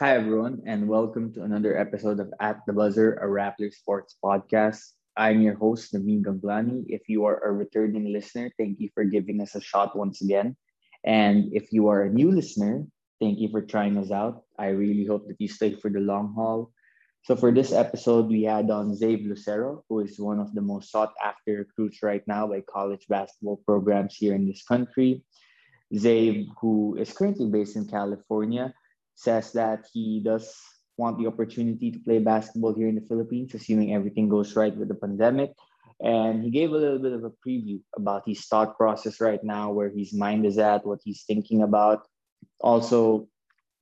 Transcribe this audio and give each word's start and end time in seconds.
Hi, 0.00 0.14
everyone, 0.14 0.62
and 0.64 0.86
welcome 0.86 1.32
to 1.34 1.42
another 1.42 1.76
episode 1.76 2.20
of 2.20 2.32
At 2.38 2.62
the 2.68 2.72
Buzzer, 2.72 3.14
a 3.14 3.26
Rappler 3.26 3.74
Sports 3.74 4.14
podcast. 4.24 4.78
I'm 5.16 5.42
your 5.42 5.56
host, 5.56 5.92
Naveen 5.92 6.22
Ganglani. 6.22 6.84
If 6.86 7.08
you 7.08 7.24
are 7.24 7.42
a 7.42 7.50
returning 7.50 8.12
listener, 8.12 8.48
thank 8.56 8.78
you 8.78 8.90
for 8.94 9.02
giving 9.02 9.40
us 9.40 9.56
a 9.56 9.60
shot 9.60 9.98
once 9.98 10.22
again. 10.22 10.54
And 11.02 11.50
if 11.52 11.72
you 11.72 11.88
are 11.88 12.02
a 12.02 12.14
new 12.14 12.30
listener, 12.30 12.86
thank 13.18 13.40
you 13.40 13.48
for 13.48 13.60
trying 13.60 13.98
us 13.98 14.12
out. 14.12 14.44
I 14.56 14.68
really 14.68 15.04
hope 15.04 15.26
that 15.26 15.40
you 15.40 15.48
stay 15.48 15.74
for 15.74 15.90
the 15.90 15.98
long 15.98 16.32
haul. 16.32 16.70
So, 17.24 17.34
for 17.34 17.50
this 17.50 17.72
episode, 17.72 18.28
we 18.28 18.44
had 18.44 18.70
on 18.70 18.94
Zave 18.94 19.26
Lucero, 19.26 19.82
who 19.88 19.98
is 19.98 20.20
one 20.20 20.38
of 20.38 20.54
the 20.54 20.62
most 20.62 20.92
sought 20.92 21.12
after 21.18 21.66
recruits 21.66 22.04
right 22.04 22.22
now 22.28 22.46
by 22.46 22.62
college 22.70 23.04
basketball 23.08 23.56
programs 23.66 24.14
here 24.14 24.36
in 24.36 24.46
this 24.46 24.62
country. 24.62 25.24
Zave, 25.92 26.46
who 26.60 26.94
is 27.00 27.12
currently 27.12 27.50
based 27.50 27.74
in 27.74 27.88
California, 27.88 28.72
says 29.18 29.52
that 29.52 29.86
he 29.92 30.20
does 30.24 30.54
want 30.96 31.18
the 31.18 31.26
opportunity 31.26 31.90
to 31.90 31.98
play 31.98 32.20
basketball 32.20 32.72
here 32.72 32.86
in 32.86 32.94
the 32.94 33.08
Philippines, 33.08 33.52
assuming 33.54 33.92
everything 33.92 34.28
goes 34.28 34.54
right 34.54 34.76
with 34.76 34.88
the 34.88 34.94
pandemic. 34.94 35.52
And 36.00 36.44
he 36.44 36.50
gave 36.50 36.70
a 36.70 36.78
little 36.78 37.00
bit 37.00 37.12
of 37.12 37.24
a 37.24 37.32
preview 37.44 37.80
about 37.96 38.22
his 38.26 38.46
thought 38.46 38.76
process 38.76 39.20
right 39.20 39.42
now, 39.42 39.72
where 39.72 39.90
his 39.90 40.14
mind 40.14 40.46
is 40.46 40.56
at, 40.58 40.86
what 40.86 41.00
he's 41.02 41.24
thinking 41.24 41.62
about. 41.62 42.06
Also, 42.60 43.26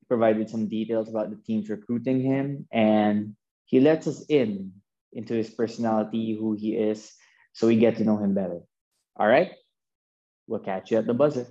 provided 0.07 0.49
some 0.49 0.67
details 0.67 1.09
about 1.09 1.29
the 1.29 1.37
teams 1.45 1.69
recruiting 1.69 2.21
him, 2.21 2.65
and 2.71 3.35
he 3.65 3.79
lets 3.79 4.07
us 4.07 4.25
in 4.29 4.71
into 5.13 5.35
his 5.35 5.49
personality, 5.51 6.35
who 6.39 6.53
he 6.53 6.75
is, 6.75 7.13
so 7.53 7.67
we 7.67 7.77
get 7.77 7.97
to 7.97 8.03
know 8.03 8.17
him 8.17 8.33
better. 8.33 8.61
All 9.15 9.27
right, 9.27 9.51
we'll 10.47 10.59
catch 10.59 10.89
you 10.89 10.97
at 10.97 11.05
the 11.05 11.13
buzzer. 11.13 11.45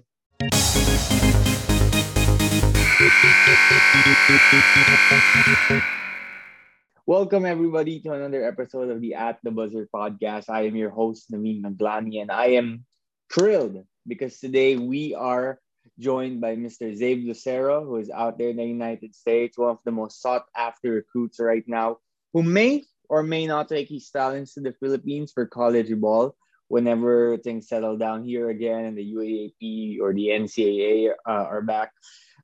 Welcome 7.07 7.45
everybody 7.45 8.01
to 8.01 8.13
another 8.13 8.43
episode 8.49 8.89
of 8.89 9.03
the 9.03 9.13
At 9.13 9.39
the 9.45 9.51
Buzzer 9.51 9.87
podcast. 9.95 10.49
I 10.49 10.63
am 10.63 10.77
your 10.77 10.89
host 10.89 11.31
Naveen 11.31 11.61
Ganglani, 11.61 12.23
and 12.23 12.31
I 12.31 12.57
am 12.57 12.87
thrilled 13.31 13.85
because 14.09 14.41
today 14.41 14.77
we 14.77 15.15
are 15.15 15.61
joined 15.99 16.41
by 16.41 16.57
Mr. 16.57 16.97
Zave 16.97 17.27
Lucero, 17.27 17.85
who 17.85 17.97
is 17.97 18.09
out 18.09 18.39
there 18.39 18.49
in 18.49 18.57
the 18.57 18.65
United 18.65 19.15
States, 19.15 19.59
one 19.59 19.71
of 19.71 19.79
the 19.85 19.93
most 19.93 20.23
sought 20.23 20.47
after 20.57 20.93
recruits 20.93 21.39
right 21.39 21.65
now, 21.69 21.99
who 22.33 22.43
may 22.43 22.83
or 23.11 23.23
may 23.23 23.47
not 23.47 23.69
take 23.69 23.91
his 23.91 24.09
talents 24.09 24.55
to 24.55 24.61
the 24.61 24.73
Philippines 24.81 25.33
for 25.33 25.45
college 25.45 25.93
ball 26.01 26.35
whenever 26.69 27.37
things 27.39 27.69
settle 27.69 27.97
down 27.97 28.25
here 28.25 28.51
again 28.51 28.87
and 28.87 28.97
the 28.99 29.15
UAAP 29.15 30.01
or 30.01 30.15
the 30.15 30.29
NCAA 30.29 31.11
uh, 31.29 31.45
are 31.45 31.63
back. 31.63 31.93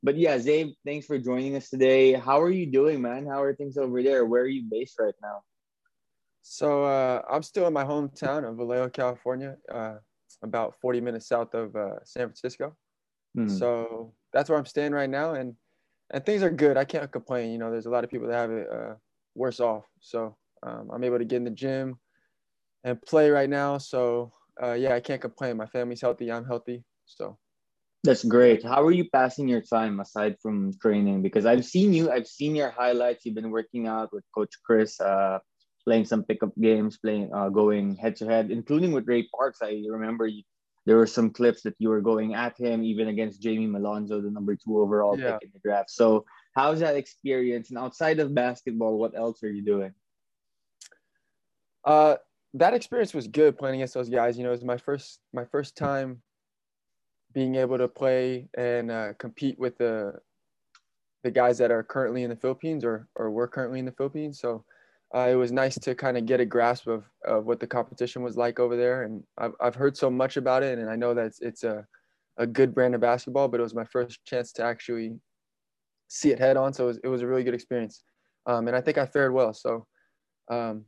But 0.03 0.17
yeah, 0.17 0.37
Zave, 0.37 0.75
thanks 0.85 1.07
for 1.07 1.19
joining 1.19 1.55
us 1.55 1.71
today. 1.71 2.13
How 2.13 2.41
are 2.41 2.51
you 2.51 2.67
doing, 2.67 3.01
man? 3.01 3.27
How 3.27 3.43
are 3.43 3.55
things 3.55 3.77
over 3.77 4.03
there? 4.03 4.25
Where 4.25 4.43
are 4.43 4.49
you 4.49 4.65
based 4.69 4.99
right 4.99 5.15
now? 5.23 5.43
So 6.43 6.85
uh, 6.85 7.23
I'm 7.31 7.45
still 7.45 7.69
in 7.69 7.73
my 7.73 7.85
hometown 7.85 8.49
of 8.49 8.57
Vallejo, 8.57 8.89
California, 8.89 9.57
uh, 9.73 9.95
about 10.43 10.75
40 10.81 11.01
minutes 11.01 11.29
south 11.29 11.55
of 11.55 11.77
uh, 11.77 12.05
San 12.05 12.27
Francisco. 12.27 12.77
Mm-hmm. 13.39 13.57
So 13.57 14.13
that's 14.33 14.51
where 14.51 14.59
I'm 14.59 14.67
staying 14.67 14.93
right 14.93 15.09
now, 15.09 15.35
and 15.35 15.55
and 16.11 16.27
things 16.27 16.43
are 16.43 16.51
good. 16.51 16.77
I 16.77 16.85
can't 16.85 17.11
complain. 17.11 17.53
You 17.53 17.59
know, 17.59 17.71
there's 17.71 17.87
a 17.87 17.91
lot 17.91 18.05
of 18.05 18.11
people 18.11 18.29
that 18.29 18.35
have 18.35 18.51
it 18.51 18.69
uh, 18.71 18.95
worse 19.35 19.61
off. 19.61 19.85
So 20.01 20.37
um, 20.63 20.91
I'm 20.93 21.05
able 21.05 21.19
to 21.19 21.25
get 21.25 21.37
in 21.37 21.45
the 21.45 21.51
gym 21.51 21.99
and 22.85 23.01
play 23.01 23.31
right 23.31 23.49
now. 23.49 23.79
So 23.79 24.33
uh, 24.63 24.73
yeah, 24.73 24.95
I 24.95 25.01
can't 25.01 25.21
complain. 25.21 25.57
My 25.57 25.67
family's 25.67 26.01
healthy. 26.01 26.31
I'm 26.31 26.45
healthy. 26.45 26.85
So 27.07 27.39
that's 28.05 28.25
great. 28.25 28.65
How 28.65 28.83
are 28.85 28.91
you 28.91 29.09
passing 29.11 29.47
your 29.47 29.61
time 29.61 30.01
aside 30.01 30.37
from 30.43 30.73
training? 30.81 31.23
Because 31.23 31.47
I've 31.47 31.65
seen 31.65 31.93
you, 31.93 32.11
I've 32.11 32.27
seen 32.27 32.57
your 32.57 32.71
highlights. 32.71 33.25
You've 33.25 33.37
been 33.37 33.51
working 33.51 33.87
out 33.87 34.13
with 34.13 34.25
Coach 34.35 34.55
Chris, 34.65 35.01
uh, 35.01 35.39
playing 35.85 36.07
some 36.07 36.25
pickup 36.25 36.53
games, 36.61 36.99
playing, 36.99 37.33
uh, 37.33 37.49
going 37.49 37.95
head 37.97 38.17
to 38.17 38.27
head, 38.27 38.51
including 38.51 38.93
with 38.93 39.07
Ray 39.07 39.29
Parks. 39.35 39.61
I 39.63 39.81
remember 39.89 40.27
you, 40.27 40.43
there 40.85 40.97
were 40.97 41.07
some 41.07 41.31
clips 41.31 41.63
that 41.63 41.77
you 41.79 41.91
were 41.91 42.01
going 42.01 42.35
at 42.35 42.59
him, 42.59 42.83
even 42.83 43.07
against 43.07 43.41
Jamie 43.41 43.69
Malonzo, 43.69 44.21
the 44.21 44.31
number 44.31 44.57
two 44.57 44.81
overall 44.81 45.17
yeah. 45.17 45.35
pick 45.35 45.45
in 45.45 45.51
the 45.55 45.61
draft. 45.61 45.91
So, 45.91 46.25
how's 46.57 46.81
that 46.81 46.97
experience? 46.97 47.71
And 47.71 47.79
outside 47.79 48.19
of 48.19 48.35
basketball, 48.35 48.99
what 48.99 49.17
else 49.17 49.45
are 49.45 49.51
you 49.51 49.63
doing? 49.63 49.95
Uh, 51.85 52.17
that 52.55 52.75
experience 52.75 53.15
was 53.15 53.29
good 53.29 53.57
playing 53.57 53.77
against 53.77 53.95
those 53.95 54.09
guys. 54.09 54.37
You 54.37 54.43
know, 54.43 54.51
it 54.51 54.59
was 54.59 54.65
my 54.65 54.77
first 54.77 55.21
my 55.33 55.45
first 55.45 55.77
time 55.77 56.21
being 57.33 57.57
able 57.57 57.79
to 57.79 57.89
play 57.89 58.49
and 58.57 58.91
uh, 58.91 59.13
compete 59.19 59.59
with 59.59 59.79
the 59.79 60.15
the 61.25 61.31
guys 61.31 61.57
that 61.59 61.71
are 61.71 61.85
currently 61.85 62.25
in 62.25 62.31
the 62.31 62.37
Philippines 62.37 62.85
or 62.85 63.09
or 63.17 63.31
were 63.31 63.49
currently 63.49 63.79
in 63.79 63.85
the 63.85 63.93
Philippines. 63.93 64.41
So 64.41 64.65
uh, 65.15 65.29
it 65.31 65.35
was 65.35 65.53
nice 65.53 65.79
to 65.79 65.95
kind 65.95 66.17
of 66.17 66.25
get 66.25 66.41
a 66.41 66.45
grasp 66.47 66.87
of, 66.87 67.05
of 67.27 67.45
what 67.45 67.61
the 67.61 67.67
competition 67.67 68.23
was 68.23 68.37
like 68.37 68.59
over 68.59 68.77
there. 68.77 69.03
And 69.03 69.23
I've, 69.37 69.53
I've 69.61 69.75
heard 69.75 69.97
so 69.97 70.11
much 70.11 70.37
about 70.37 70.63
it, 70.63 70.79
and 70.79 70.89
I 70.89 70.97
know 70.97 71.15
that 71.15 71.27
it's, 71.27 71.41
it's 71.41 71.65
a 71.65 71.87
a 72.39 72.47
good 72.47 72.75
brand 72.75 72.95
of 72.95 73.01
basketball. 73.01 73.49
But 73.49 73.61
it 73.61 73.63
was 73.63 73.75
my 73.75 73.85
first 73.85 74.25
chance 74.25 74.53
to 74.53 74.65
actually 74.65 75.21
see 76.09 76.31
it 76.31 76.39
head 76.39 76.57
on, 76.57 76.73
so 76.73 76.85
it 76.85 76.87
was, 76.87 77.01
it 77.05 77.09
was 77.09 77.23
a 77.23 77.27
really 77.27 77.45
good 77.45 77.55
experience. 77.55 78.05
Um, 78.47 78.67
and 78.69 78.77
I 78.77 78.81
think 78.81 78.99
I 78.99 79.07
fared 79.07 79.33
well. 79.33 79.55
So, 79.55 79.87
um, 80.51 80.85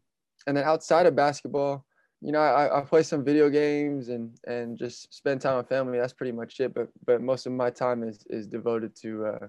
and 0.47 0.57
then 0.57 0.65
outside 0.65 1.07
of 1.07 1.15
basketball, 1.15 1.85
you 2.25 2.33
know, 2.33 2.41
I, 2.41 2.79
I 2.79 2.81
play 2.81 3.03
some 3.03 3.23
video 3.23 3.51
games 3.51 4.09
and 4.09 4.35
and 4.47 4.79
just 4.79 5.13
spend 5.13 5.43
time 5.43 5.59
with 5.59 5.69
family. 5.69 5.99
That's 5.99 6.15
pretty 6.15 6.33
much 6.33 6.59
it. 6.59 6.73
But 6.73 6.89
but 7.05 7.21
most 7.21 7.45
of 7.45 7.53
my 7.53 7.69
time 7.69 8.03
is 8.03 8.25
is 8.31 8.47
devoted 8.47 8.97
to 9.03 9.27
uh, 9.27 9.47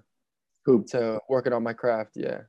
hoop 0.66 0.88
to 0.88 1.22
working 1.30 1.54
on 1.54 1.64
my 1.64 1.72
craft. 1.72 2.12
Yeah. 2.16 2.42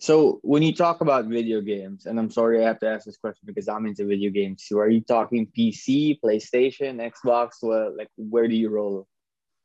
So 0.00 0.40
when 0.42 0.62
you 0.62 0.74
talk 0.74 1.00
about 1.00 1.24
video 1.26 1.62
games, 1.62 2.04
and 2.04 2.18
I'm 2.18 2.30
sorry 2.30 2.62
I 2.62 2.66
have 2.66 2.80
to 2.80 2.88
ask 2.90 3.06
this 3.06 3.16
question 3.16 3.46
because 3.46 3.68
I'm 3.68 3.86
into 3.86 4.04
video 4.04 4.30
games 4.30 4.66
too. 4.68 4.78
Are 4.80 4.90
you 4.90 5.00
talking 5.00 5.50
PC, 5.56 6.20
PlayStation, 6.22 7.00
Xbox? 7.00 7.52
Well, 7.62 7.96
like 7.96 8.10
where 8.16 8.48
do 8.48 8.54
you 8.54 8.68
roll? 8.68 9.06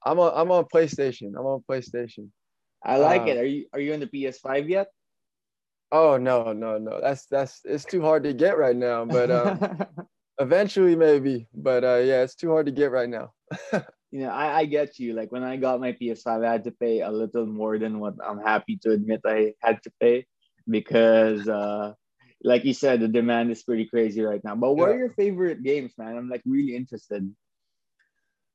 I'm 0.06 0.18
on 0.18 0.32
I'm 0.34 0.50
on 0.52 0.64
PlayStation. 0.74 1.34
I'm 1.38 1.46
on 1.46 1.62
PlayStation. 1.70 2.30
I 2.86 2.98
like 2.98 3.24
uh, 3.24 3.32
it. 3.32 3.38
Are 3.38 3.46
you 3.46 3.66
are 3.74 3.82
you 3.82 3.94
on 3.94 4.00
the 4.00 4.08
PS5 4.08 4.70
yet? 4.70 4.88
Oh 5.94 6.18
no, 6.18 6.54
no, 6.54 6.80
no. 6.80 7.00
That's 7.00 7.28
that's 7.28 7.62
it's 7.64 7.86
too 7.86 8.02
hard 8.02 8.24
to 8.24 8.34
get 8.34 8.58
right 8.58 8.76
now. 8.76 9.06
But 9.06 9.30
um, 9.30 9.86
eventually 10.40 10.96
maybe. 10.96 11.48
But 11.54 11.84
uh, 11.84 12.02
yeah, 12.04 12.24
it's 12.24 12.34
too 12.34 12.50
hard 12.50 12.66
to 12.66 12.72
get 12.72 12.92
right 12.92 13.08
now. 13.08 13.32
you 14.12 14.22
know, 14.22 14.30
I, 14.30 14.62
I 14.62 14.66
get 14.66 14.98
you. 14.98 15.14
Like 15.14 15.32
when 15.32 15.44
I 15.44 15.56
got 15.56 15.80
my 15.80 15.92
PS5, 15.94 16.44
I 16.44 16.52
had 16.52 16.64
to 16.64 16.72
pay 16.72 17.02
a 17.02 17.12
little 17.12 17.46
more 17.46 17.78
than 17.78 18.00
what 18.00 18.16
I'm 18.28 18.40
happy 18.40 18.78
to 18.78 18.92
admit 18.92 19.22
I 19.24 19.54
had 19.62 19.84
to 19.84 19.92
pay 20.02 20.26
because 20.68 21.48
uh 21.48 21.94
like 22.44 22.66
you 22.66 22.74
said, 22.74 23.00
the 23.00 23.08
demand 23.08 23.52
is 23.52 23.64
pretty 23.64 23.86
crazy 23.86 24.22
right 24.22 24.44
now. 24.44 24.56
But 24.56 24.74
what 24.74 24.90
yeah. 24.90 24.96
are 24.96 24.98
your 24.98 25.10
favorite 25.12 25.64
games, 25.64 25.94
man? 25.98 26.18
I'm 26.18 26.28
like 26.28 26.42
really 26.46 26.76
interested. 26.76 27.32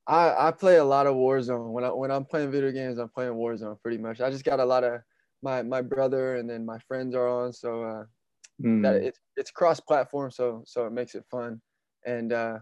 I, 0.06 0.48
I 0.48 0.50
play 0.50 0.76
a 0.76 0.84
lot 0.84 1.06
of 1.06 1.14
Warzone. 1.14 1.70
When 1.70 1.84
I 1.84 1.90
when 1.90 2.10
I'm 2.10 2.24
playing 2.24 2.50
video 2.50 2.72
games, 2.72 2.98
I'm 2.98 3.10
playing 3.10 3.34
Warzone 3.34 3.80
pretty 3.80 3.98
much. 3.98 4.20
I 4.20 4.28
just 4.28 4.44
got 4.44 4.58
a 4.58 4.64
lot 4.64 4.82
of 4.82 5.00
my 5.42 5.62
my 5.62 5.82
brother 5.82 6.36
and 6.36 6.48
then 6.48 6.64
my 6.64 6.78
friends 6.86 7.14
are 7.14 7.28
on. 7.28 7.52
So 7.52 7.82
uh 7.82 8.04
mm. 8.62 8.82
that 8.82 8.96
it's 8.96 9.18
it's 9.36 9.50
cross 9.50 9.80
platform 9.80 10.30
so 10.30 10.62
so 10.66 10.86
it 10.86 10.92
makes 10.92 11.14
it 11.14 11.24
fun. 11.30 11.60
And 12.06 12.32
uh 12.32 12.58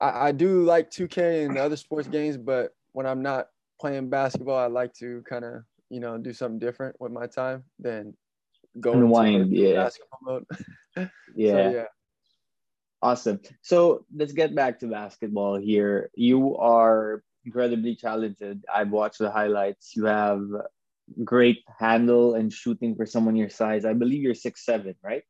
I, 0.00 0.28
I 0.28 0.32
do 0.32 0.64
like 0.64 0.90
2k 0.90 1.46
and 1.46 1.56
other 1.56 1.76
sports 1.76 2.08
games 2.08 2.36
but 2.36 2.72
when 2.94 3.06
i'm 3.06 3.22
not 3.22 3.46
playing 3.80 4.10
basketball 4.10 4.58
i 4.58 4.66
like 4.66 4.92
to 4.94 5.22
kind 5.22 5.44
of 5.44 5.62
you 5.88 6.00
know 6.00 6.18
do 6.18 6.32
something 6.32 6.58
different 6.58 6.96
with 7.00 7.12
my 7.12 7.26
time 7.28 7.62
than 7.78 8.12
go 8.80 8.92
unwind 8.92 9.52
yeah. 9.52 9.84
basketball 9.84 10.18
mode. 10.22 10.46
Yeah. 11.36 11.52
So, 11.52 11.70
yeah. 11.70 11.84
Awesome. 13.02 13.40
So 13.62 14.06
let's 14.14 14.32
get 14.32 14.54
back 14.54 14.78
to 14.80 14.86
basketball 14.86 15.56
here. 15.56 16.10
You 16.14 16.56
are 16.56 17.24
incredibly 17.44 17.96
talented. 17.96 18.64
I've 18.72 18.90
watched 18.90 19.18
the 19.18 19.30
highlights. 19.30 19.96
You 19.96 20.04
have 20.04 20.46
great 21.22 21.62
handle 21.78 22.34
and 22.34 22.52
shooting 22.52 22.94
for 22.96 23.06
someone 23.06 23.36
your 23.36 23.50
size. 23.50 23.84
I 23.84 23.92
believe 23.92 24.22
you're 24.22 24.34
six 24.34 24.64
seven, 24.64 24.94
right? 25.02 25.22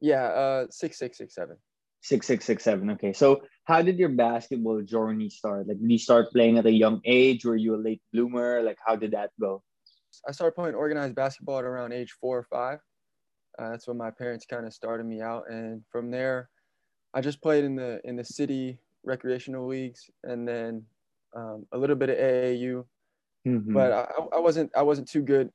Yeah, 0.00 0.24
uh, 0.24 0.66
six 0.70 0.98
six 0.98 1.18
six 1.18 1.34
seven. 1.34 1.56
Six 2.02 2.26
six 2.26 2.44
six 2.44 2.64
seven. 2.64 2.90
Okay, 2.90 3.12
so 3.12 3.42
how 3.64 3.82
did 3.82 3.98
your 3.98 4.08
basketball 4.08 4.80
journey 4.82 5.28
start? 5.28 5.68
Like, 5.68 5.80
did 5.80 5.90
you 5.90 5.98
start 5.98 6.32
playing 6.32 6.58
at 6.58 6.66
a 6.66 6.72
young 6.72 7.00
age? 7.04 7.44
Were 7.44 7.56
you 7.56 7.74
a 7.74 7.80
late 7.80 8.00
bloomer? 8.12 8.62
Like, 8.62 8.78
how 8.84 8.96
did 8.96 9.12
that 9.12 9.30
go? 9.40 9.62
I 10.26 10.32
started 10.32 10.54
playing 10.54 10.74
organized 10.74 11.14
basketball 11.14 11.58
at 11.58 11.64
around 11.64 11.92
age 11.92 12.12
four 12.20 12.38
or 12.38 12.46
five. 12.50 12.78
Uh, 13.58 13.70
that's 13.70 13.86
when 13.86 13.98
my 13.98 14.10
parents 14.10 14.46
kind 14.46 14.66
of 14.66 14.72
started 14.72 15.04
me 15.04 15.20
out, 15.20 15.44
and 15.50 15.82
from 15.90 16.10
there, 16.10 16.48
I 17.12 17.20
just 17.20 17.42
played 17.42 17.64
in 17.64 17.76
the 17.76 18.00
in 18.04 18.16
the 18.16 18.24
city 18.24 18.78
recreational 19.04 19.66
leagues, 19.66 20.08
and 20.24 20.46
then 20.46 20.84
um, 21.36 21.66
a 21.72 21.78
little 21.78 21.96
bit 21.96 22.10
of 22.10 22.16
AAU, 22.16 22.84
mm-hmm. 23.46 23.72
but 23.72 23.92
I, 23.92 24.36
I 24.36 24.38
wasn't 24.38 24.70
I 24.76 24.82
wasn't 24.82 25.08
too 25.08 25.22
good. 25.22 25.50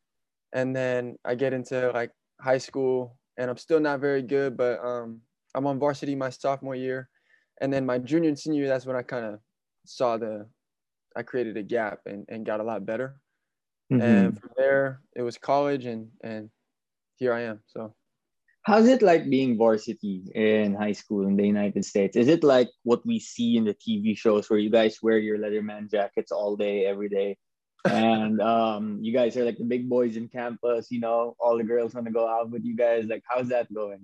And 0.53 0.75
then 0.75 1.17
I 1.25 1.35
get 1.35 1.53
into 1.53 1.91
like 1.91 2.11
high 2.39 2.57
school, 2.57 3.17
and 3.37 3.49
I'm 3.49 3.57
still 3.57 3.79
not 3.79 3.99
very 3.99 4.21
good, 4.21 4.55
but 4.55 4.79
um, 4.83 5.21
I'm 5.53 5.67
on 5.67 5.79
varsity 5.79 6.15
my 6.15 6.29
sophomore 6.29 6.75
year, 6.75 7.09
and 7.61 7.73
then 7.73 7.85
my 7.85 7.97
junior 7.97 8.29
and 8.29 8.39
senior 8.39 8.61
year, 8.61 8.69
that's 8.69 8.85
when 8.85 8.95
I 8.95 9.01
kind 9.01 9.25
of 9.25 9.39
saw 9.85 10.17
the 10.17 10.47
I 11.15 11.23
created 11.23 11.57
a 11.57 11.63
gap 11.63 11.99
and, 12.05 12.25
and 12.27 12.45
got 12.45 12.59
a 12.59 12.63
lot 12.63 12.85
better. 12.85 13.15
mm-hmm. 13.91 14.01
and 14.01 14.39
from 14.39 14.51
there 14.57 15.01
it 15.15 15.21
was 15.21 15.37
college, 15.37 15.85
and 15.85 16.09
and 16.23 16.49
here 17.17 17.33
I 17.33 17.41
am. 17.41 17.59
So. 17.67 17.93
How's 18.65 18.87
it 18.87 19.03
like 19.03 19.29
being 19.29 19.59
varsity 19.59 20.23
in 20.33 20.73
high 20.73 20.93
school 20.93 21.27
in 21.27 21.35
the 21.35 21.45
United 21.45 21.85
States? 21.85 22.17
Is 22.17 22.27
it 22.27 22.43
like 22.43 22.67
what 22.81 23.05
we 23.05 23.19
see 23.19 23.57
in 23.57 23.63
the 23.63 23.75
TV 23.75 24.17
shows 24.17 24.49
where 24.49 24.57
you 24.57 24.71
guys 24.71 24.97
wear 25.03 25.19
your 25.19 25.37
Letterman 25.37 25.91
jackets 25.91 26.31
all 26.31 26.55
day, 26.55 26.87
every 26.87 27.07
day? 27.07 27.37
And 27.85 28.41
um, 28.41 28.99
you 29.01 29.13
guys 29.13 29.37
are 29.37 29.45
like 29.45 29.57
the 29.57 29.63
big 29.63 29.89
boys 29.89 30.17
in 30.17 30.27
campus, 30.27 30.87
you 30.91 30.99
know, 30.99 31.35
all 31.39 31.57
the 31.57 31.63
girls 31.63 31.93
want 31.93 32.07
to 32.07 32.13
go 32.13 32.27
out 32.27 32.49
with 32.49 32.63
you 32.63 32.75
guys. 32.75 33.05
Like, 33.05 33.23
how's 33.27 33.49
that 33.49 33.73
going? 33.73 33.99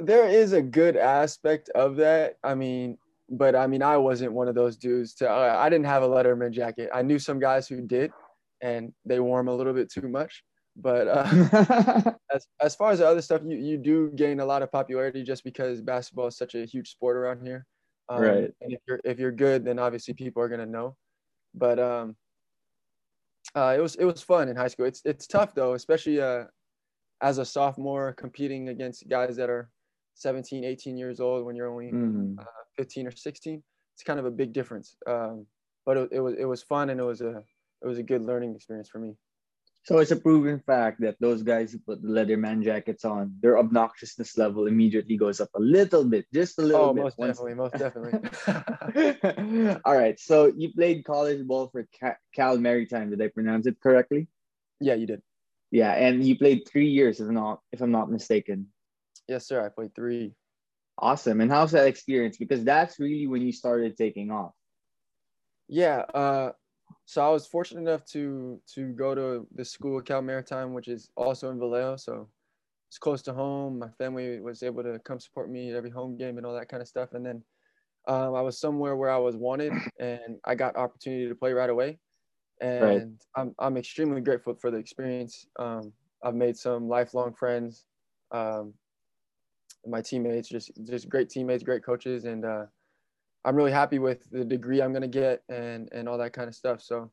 There 0.00 0.28
is 0.28 0.52
a 0.52 0.62
good 0.62 0.96
aspect 0.96 1.70
of 1.70 1.96
that. 1.96 2.36
I 2.44 2.54
mean, 2.54 2.98
but 3.30 3.54
I 3.54 3.66
mean, 3.66 3.82
I 3.82 3.96
wasn't 3.96 4.32
one 4.32 4.48
of 4.48 4.54
those 4.54 4.76
dudes. 4.76 5.14
To 5.16 5.30
uh, 5.30 5.56
I 5.58 5.68
didn't 5.68 5.86
have 5.86 6.02
a 6.02 6.08
Letterman 6.08 6.50
jacket. 6.50 6.90
I 6.92 7.02
knew 7.02 7.18
some 7.18 7.38
guys 7.38 7.68
who 7.68 7.80
did, 7.80 8.10
and 8.60 8.92
they 9.04 9.20
wore 9.20 9.38
them 9.38 9.48
a 9.48 9.54
little 9.54 9.72
bit 9.72 9.90
too 9.90 10.08
much. 10.08 10.42
But 10.76 11.08
uh, 11.08 12.12
as 12.34 12.46
as 12.60 12.74
far 12.74 12.92
as 12.92 13.00
the 13.00 13.06
other 13.06 13.22
stuff, 13.22 13.42
you 13.44 13.56
you 13.56 13.78
do 13.78 14.10
gain 14.14 14.40
a 14.40 14.46
lot 14.46 14.62
of 14.62 14.72
popularity 14.72 15.22
just 15.24 15.44
because 15.44 15.80
basketball 15.80 16.26
is 16.26 16.36
such 16.36 16.54
a 16.54 16.64
huge 16.64 16.90
sport 16.90 17.16
around 17.16 17.44
here. 17.44 17.66
Um, 18.08 18.22
right. 18.22 18.54
And 18.60 18.72
if 18.72 18.80
you're 18.86 19.00
if 19.04 19.18
you're 19.18 19.32
good, 19.32 19.64
then 19.64 19.78
obviously 19.78 20.14
people 20.14 20.42
are 20.42 20.48
gonna 20.48 20.66
know. 20.66 20.96
But 21.54 21.78
um, 21.78 22.16
uh, 23.54 23.74
it 23.76 23.80
was 23.80 23.96
it 23.96 24.04
was 24.04 24.22
fun 24.22 24.48
in 24.48 24.56
high 24.56 24.68
school. 24.68 24.86
It's 24.86 25.02
it's 25.04 25.26
tough 25.26 25.54
though, 25.54 25.74
especially 25.74 26.20
uh, 26.20 26.44
as 27.22 27.38
a 27.38 27.44
sophomore 27.44 28.12
competing 28.12 28.68
against 28.68 29.08
guys 29.08 29.36
that 29.36 29.50
are 29.50 29.70
17, 30.14 30.64
18 30.64 30.96
years 30.96 31.20
old 31.20 31.44
when 31.44 31.56
you're 31.56 31.68
only 31.68 31.86
mm-hmm. 31.86 32.38
uh, 32.38 32.44
15 32.76 33.06
or 33.06 33.10
16. 33.10 33.62
It's 33.94 34.02
kind 34.02 34.18
of 34.18 34.26
a 34.26 34.30
big 34.30 34.52
difference. 34.52 34.96
Um, 35.06 35.46
but 35.86 35.96
it, 35.96 36.08
it 36.12 36.20
was 36.20 36.34
it 36.38 36.44
was 36.44 36.62
fun 36.62 36.90
and 36.90 37.00
it 37.00 37.04
was 37.04 37.20
a 37.20 37.42
it 37.82 37.86
was 37.86 37.98
a 37.98 38.02
good 38.02 38.22
learning 38.22 38.54
experience 38.54 38.88
for 38.88 38.98
me. 38.98 39.14
So 39.88 40.00
it's 40.00 40.10
a 40.10 40.16
proven 40.16 40.60
fact 40.60 41.00
that 41.00 41.16
those 41.18 41.42
guys 41.42 41.72
who 41.72 41.78
put 41.78 42.02
the 42.02 42.08
Letterman 42.08 42.62
jackets 42.62 43.06
on, 43.06 43.34
their 43.40 43.54
obnoxiousness 43.54 44.36
level 44.36 44.66
immediately 44.66 45.16
goes 45.16 45.40
up 45.40 45.48
a 45.54 45.60
little 45.60 46.04
bit, 46.04 46.26
just 46.30 46.58
a 46.58 46.62
little 46.62 46.90
oh, 46.90 46.92
bit. 46.92 47.04
most 47.04 47.16
definitely, 47.16 47.54
most 47.54 47.72
definitely. 47.78 49.80
All 49.86 49.96
right. 49.96 50.20
So 50.20 50.52
you 50.54 50.74
played 50.74 51.06
college 51.06 51.42
ball 51.46 51.70
for 51.72 51.88
Cal 52.34 52.58
Maritime. 52.58 53.08
Did 53.08 53.22
I 53.22 53.28
pronounce 53.28 53.66
it 53.66 53.80
correctly? 53.82 54.28
Yeah, 54.78 54.92
you 54.92 55.06
did. 55.06 55.22
Yeah, 55.70 55.94
and 55.94 56.22
you 56.22 56.36
played 56.36 56.68
three 56.68 56.88
years, 56.88 57.18
if 57.18 57.28
not, 57.28 57.60
if 57.72 57.80
I'm 57.80 57.90
not 57.90 58.10
mistaken. 58.10 58.66
Yes, 59.26 59.48
sir. 59.48 59.64
I 59.64 59.70
played 59.70 59.94
three. 59.94 60.34
Awesome. 60.98 61.40
And 61.40 61.50
how's 61.50 61.72
that 61.72 61.86
experience? 61.86 62.36
Because 62.36 62.62
that's 62.62 63.00
really 63.00 63.26
when 63.26 63.40
you 63.40 63.52
started 63.52 63.96
taking 63.96 64.32
off. 64.32 64.52
Yeah. 65.66 66.00
Uh, 66.00 66.52
so 67.04 67.24
I 67.24 67.30
was 67.30 67.46
fortunate 67.46 67.80
enough 67.80 68.04
to 68.06 68.60
to 68.74 68.92
go 68.92 69.14
to 69.14 69.46
the 69.54 69.64
school 69.64 69.98
at 69.98 70.04
Cal 70.04 70.22
Maritime, 70.22 70.74
which 70.74 70.88
is 70.88 71.10
also 71.16 71.50
in 71.50 71.58
Vallejo. 71.58 71.96
So 71.96 72.28
it's 72.88 72.98
close 72.98 73.22
to 73.22 73.32
home. 73.32 73.78
My 73.78 73.88
family 73.98 74.40
was 74.40 74.62
able 74.62 74.82
to 74.82 74.98
come 75.00 75.18
support 75.18 75.50
me 75.50 75.70
at 75.70 75.76
every 75.76 75.90
home 75.90 76.16
game 76.16 76.36
and 76.36 76.46
all 76.46 76.54
that 76.54 76.68
kind 76.68 76.82
of 76.82 76.88
stuff. 76.88 77.12
And 77.12 77.24
then 77.24 77.42
um, 78.06 78.34
I 78.34 78.40
was 78.40 78.58
somewhere 78.58 78.96
where 78.96 79.10
I 79.10 79.18
was 79.18 79.36
wanted, 79.36 79.72
and 80.00 80.38
I 80.44 80.54
got 80.54 80.76
opportunity 80.76 81.28
to 81.28 81.34
play 81.34 81.52
right 81.52 81.70
away. 81.70 81.98
And 82.60 82.82
right. 82.82 83.02
I'm 83.36 83.54
I'm 83.58 83.76
extremely 83.76 84.20
grateful 84.20 84.54
for 84.54 84.70
the 84.70 84.78
experience. 84.78 85.46
Um, 85.58 85.92
I've 86.22 86.34
made 86.34 86.56
some 86.56 86.88
lifelong 86.88 87.34
friends. 87.34 87.84
Um, 88.32 88.74
my 89.86 90.02
teammates, 90.02 90.48
just 90.48 90.72
just 90.84 91.08
great 91.08 91.30
teammates, 91.30 91.62
great 91.62 91.84
coaches, 91.84 92.24
and 92.24 92.44
uh, 92.44 92.66
I'm 93.44 93.56
really 93.56 93.72
happy 93.72 93.98
with 93.98 94.28
the 94.30 94.44
degree 94.44 94.82
I'm 94.82 94.92
gonna 94.92 95.08
get 95.08 95.42
and 95.48 95.88
and 95.92 96.08
all 96.08 96.18
that 96.18 96.32
kind 96.32 96.48
of 96.48 96.54
stuff. 96.54 96.82
So 96.82 97.10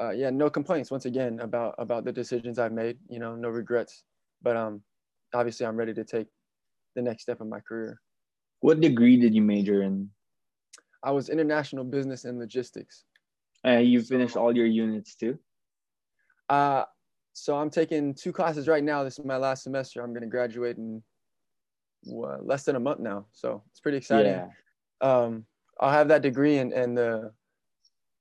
uh, 0.00 0.10
yeah, 0.10 0.30
no 0.30 0.48
complaints 0.48 0.90
once 0.90 1.06
again 1.06 1.40
about 1.40 1.74
about 1.78 2.04
the 2.04 2.12
decisions 2.12 2.58
I've 2.58 2.72
made. 2.72 2.98
You 3.08 3.18
know, 3.18 3.34
no 3.34 3.48
regrets. 3.48 4.04
But 4.42 4.56
um, 4.56 4.82
obviously 5.34 5.66
I'm 5.66 5.76
ready 5.76 5.94
to 5.94 6.04
take 6.04 6.28
the 6.94 7.02
next 7.02 7.22
step 7.22 7.40
in 7.40 7.48
my 7.48 7.60
career. 7.60 8.00
What 8.60 8.80
degree 8.80 9.16
did 9.16 9.34
you 9.34 9.42
major 9.42 9.82
in? 9.82 10.10
I 11.02 11.10
was 11.12 11.28
international 11.28 11.84
business 11.84 12.24
and 12.24 12.38
logistics. 12.38 13.04
Uh, 13.66 13.78
you 13.78 14.00
finished 14.00 14.36
all 14.36 14.54
your 14.54 14.66
units 14.66 15.14
too? 15.14 15.38
Uh, 16.48 16.84
so 17.32 17.56
I'm 17.56 17.70
taking 17.70 18.14
two 18.14 18.32
classes 18.32 18.68
right 18.68 18.82
now. 18.82 19.04
This 19.04 19.18
is 19.18 19.24
my 19.24 19.36
last 19.36 19.62
semester. 19.62 20.02
I'm 20.02 20.10
going 20.10 20.22
to 20.22 20.28
graduate 20.28 20.76
in 20.76 21.02
uh, 22.08 22.38
less 22.42 22.64
than 22.64 22.76
a 22.76 22.80
month 22.80 23.00
now. 23.00 23.26
So 23.32 23.62
it's 23.70 23.80
pretty 23.80 23.98
exciting. 23.98 24.32
Yeah 24.32 24.46
um, 25.00 25.44
I'll 25.80 25.90
have 25.90 26.08
that 26.08 26.22
degree 26.22 26.58
and, 26.58 26.72
and 26.72 26.96
the 26.96 27.32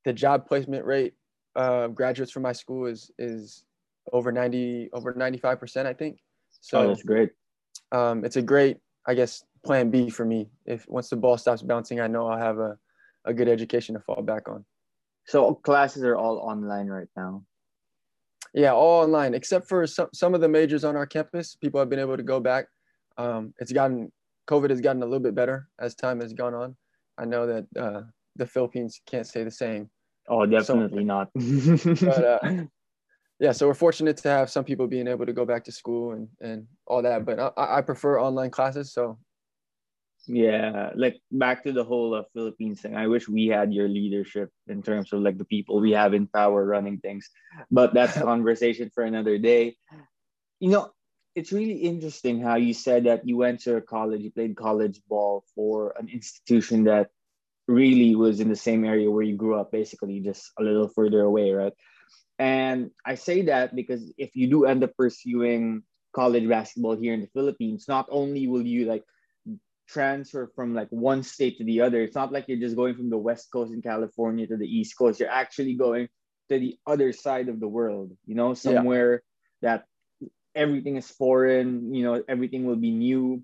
the 0.06 0.14
job 0.14 0.48
placement 0.48 0.86
rate 0.86 1.14
uh, 1.56 1.88
graduates 1.88 2.32
from 2.32 2.44
my 2.44 2.54
school 2.54 2.86
is 2.86 3.12
is 3.18 3.66
over 4.14 4.32
90 4.32 4.90
over 4.94 5.14
95 5.14 5.60
percent 5.60 5.88
I 5.88 5.94
think. 5.94 6.20
So 6.62 6.82
oh, 6.82 6.88
that's 6.88 7.04
great. 7.04 7.32
um, 7.92 8.24
it's 8.24 8.36
a 8.36 8.42
great 8.42 8.78
I 9.06 9.14
guess 9.14 9.44
plan 9.66 9.90
B 9.90 10.10
for 10.10 10.26
me. 10.26 10.50
If 10.66 10.88
once 10.88 11.10
the 11.10 11.16
ball 11.16 11.38
stops 11.38 11.62
bouncing 11.62 12.00
I 12.00 12.08
know 12.08 12.28
I'll 12.28 12.38
have 12.38 12.60
a, 12.60 12.78
a 13.26 13.34
good 13.34 13.48
education 13.48 13.96
to 13.96 14.02
fall 14.02 14.22
back 14.22 14.48
on. 14.48 14.66
So 15.26 15.56
classes 15.56 16.04
are 16.04 16.16
all 16.16 16.38
online 16.38 16.88
right 16.88 17.08
now? 17.18 17.44
Yeah 18.54 18.74
all 18.74 19.04
online 19.04 19.34
except 19.34 19.68
for 19.68 19.86
some, 19.88 20.08
some 20.14 20.34
of 20.34 20.42
the 20.42 20.48
majors 20.48 20.86
on 20.86 20.96
our 20.96 21.06
campus 21.06 21.56
people 21.56 21.80
have 21.80 21.90
been 21.90 22.00
able 22.00 22.18
to 22.18 22.24
go 22.24 22.40
back. 22.40 22.68
Um, 23.18 23.54
it's 23.60 23.72
gotten 23.72 24.12
COVID 24.48 24.70
has 24.70 24.82
gotten 24.82 25.04
a 25.04 25.06
little 25.06 25.20
bit 25.20 25.36
better 25.36 25.68
as 25.80 25.96
time 25.96 26.22
has 26.22 26.34
gone 26.34 26.54
on. 26.54 26.76
I 27.18 27.26
know 27.26 27.46
that 27.48 27.66
uh, 27.78 28.02
the 28.36 28.46
Philippines 28.46 29.02
can't 29.06 29.28
say 29.28 29.44
the 29.44 29.52
same. 29.52 29.90
Oh, 30.30 30.46
definitely 30.46 31.04
so, 31.04 31.08
not. 31.08 31.30
but, 31.34 32.26
uh, 32.26 32.64
yeah, 33.40 33.52
so 33.52 33.68
we're 33.68 33.74
fortunate 33.74 34.18
to 34.18 34.30
have 34.30 34.50
some 34.50 34.64
people 34.64 34.88
being 34.88 35.08
able 35.08 35.26
to 35.26 35.34
go 35.34 35.46
back 35.46 35.64
to 35.66 35.72
school 35.72 36.14
and, 36.14 36.28
and 36.42 36.68
all 36.86 37.02
that. 37.02 37.26
But 37.26 37.40
I, 37.58 37.78
I 37.78 37.82
prefer 37.82 38.20
online 38.20 38.52
classes. 38.52 38.94
So, 38.94 39.18
yeah, 40.28 40.92
like 40.96 41.20
back 41.32 41.64
to 41.64 41.72
the 41.72 41.84
whole 41.84 42.14
uh, 42.14 42.24
Philippines 42.34 42.82
thing. 42.82 42.96
I 42.96 43.08
wish 43.08 43.30
we 43.30 43.48
had 43.48 43.74
your 43.74 43.88
leadership 43.88 44.50
in 44.68 44.82
terms 44.82 45.14
of 45.14 45.22
like 45.22 45.38
the 45.38 45.46
people 45.46 45.80
we 45.80 45.92
have 45.92 46.14
in 46.14 46.28
power 46.28 46.66
running 46.66 47.00
things. 47.00 47.30
But 47.72 47.94
that's 47.94 48.18
a 48.18 48.22
conversation 48.24 48.92
for 48.94 49.04
another 49.04 49.38
day. 49.38 49.78
You 50.60 50.70
know, 50.72 50.92
it's 51.38 51.52
really 51.52 51.76
interesting 51.76 52.42
how 52.42 52.56
you 52.56 52.74
said 52.74 53.04
that 53.04 53.28
you 53.28 53.38
went 53.38 53.60
to 53.60 53.76
a 53.76 53.82
college, 53.82 54.22
you 54.22 54.32
played 54.32 54.58
college 54.58 55.00
ball 55.08 55.46
for 55.54 55.94
an 56.00 56.10
institution 56.10 56.86
that 56.86 57.12
really 57.68 58.16
was 58.16 58.40
in 58.40 58.50
the 58.50 58.56
same 58.56 58.84
area 58.84 59.12
where 59.12 59.22
you 59.22 59.36
grew 59.36 59.54
up, 59.54 59.72
basically 59.72 60.20
just 60.20 60.52
a 60.58 60.64
little 60.64 60.88
further 60.88 61.22
away, 61.22 61.52
right? 61.52 61.74
And 62.40 62.90
I 63.06 63.14
say 63.14 63.44
that 63.44 63.76
because 63.76 64.12
if 64.18 64.36
you 64.36 64.50
do 64.50 64.66
end 64.66 64.84
up 64.84 64.98
pursuing 64.98 65.84
college 66.12 66.50
basketball 66.50 66.96
here 66.96 67.14
in 67.14 67.22
the 67.22 67.34
Philippines, 67.36 67.86
not 67.88 68.08
only 68.10 68.48
will 68.48 68.66
you 68.66 68.88
like 68.88 69.04
transfer 69.88 70.52
from 70.56 70.74
like 70.74 70.90
one 70.90 71.22
state 71.22 71.60
to 71.60 71.64
the 71.64 71.82
other, 71.82 72.02
it's 72.02 72.16
not 72.16 72.32
like 72.32 72.46
you're 72.48 72.66
just 72.66 72.76
going 72.76 72.96
from 72.96 73.12
the 73.12 73.18
West 73.30 73.52
Coast 73.52 73.72
in 73.72 73.84
California 73.84 74.48
to 74.48 74.58
the 74.58 74.66
East 74.66 74.98
Coast. 74.98 75.20
You're 75.20 75.30
actually 75.30 75.76
going 75.76 76.10
to 76.50 76.58
the 76.58 76.80
other 76.88 77.14
side 77.14 77.48
of 77.48 77.60
the 77.60 77.68
world, 77.68 78.18
you 78.26 78.34
know, 78.34 78.56
somewhere 78.56 79.22
yeah. 79.62 79.70
that 79.70 79.86
everything 80.58 80.96
is 80.98 81.10
foreign 81.10 81.94
you 81.94 82.04
know 82.04 82.24
everything 82.28 82.66
will 82.66 82.76
be 82.76 82.92
new. 82.92 83.42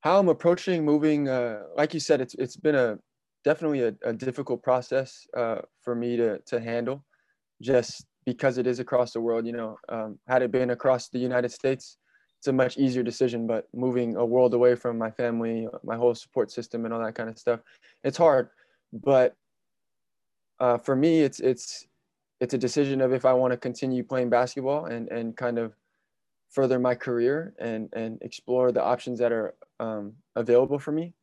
How 0.00 0.18
i'm 0.18 0.28
approaching 0.28 0.84
moving 0.84 1.28
uh, 1.28 1.62
like 1.76 1.92
you 1.92 2.00
said 2.00 2.20
it's 2.20 2.34
it's 2.34 2.56
been 2.56 2.74
a 2.74 2.98
definitely 3.44 3.82
a, 3.82 3.94
a 4.04 4.12
difficult 4.12 4.62
process 4.62 5.26
uh, 5.36 5.60
for 5.82 5.94
me 5.94 6.16
to 6.16 6.38
to 6.46 6.60
handle 6.60 7.04
just 7.60 8.06
because 8.24 8.58
it 8.58 8.66
is 8.66 8.78
across 8.78 9.12
the 9.12 9.20
world 9.20 9.46
you 9.46 9.52
know 9.52 9.76
um, 9.88 10.18
had 10.28 10.42
it 10.42 10.52
been 10.52 10.70
across 10.70 11.08
the 11.08 11.18
united 11.18 11.50
states 11.50 11.98
it's 12.38 12.46
a 12.46 12.52
much 12.52 12.78
easier 12.78 13.02
decision 13.02 13.46
but 13.46 13.66
moving 13.74 14.16
a 14.16 14.24
world 14.24 14.54
away 14.54 14.74
from 14.76 14.96
my 14.96 15.10
family 15.10 15.66
my 15.82 15.96
whole 15.96 16.14
support 16.14 16.50
system 16.52 16.84
and 16.84 16.94
all 16.94 17.02
that 17.02 17.14
kind 17.14 17.28
of 17.28 17.38
stuff 17.38 17.60
it's 18.04 18.16
hard. 18.16 18.50
But 18.92 19.34
uh, 20.60 20.78
for 20.78 20.96
me 20.96 21.20
it's 21.20 21.40
it's 21.40 21.86
it's 22.40 22.54
a 22.54 22.58
decision 22.58 23.00
of 23.00 23.12
if 23.12 23.24
i 23.24 23.32
want 23.32 23.52
to 23.52 23.56
continue 23.56 24.02
playing 24.02 24.30
basketball 24.30 24.86
and 24.86 25.08
and 25.08 25.36
kind 25.36 25.58
of 25.58 25.74
further 26.50 26.78
my 26.78 26.94
career 26.94 27.54
and 27.58 27.88
and 27.92 28.18
explore 28.22 28.72
the 28.72 28.82
options 28.82 29.18
that 29.18 29.32
are 29.32 29.54
um, 29.80 30.14
available 30.36 30.78
for 30.78 30.92
me 30.92 31.14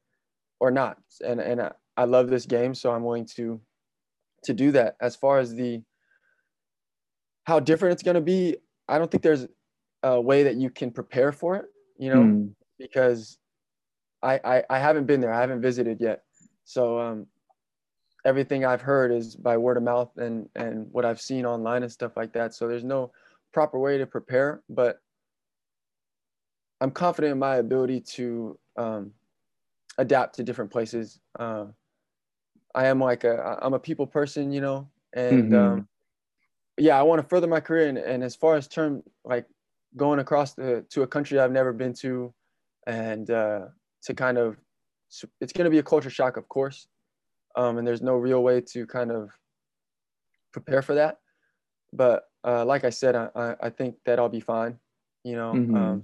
or 0.60 0.72
not. 0.72 0.98
And 1.26 1.40
and 1.40 1.62
I, 1.62 1.72
I 1.98 2.06
love 2.06 2.30
this 2.30 2.46
game 2.46 2.74
so 2.74 2.92
i'm 2.92 3.04
willing 3.04 3.28
to 3.36 3.60
to 4.44 4.54
do 4.54 4.72
that. 4.72 4.96
As 5.02 5.16
far 5.16 5.40
as 5.40 5.54
the 5.54 5.82
how 7.46 7.60
different 7.60 7.94
it's 7.94 8.04
going 8.04 8.16
to 8.16 8.22
be 8.22 8.58
i 8.88 8.98
don't 8.98 9.10
think 9.10 9.24
there's 9.24 9.48
a 10.04 10.20
way 10.20 10.44
that 10.44 10.56
you 10.56 10.70
can 10.70 10.92
prepare 10.92 11.32
for 11.32 11.56
it 11.56 11.66
you 11.98 12.10
know? 12.10 12.22
Mm. 12.22 12.56
because 12.78 13.38
I, 14.22 14.40
I 14.44 14.64
i 14.70 14.80
haven't 14.80 15.06
been 15.06 15.22
there. 15.22 15.34
I 15.34 15.42
haven't 15.42 15.62
visited 15.62 16.02
yet. 16.02 16.24
So 16.64 17.00
um 17.00 17.28
everything 18.26 18.66
i've 18.66 18.82
heard 18.82 19.12
is 19.12 19.36
by 19.36 19.56
word 19.56 19.78
of 19.78 19.84
mouth 19.84 20.10
and 20.18 20.50
and 20.56 20.88
what 20.92 21.06
i've 21.06 21.22
seen 21.22 21.46
online 21.46 21.84
and 21.84 21.92
stuff 21.92 22.18
like 22.18 22.34
that. 22.34 22.54
So 22.54 22.68
there's 22.68 22.84
no 22.84 23.12
proper 23.54 23.80
way 23.80 23.98
to 23.98 24.06
prepare 24.06 24.62
but 24.70 25.00
I'm 26.82 26.92
confident 26.92 27.32
in 27.32 27.40
my 27.40 27.56
ability 27.58 28.02
to 28.02 28.58
um, 28.78 29.12
adapt 29.98 30.36
to 30.36 30.44
different 30.44 30.72
places. 30.72 31.20
Uh, 31.38 31.66
I 32.74 32.88
am 32.88 33.00
like 33.00 33.24
a 33.24 33.60
I'm 33.62 33.74
a 33.74 33.80
people 33.80 34.08
person, 34.08 34.52
you 34.52 34.62
know, 34.62 34.90
and 35.14 35.52
mm-hmm. 35.52 35.56
um, 35.56 35.88
yeah, 36.78 37.00
I 37.00 37.04
want 37.04 37.22
to 37.22 37.28
further 37.28 37.48
my 37.48 37.62
career. 37.62 37.88
And, 37.88 37.98
and 37.98 38.24
as 38.24 38.36
far 38.36 38.56
as 38.56 38.68
term, 38.68 39.02
like 39.24 39.46
going 39.96 40.20
across 40.20 40.54
the, 40.54 40.86
to 40.90 41.04
a 41.04 41.08
country 41.08 41.40
I've 41.40 41.52
never 41.52 41.72
been 41.72 41.94
to 41.94 42.34
and 42.86 43.30
uh, 43.30 43.62
to 44.04 44.14
kind 44.14 44.38
of, 44.38 44.58
it's 45.40 45.54
going 45.54 45.64
to 45.64 45.72
be 45.72 45.80
a 45.80 45.84
culture 45.84 46.10
shock, 46.10 46.36
of 46.36 46.50
course. 46.50 46.88
Um, 47.56 47.78
and 47.78 47.88
there's 47.88 48.02
no 48.02 48.16
real 48.16 48.44
way 48.44 48.60
to 48.60 48.86
kind 48.86 49.12
of 49.12 49.30
prepare 50.52 50.82
for 50.82 50.96
that. 50.96 51.20
But 51.94 52.24
uh, 52.44 52.66
like 52.66 52.84
I 52.84 52.90
said, 52.90 53.16
I, 53.16 53.56
I 53.62 53.70
think 53.70 53.96
that 54.06 54.20
I'll 54.20 54.28
be 54.28 54.42
fine. 54.42 54.78
You 55.24 55.36
know, 55.38 55.54
mm-hmm. 55.54 55.76
um, 55.76 56.04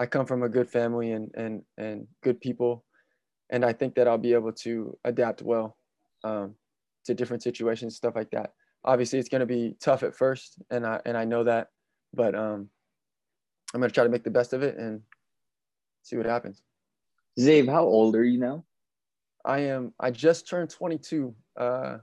I 0.00 0.06
come 0.06 0.26
from 0.26 0.42
a 0.42 0.48
good 0.48 0.68
family 0.68 1.12
and, 1.12 1.30
and, 1.34 1.62
and 1.78 2.08
good 2.24 2.40
people. 2.40 2.84
And 3.50 3.64
I 3.64 3.72
think 3.72 3.94
that 3.94 4.08
I'll 4.08 4.18
be 4.18 4.32
able 4.32 4.52
to 4.64 4.96
adapt 5.04 5.42
well 5.42 5.76
um, 6.24 6.56
to 7.04 7.14
different 7.14 7.42
situations, 7.44 7.94
stuff 7.94 8.16
like 8.16 8.30
that 8.32 8.52
obviously 8.84 9.18
it's 9.18 9.28
going 9.28 9.40
to 9.40 9.46
be 9.46 9.76
tough 9.80 10.02
at 10.02 10.14
first 10.14 10.58
and 10.70 10.86
I, 10.86 11.00
and 11.04 11.16
I 11.16 11.24
know 11.24 11.44
that, 11.44 11.68
but 12.14 12.34
um, 12.34 12.68
I'm 13.74 13.80
going 13.80 13.90
to 13.90 13.94
try 13.94 14.04
to 14.04 14.10
make 14.10 14.24
the 14.24 14.30
best 14.30 14.52
of 14.52 14.62
it 14.62 14.76
and 14.76 15.02
see 16.02 16.16
what 16.16 16.26
happens. 16.26 16.62
Zabe, 17.38 17.70
how 17.70 17.84
old 17.84 18.16
are 18.16 18.24
you 18.24 18.38
now? 18.38 18.64
I 19.44 19.60
am, 19.60 19.94
I 19.98 20.10
just 20.10 20.48
turned 20.48 20.70
22. 20.70 21.34
Uh, 21.58 21.98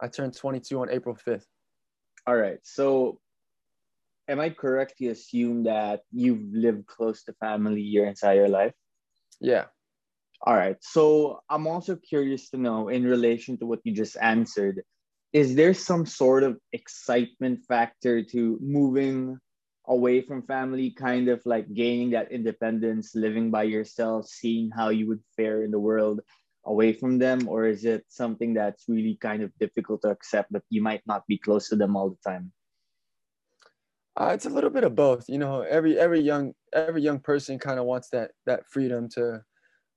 I 0.00 0.08
turned 0.08 0.36
22 0.36 0.80
on 0.80 0.90
April 0.90 1.16
5th. 1.26 1.44
All 2.26 2.36
right. 2.36 2.58
So 2.62 3.20
am 4.28 4.40
I 4.40 4.50
correct 4.50 4.98
to 4.98 5.08
assume 5.08 5.64
that 5.64 6.02
you've 6.12 6.52
lived 6.52 6.86
close 6.86 7.24
to 7.24 7.32
family 7.34 7.82
your 7.82 8.06
entire 8.06 8.48
life? 8.48 8.74
Yeah. 9.40 9.66
All 10.42 10.56
right. 10.56 10.76
So 10.80 11.40
I'm 11.48 11.66
also 11.66 11.96
curious 11.96 12.50
to 12.50 12.56
know, 12.56 12.88
in 12.88 13.04
relation 13.04 13.58
to 13.58 13.66
what 13.66 13.80
you 13.84 13.92
just 13.92 14.16
answered, 14.20 14.82
is 15.32 15.54
there 15.54 15.74
some 15.74 16.04
sort 16.04 16.42
of 16.42 16.58
excitement 16.72 17.60
factor 17.66 18.22
to 18.22 18.58
moving 18.60 19.38
away 19.86 20.22
from 20.22 20.46
family 20.46 20.90
kind 20.90 21.28
of 21.28 21.42
like 21.44 21.72
gaining 21.74 22.10
that 22.10 22.30
independence 22.30 23.14
living 23.14 23.50
by 23.50 23.64
yourself 23.64 24.26
seeing 24.28 24.70
how 24.70 24.90
you 24.90 25.08
would 25.08 25.22
fare 25.36 25.64
in 25.64 25.70
the 25.70 25.78
world 25.78 26.20
away 26.66 26.92
from 26.92 27.18
them 27.18 27.48
or 27.48 27.66
is 27.66 27.84
it 27.84 28.04
something 28.08 28.54
that's 28.54 28.84
really 28.86 29.18
kind 29.20 29.42
of 29.42 29.50
difficult 29.58 30.00
to 30.02 30.08
accept 30.08 30.52
that 30.52 30.62
you 30.70 30.80
might 30.80 31.02
not 31.06 31.26
be 31.26 31.36
close 31.36 31.68
to 31.68 31.74
them 31.74 31.96
all 31.96 32.10
the 32.10 32.30
time 32.30 32.52
uh, 34.16 34.30
it's 34.34 34.46
a 34.46 34.50
little 34.50 34.70
bit 34.70 34.84
of 34.84 34.94
both 34.94 35.28
you 35.28 35.38
know 35.38 35.62
every 35.62 35.98
every 35.98 36.20
young 36.20 36.52
every 36.72 37.02
young 37.02 37.18
person 37.18 37.58
kind 37.58 37.78
of 37.78 37.86
wants 37.86 38.08
that 38.10 38.32
that 38.46 38.66
freedom 38.66 39.08
to 39.08 39.40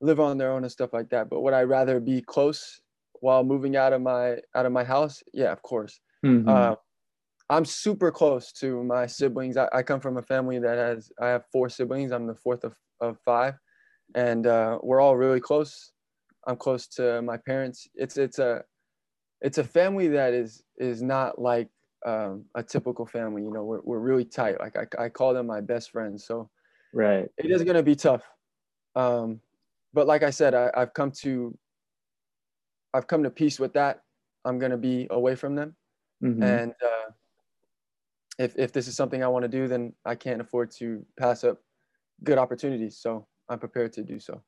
live 0.01 0.19
on 0.19 0.38
their 0.38 0.51
own 0.51 0.63
and 0.63 0.72
stuff 0.72 0.93
like 0.93 1.10
that 1.10 1.29
but 1.29 1.41
would 1.41 1.53
i 1.53 1.63
rather 1.63 2.00
be 2.00 2.22
close 2.22 2.81
while 3.22 3.43
moving 3.43 3.75
out 3.75 3.93
of 3.93 4.01
my 4.01 4.38
out 4.55 4.65
of 4.65 4.72
my 4.72 4.84
house? 4.84 5.24
Yeah 5.34 5.51
of 5.51 5.62
course. 5.62 6.00
Mm-hmm. 6.25 6.50
uh, 6.50 6.75
i'm 7.50 7.65
super 7.65 8.12
close 8.12 8.51
to 8.53 8.84
my 8.84 9.05
siblings 9.05 9.57
I, 9.57 9.67
I, 9.72 9.84
come 9.84 10.00
from 10.00 10.17
a 10.17 10.24
family 10.24 10.57
that 10.57 10.77
has 10.77 11.12
i 11.22 11.27
have 11.27 11.43
four 11.51 11.69
siblings 11.69 12.12
i'm 12.12 12.25
the 12.25 12.34
fourth 12.34 12.63
of, 12.63 12.75
of 13.00 13.19
five 13.24 13.60
and 14.13 14.45
uh, 14.45 14.77
we're 14.84 15.01
all 15.01 15.17
really 15.17 15.39
close. 15.39 15.91
I'm 16.48 16.57
close 16.57 16.88
to 16.89 17.22
my 17.22 17.38
parents. 17.38 17.88
It's 17.95 18.17
it's 18.17 18.38
a 18.38 18.63
it's 19.41 19.57
a 19.57 19.63
family 19.63 20.10
that 20.10 20.34
is 20.34 20.63
is 20.77 21.01
not 21.01 21.39
like 21.39 21.69
um, 22.06 22.46
a 22.56 22.64
typical 22.64 23.06
family 23.06 23.42
you 23.44 23.52
know 23.52 23.64
we're, 23.64 23.82
we're 23.84 24.00
really 24.00 24.26
tight 24.26 24.60
like 24.60 24.76
I, 24.78 25.06
I 25.06 25.10
call 25.10 25.34
them 25.34 25.48
my 25.48 25.62
best 25.62 25.92
friends 25.92 26.26
so 26.26 26.50
right 26.94 27.28
it 27.38 27.52
is 27.52 27.64
going 27.64 27.76
to 27.76 27.84
be 27.84 27.96
tough 27.96 28.24
um, 28.96 29.42
but 29.94 30.08
like 30.08 30.24
i 30.24 30.30
said 30.30 30.54
I, 30.54 30.72
i've 30.76 30.94
come 30.94 31.12
to 31.24 31.58
I've 32.96 33.08
come 33.08 33.24
to 33.24 33.30
peace 33.30 33.60
with 33.60 33.74
that. 33.74 34.02
I'm 34.46 34.58
going 34.58 34.72
to 34.72 34.78
be 34.78 35.08
away 35.10 35.36
from 35.36 35.56
them. 35.56 35.76
Mm-hmm. 36.24 36.42
And 36.42 36.72
uh, 36.82 37.12
if, 38.40 38.58
if 38.58 38.72
this 38.72 38.88
is 38.88 38.96
something 38.96 39.22
I 39.22 39.28
want 39.28 39.44
to 39.44 39.50
do, 39.50 39.68
then 39.68 39.94
I 40.06 40.16
can't 40.16 40.40
afford 40.40 40.72
to 40.78 41.06
pass 41.20 41.44
up 41.44 41.58
good 42.24 42.38
opportunities. 42.38 42.98
So 42.98 43.28
I'm 43.50 43.60
prepared 43.60 43.92
to 43.94 44.04
do 44.04 44.18
so. 44.18 44.42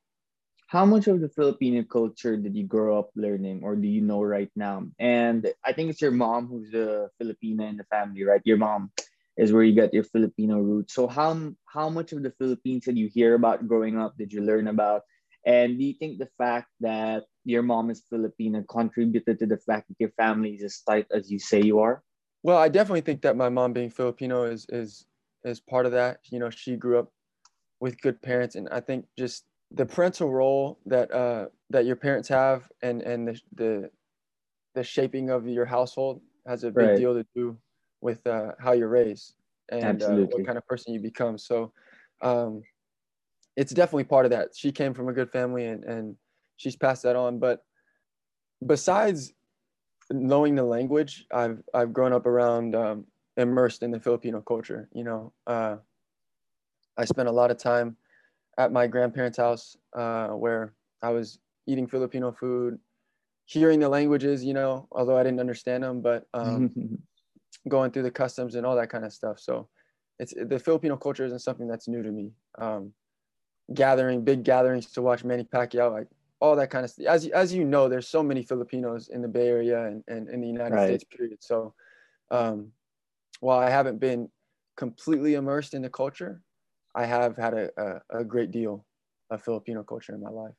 How 0.67 0.85
much 0.85 1.07
of 1.07 1.21
the 1.21 1.29
Filipino 1.29 1.81
culture 1.83 2.35
did 2.35 2.53
you 2.53 2.67
grow 2.67 2.99
up 2.99 3.11
learning 3.15 3.61
or 3.63 3.77
do 3.77 3.87
you 3.87 4.01
know 4.01 4.21
right 4.21 4.51
now? 4.53 4.83
And 4.99 5.47
I 5.63 5.71
think 5.71 5.89
it's 5.89 6.01
your 6.01 6.11
mom 6.11 6.47
who's 6.47 6.71
the 6.71 7.09
Filipina 7.21 7.69
in 7.69 7.77
the 7.77 7.85
family, 7.85 8.25
right? 8.25 8.41
Your 8.43 8.57
mom 8.57 8.91
is 9.37 9.53
where 9.53 9.63
you 9.63 9.73
get 9.73 9.93
your 9.93 10.03
Filipino 10.03 10.59
roots. 10.59 10.93
So 10.93 11.07
how 11.07 11.53
how 11.71 11.87
much 11.87 12.11
of 12.11 12.21
the 12.21 12.31
Philippines 12.31 12.83
did 12.83 12.97
you 12.97 13.07
hear 13.07 13.35
about 13.35 13.65
growing 13.65 13.97
up? 13.97 14.17
Did 14.17 14.33
you 14.33 14.41
learn 14.41 14.67
about? 14.67 15.03
And 15.45 15.79
do 15.79 15.85
you 15.85 15.93
think 15.93 16.19
the 16.19 16.27
fact 16.37 16.67
that 16.81 17.23
your 17.45 17.63
mom 17.63 17.89
is 17.89 18.03
Filipino 18.09 18.61
contributed 18.67 19.39
to 19.39 19.45
the 19.45 19.57
fact 19.63 19.87
that 19.87 19.95
your 19.99 20.11
family 20.19 20.55
is 20.59 20.63
as 20.63 20.81
tight 20.83 21.07
as 21.15 21.31
you 21.31 21.39
say 21.39 21.61
you 21.61 21.79
are? 21.79 22.03
Well, 22.43 22.57
I 22.57 22.67
definitely 22.67 23.07
think 23.07 23.21
that 23.21 23.37
my 23.37 23.47
mom 23.47 23.71
being 23.71 23.89
Filipino 23.89 24.43
is 24.43 24.65
is 24.67 25.05
is 25.45 25.61
part 25.61 25.85
of 25.85 25.93
that. 25.93 26.19
You 26.27 26.39
know, 26.39 26.49
she 26.49 26.75
grew 26.75 26.99
up 26.99 27.13
with 27.79 28.01
good 28.01 28.21
parents, 28.21 28.55
and 28.55 28.67
I 28.67 28.81
think 28.81 29.05
just 29.17 29.45
the 29.71 29.85
parental 29.85 30.31
role 30.31 30.79
that 30.85 31.11
uh, 31.11 31.47
that 31.69 31.85
your 31.85 31.95
parents 31.95 32.27
have, 32.29 32.69
and 32.81 33.01
and 33.01 33.27
the 33.27 33.41
the, 33.55 33.91
the 34.75 34.83
shaping 34.83 35.29
of 35.29 35.47
your 35.47 35.65
household 35.65 36.21
has 36.45 36.63
a 36.63 36.71
big 36.71 36.87
right. 36.89 36.97
deal 36.97 37.13
to 37.13 37.25
do 37.35 37.57
with 38.01 38.25
uh, 38.27 38.51
how 38.59 38.71
you're 38.71 38.87
raised 38.87 39.33
and 39.69 40.01
uh, 40.01 40.15
what 40.15 40.45
kind 40.45 40.57
of 40.57 40.65
person 40.65 40.93
you 40.93 40.99
become. 40.99 41.37
So, 41.37 41.73
um, 42.21 42.61
it's 43.57 43.73
definitely 43.73 44.05
part 44.05 44.25
of 44.25 44.31
that. 44.31 44.49
She 44.55 44.71
came 44.71 44.93
from 44.93 45.09
a 45.09 45.13
good 45.13 45.29
family, 45.31 45.65
and 45.65 45.83
and 45.83 46.15
she's 46.55 46.75
passed 46.75 47.03
that 47.03 47.15
on. 47.15 47.39
But 47.39 47.63
besides 48.65 49.33
knowing 50.09 50.55
the 50.55 50.63
language, 50.63 51.25
I've 51.33 51.61
I've 51.73 51.91
grown 51.91 52.13
up 52.13 52.25
around 52.25 52.75
um, 52.75 53.05
immersed 53.35 53.83
in 53.83 53.91
the 53.91 53.99
Filipino 53.99 54.41
culture. 54.41 54.87
You 54.93 55.03
know, 55.03 55.33
uh, 55.45 55.77
I 56.97 57.05
spent 57.05 57.27
a 57.27 57.31
lot 57.33 57.51
of 57.51 57.57
time 57.57 57.97
at 58.57 58.71
my 58.71 58.87
grandparents' 58.87 59.37
house 59.37 59.77
uh, 59.95 60.29
where 60.29 60.73
I 61.01 61.09
was 61.09 61.39
eating 61.67 61.87
Filipino 61.87 62.31
food, 62.31 62.79
hearing 63.45 63.79
the 63.79 63.89
languages. 63.89 64.43
You 64.43 64.53
know, 64.53 64.87
although 64.91 65.17
I 65.17 65.23
didn't 65.23 65.39
understand 65.39 65.83
them, 65.83 66.01
but 66.01 66.25
um, 66.33 66.71
going 67.67 67.91
through 67.91 68.03
the 68.03 68.11
customs 68.11 68.55
and 68.55 68.65
all 68.65 68.75
that 68.75 68.89
kind 68.89 69.05
of 69.05 69.13
stuff. 69.13 69.39
So, 69.39 69.69
it's 70.19 70.33
the 70.33 70.59
Filipino 70.59 70.97
culture 70.97 71.25
isn't 71.25 71.39
something 71.39 71.67
that's 71.67 71.87
new 71.87 72.03
to 72.03 72.11
me. 72.11 72.31
Um, 72.57 72.93
gathering, 73.73 74.23
big 74.23 74.43
gatherings 74.43 74.87
to 74.93 75.01
watch 75.01 75.23
Manny 75.23 75.43
Pacquiao, 75.43 75.91
like 75.91 76.07
all 76.39 76.55
that 76.55 76.69
kind 76.69 76.85
of 76.85 76.91
stuff. 76.91 77.07
As, 77.07 77.27
as 77.27 77.53
you 77.53 77.65
know, 77.65 77.89
there's 77.89 78.07
so 78.07 78.23
many 78.23 78.43
Filipinos 78.43 79.09
in 79.09 79.21
the 79.21 79.27
Bay 79.27 79.47
Area 79.47 79.85
and, 79.85 80.03
and 80.07 80.29
in 80.29 80.41
the 80.41 80.47
United 80.47 80.75
right. 80.75 80.87
States, 80.87 81.03
period. 81.03 81.37
So 81.41 81.73
um, 82.31 82.71
while 83.39 83.59
I 83.59 83.69
haven't 83.69 83.99
been 83.99 84.29
completely 84.75 85.35
immersed 85.35 85.73
in 85.73 85.81
the 85.81 85.89
culture, 85.89 86.41
I 86.97 87.05
have 87.05 87.37
had 87.37 87.53
a, 87.53 87.69
a, 87.77 88.19
a, 88.21 88.23
great 88.23 88.49
deal 88.49 88.83
of 89.29 89.43
Filipino 89.43 89.83
culture 89.83 90.15
in 90.15 90.21
my 90.21 90.31
life. 90.31 90.55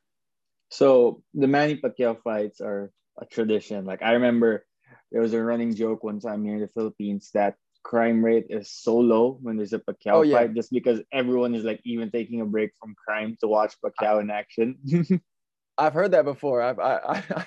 So 0.71 1.23
the 1.35 1.49
Manny 1.49 1.77
Pacquiao 1.77 2.23
fights 2.23 2.61
are 2.61 2.93
a 3.21 3.27
tradition. 3.27 3.85
Like 3.85 4.03
I 4.03 4.13
remember 4.13 4.65
there 5.11 5.21
was 5.21 5.35
a 5.35 5.43
running 5.43 5.75
joke 5.75 6.05
one 6.05 6.21
time 6.21 6.45
here 6.45 6.55
in 6.55 6.61
the 6.61 6.69
Philippines 6.69 7.31
that 7.35 7.57
crime 7.83 8.25
rate 8.25 8.47
is 8.51 8.71
so 8.71 8.97
low 8.99 9.39
when 9.43 9.57
there's 9.57 9.73
a 9.73 9.81
Pacquiao 9.81 10.13
oh, 10.13 10.23
yeah. 10.23 10.39
fight 10.39 10.55
just 10.55 10.71
because 10.71 11.01
everyone 11.13 11.57
is 11.57 11.65
like 11.65 11.81
even 11.85 12.11
taking 12.11 12.41
a 12.41 12.47
break 12.47 12.71
from 12.81 12.95
crime 12.95 13.37
to 13.41 13.49
watch 13.49 13.75
Pacquiao 13.85 14.21
in 14.21 14.31
action. 14.31 14.77
I've 15.79 15.95
heard 15.95 16.11
that 16.11 16.25
before. 16.25 16.61
I've, 16.61 16.81
I, 16.81 17.23
I, 17.37 17.47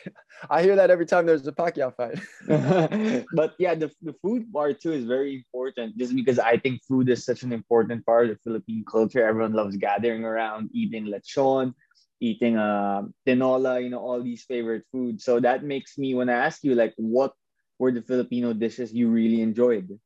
I 0.50 0.64
hear 0.64 0.78
that 0.78 0.90
every 0.90 1.06
time 1.06 1.26
there's 1.26 1.46
a 1.46 1.52
Pacquiao 1.52 1.94
fight. 1.94 2.18
but 3.34 3.54
yeah, 3.60 3.76
the, 3.76 3.92
the 4.02 4.14
food 4.22 4.52
part 4.54 4.80
too 4.80 4.94
is 4.94 5.06
very 5.06 5.36
important 5.36 5.98
just 5.98 6.16
because 6.16 6.40
I 6.40 6.58
think 6.58 6.82
food 6.88 7.10
is 7.10 7.26
such 7.26 7.44
an 7.44 7.52
important 7.52 8.06
part 8.06 8.30
of 8.30 8.40
Philippine 8.42 8.86
culture. 8.90 9.28
Everyone 9.28 9.54
loves 9.54 9.76
gathering 9.76 10.24
around, 10.24 10.70
eating 10.74 11.08
lechon, 11.08 11.74
eating 12.22 12.56
uh, 12.56 13.04
tinola, 13.28 13.84
you 13.84 13.90
know, 13.90 14.00
all 14.00 14.24
these 14.24 14.44
favorite 14.44 14.86
foods. 14.94 15.26
So 15.26 15.42
that 15.42 15.66
makes 15.66 15.98
me 15.98 16.16
want 16.16 16.30
to 16.30 16.34
ask 16.34 16.64
you, 16.64 16.74
like, 16.74 16.94
what 16.96 17.34
were 17.80 17.92
the 17.92 18.02
Filipino 18.02 18.54
dishes 18.54 18.94
you 18.94 19.10
really 19.10 19.42
enjoyed? 19.42 20.00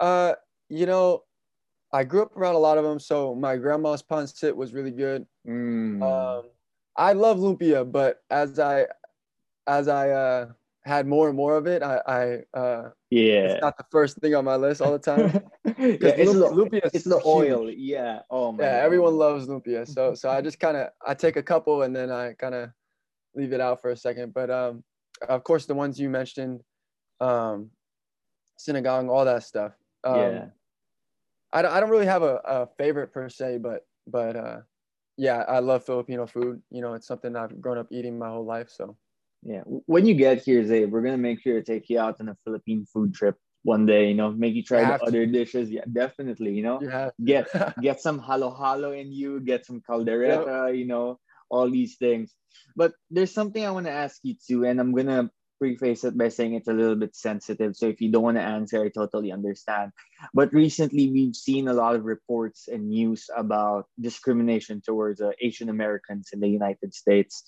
Uh, 0.00 0.34
you 0.68 0.86
know, 0.86 1.22
I 1.92 2.02
grew 2.02 2.22
up 2.22 2.36
around 2.36 2.56
a 2.56 2.58
lot 2.58 2.78
of 2.78 2.84
them. 2.84 2.98
So 2.98 3.34
my 3.34 3.56
grandma's 3.56 4.02
pancit 4.02 4.56
was 4.56 4.74
really 4.74 4.90
good. 4.90 5.24
Mm. 5.46 6.02
Um, 6.02 6.50
I 6.96 7.12
love 7.12 7.38
lumpia, 7.38 7.90
but 7.90 8.22
as 8.30 8.58
I 8.58 8.86
as 9.66 9.88
I 9.88 10.10
uh, 10.10 10.46
had 10.84 11.06
more 11.06 11.28
and 11.28 11.36
more 11.36 11.56
of 11.56 11.66
it, 11.66 11.82
I, 11.82 12.00
I 12.06 12.58
uh, 12.58 12.90
yeah, 13.10 13.52
it's 13.52 13.60
not 13.60 13.76
the 13.76 13.84
first 13.90 14.18
thing 14.18 14.34
on 14.34 14.44
my 14.44 14.56
list 14.56 14.80
all 14.80 14.92
the 14.92 14.98
time. 14.98 15.42
yeah, 15.64 15.72
it's, 15.76 16.32
lumpia, 16.32 16.82
the, 16.82 16.90
it's 16.94 17.04
the 17.04 17.20
oil. 17.26 17.70
Yeah. 17.70 18.20
Oh 18.30 18.52
my. 18.52 18.64
Yeah, 18.64 18.78
God. 18.78 18.84
everyone 18.84 19.14
loves 19.14 19.46
lumpia. 19.46 19.86
So 19.86 20.14
so 20.20 20.30
I 20.30 20.40
just 20.40 20.60
kind 20.60 20.76
of 20.76 20.88
I 21.06 21.14
take 21.14 21.36
a 21.36 21.42
couple 21.42 21.82
and 21.82 21.94
then 21.94 22.10
I 22.10 22.32
kind 22.34 22.54
of 22.54 22.70
leave 23.34 23.52
it 23.52 23.60
out 23.60 23.82
for 23.82 23.90
a 23.90 23.96
second. 23.96 24.32
But 24.32 24.50
um, 24.50 24.84
of 25.28 25.44
course 25.44 25.66
the 25.66 25.74
ones 25.74 26.00
you 26.00 26.08
mentioned, 26.08 26.62
um, 27.20 27.70
sinigang, 28.58 29.10
all 29.10 29.24
that 29.24 29.42
stuff. 29.42 29.72
Um, 30.04 30.16
yeah. 30.16 30.44
I 31.52 31.62
don't, 31.62 31.72
I 31.72 31.80
don't 31.80 31.90
really 31.90 32.06
have 32.06 32.22
a, 32.22 32.40
a 32.44 32.68
favorite 32.78 33.12
per 33.12 33.28
se, 33.28 33.58
but 33.58 33.86
but 34.06 34.36
uh, 34.36 34.58
yeah, 35.16 35.44
I 35.48 35.60
love 35.60 35.84
Filipino 35.84 36.26
food. 36.26 36.62
You 36.70 36.82
know, 36.82 36.94
it's 36.94 37.06
something 37.06 37.34
I've 37.36 37.60
grown 37.60 37.78
up 37.78 37.88
eating 37.90 38.18
my 38.18 38.28
whole 38.28 38.44
life. 38.44 38.70
So 38.70 38.96
yeah, 39.42 39.62
when 39.86 40.06
you 40.06 40.14
get 40.14 40.42
here, 40.42 40.64
Zay, 40.64 40.84
we're 40.86 41.02
gonna 41.02 41.18
make 41.18 41.40
sure 41.40 41.54
to 41.54 41.62
take 41.62 41.88
you 41.88 41.98
out 42.00 42.20
on 42.20 42.28
a 42.28 42.36
Philippine 42.44 42.84
food 42.92 43.14
trip 43.14 43.36
one 43.62 43.86
day. 43.86 44.08
You 44.08 44.14
know, 44.14 44.30
make 44.30 44.54
you 44.54 44.62
try 44.62 44.80
You 44.80 44.86
the 44.86 44.98
to. 44.98 45.06
other 45.06 45.26
dishes. 45.26 45.70
Yeah, 45.70 45.84
definitely. 45.90 46.52
You 46.52 46.62
know, 46.62 46.78
Yeah. 46.82 47.10
get 47.24 47.48
get 47.80 48.00
some 48.00 48.18
halo 48.20 48.54
halo 48.54 48.92
in 48.92 49.12
you, 49.12 49.40
get 49.40 49.64
some 49.66 49.80
caldereta, 49.88 50.76
you 50.76 50.86
know, 50.86 51.18
all 51.50 51.70
these 51.70 51.96
things. 51.96 52.34
But 52.74 52.92
there's 53.10 53.32
something 53.32 53.64
I 53.64 53.70
want 53.70 53.86
to 53.86 53.92
ask 53.92 54.20
you 54.22 54.34
too, 54.34 54.64
and 54.64 54.80
I'm 54.80 54.92
gonna 54.94 55.30
preface 55.58 56.04
it 56.04 56.16
by 56.16 56.28
saying 56.28 56.54
it's 56.54 56.68
a 56.68 56.72
little 56.72 56.96
bit 56.96 57.16
sensitive. 57.16 57.76
So 57.76 57.86
if 57.86 58.00
you 58.00 58.10
don't 58.10 58.22
want 58.22 58.36
to 58.36 58.42
answer, 58.42 58.82
I 58.82 58.88
totally 58.88 59.32
understand. 59.32 59.92
But 60.32 60.52
recently, 60.52 61.10
we've 61.10 61.36
seen 61.36 61.68
a 61.68 61.74
lot 61.74 61.96
of 61.96 62.04
reports 62.04 62.68
and 62.68 62.88
news 62.88 63.28
about 63.36 63.86
discrimination 64.00 64.82
towards 64.84 65.20
uh, 65.20 65.30
Asian 65.40 65.68
Americans 65.68 66.30
in 66.32 66.40
the 66.40 66.48
United 66.48 66.94
States, 66.94 67.44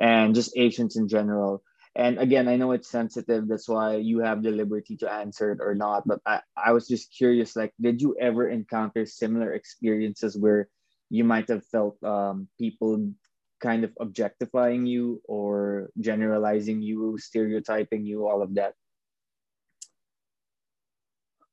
and 0.00 0.34
just 0.34 0.56
Asians 0.56 0.96
in 0.96 1.08
general. 1.08 1.62
And 1.96 2.18
again, 2.18 2.46
I 2.46 2.56
know 2.56 2.72
it's 2.72 2.90
sensitive. 2.90 3.48
That's 3.48 3.68
why 3.68 3.96
you 3.96 4.20
have 4.20 4.42
the 4.42 4.50
liberty 4.50 4.98
to 4.98 5.10
answer 5.10 5.50
it 5.52 5.60
or 5.62 5.74
not. 5.74 6.06
But 6.06 6.20
I, 6.26 6.40
I 6.54 6.72
was 6.72 6.86
just 6.86 7.08
curious, 7.16 7.56
like, 7.56 7.72
did 7.80 8.02
you 8.02 8.16
ever 8.20 8.46
encounter 8.48 9.06
similar 9.06 9.54
experiences 9.54 10.36
where 10.36 10.68
you 11.08 11.24
might 11.24 11.48
have 11.48 11.64
felt 11.66 11.96
um, 12.04 12.48
people 12.58 13.12
kind 13.60 13.84
of 13.84 13.92
objectifying 14.00 14.86
you 14.86 15.20
or 15.24 15.90
generalizing 16.00 16.82
you, 16.82 17.18
stereotyping 17.18 18.04
you, 18.04 18.26
all 18.26 18.42
of 18.42 18.54
that? 18.54 18.74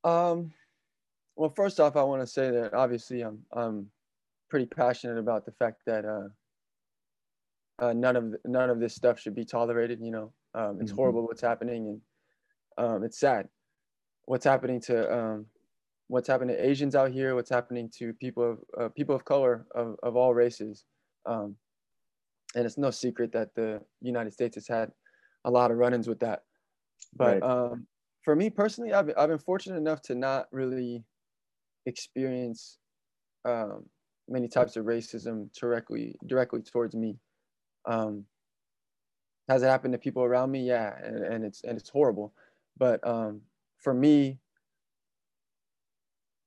Um, 0.04 0.54
well, 1.36 1.50
first 1.50 1.80
off, 1.80 1.96
I 1.96 2.04
want 2.04 2.22
to 2.22 2.28
say 2.28 2.52
that 2.52 2.74
obviously 2.74 3.22
I'm 3.22 3.40
I'm 3.52 3.90
pretty 4.50 4.66
passionate 4.66 5.18
about 5.18 5.46
the 5.46 5.54
fact 5.54 5.82
that 5.86 6.06
uh, 6.06 6.28
uh, 7.80 7.94
none 7.94 8.16
of 8.16 8.36
none 8.46 8.70
of 8.70 8.80
this 8.80 8.96
stuff 8.96 9.20
should 9.20 9.36
be 9.36 9.46
tolerated. 9.46 10.00
You 10.02 10.12
know, 10.12 10.34
um, 10.54 10.80
it's 10.82 10.92
Mhm. 10.92 10.96
horrible 10.96 11.24
what's 11.26 11.42
happening, 11.42 11.88
and 11.88 12.02
um, 12.78 13.04
it's 13.04 13.20
sad 13.20 13.48
what's 14.26 14.46
happening 14.46 14.80
to 14.80 15.14
um, 15.14 15.46
what's 16.08 16.28
happening 16.28 16.56
to 16.56 16.66
Asians 16.66 16.96
out 16.96 17.12
here, 17.12 17.36
what's 17.36 17.50
happening 17.50 17.90
to 17.98 18.14
people 18.14 18.52
of 18.52 18.60
uh, 18.78 18.90
people 18.90 19.16
of 19.16 19.26
color 19.26 19.66
of, 19.76 19.96
of 20.04 20.16
all 20.16 20.34
races. 20.34 20.86
Um, 21.26 21.56
and 22.56 22.66
it's 22.66 22.78
no 22.78 22.92
secret 22.92 23.32
that 23.34 23.54
the 23.56 23.82
United 24.02 24.34
States 24.34 24.56
has 24.56 24.68
had 24.68 24.92
a 25.46 25.52
lot 25.52 25.72
of 25.72 25.78
run-ins 25.78 26.08
with 26.08 26.20
that. 26.20 26.44
But 27.16 27.42
Right. 27.42 27.44
um, 27.44 27.88
for 28.24 28.36
me 28.36 28.50
personally, 28.50 28.94
I've, 28.94 29.12
I've 29.18 29.30
been 29.30 29.38
fortunate 29.40 29.78
enough 29.78 30.02
to 30.04 30.16
not 30.16 30.48
really 30.52 31.04
experience 31.86 32.78
um, 33.46 33.86
many 34.30 34.48
types 34.48 34.78
of 34.78 34.86
racism 34.86 35.52
directly 35.60 36.16
directly 36.26 36.62
towards 36.62 36.96
me. 36.96 37.20
Um, 37.86 38.26
has 39.50 39.62
it 39.62 39.68
happened 39.68 39.92
to 39.94 39.98
people 39.98 40.24
around 40.24 40.52
me? 40.52 40.62
Yeah, 40.66 40.96
and, 41.04 41.18
and 41.18 41.46
it's 41.46 41.64
and 41.64 41.78
it's 41.78 41.90
horrible. 41.90 42.34
But 42.78 43.06
um, 43.06 43.42
for 43.78 43.94
me, 43.94 44.40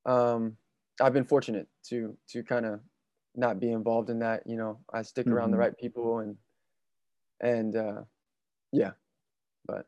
um, 0.06 0.56
I've 1.00 1.12
been 1.12 1.24
fortunate 1.24 1.68
to 1.88 2.16
to 2.30 2.42
kind 2.42 2.64
of 2.64 2.80
not 3.36 3.60
be 3.60 3.70
involved 3.72 4.10
in 4.10 4.20
that. 4.20 4.46
You 4.46 4.56
know, 4.56 4.80
I 4.92 5.02
stick 5.02 5.30
around 5.32 5.50
the 5.52 5.56
Mhm. 5.56 5.60
right 5.60 5.76
people 5.76 6.20
and 6.20 6.38
and 7.40 7.76
uh, 7.76 8.02
yeah, 8.72 8.92
but 9.66 9.86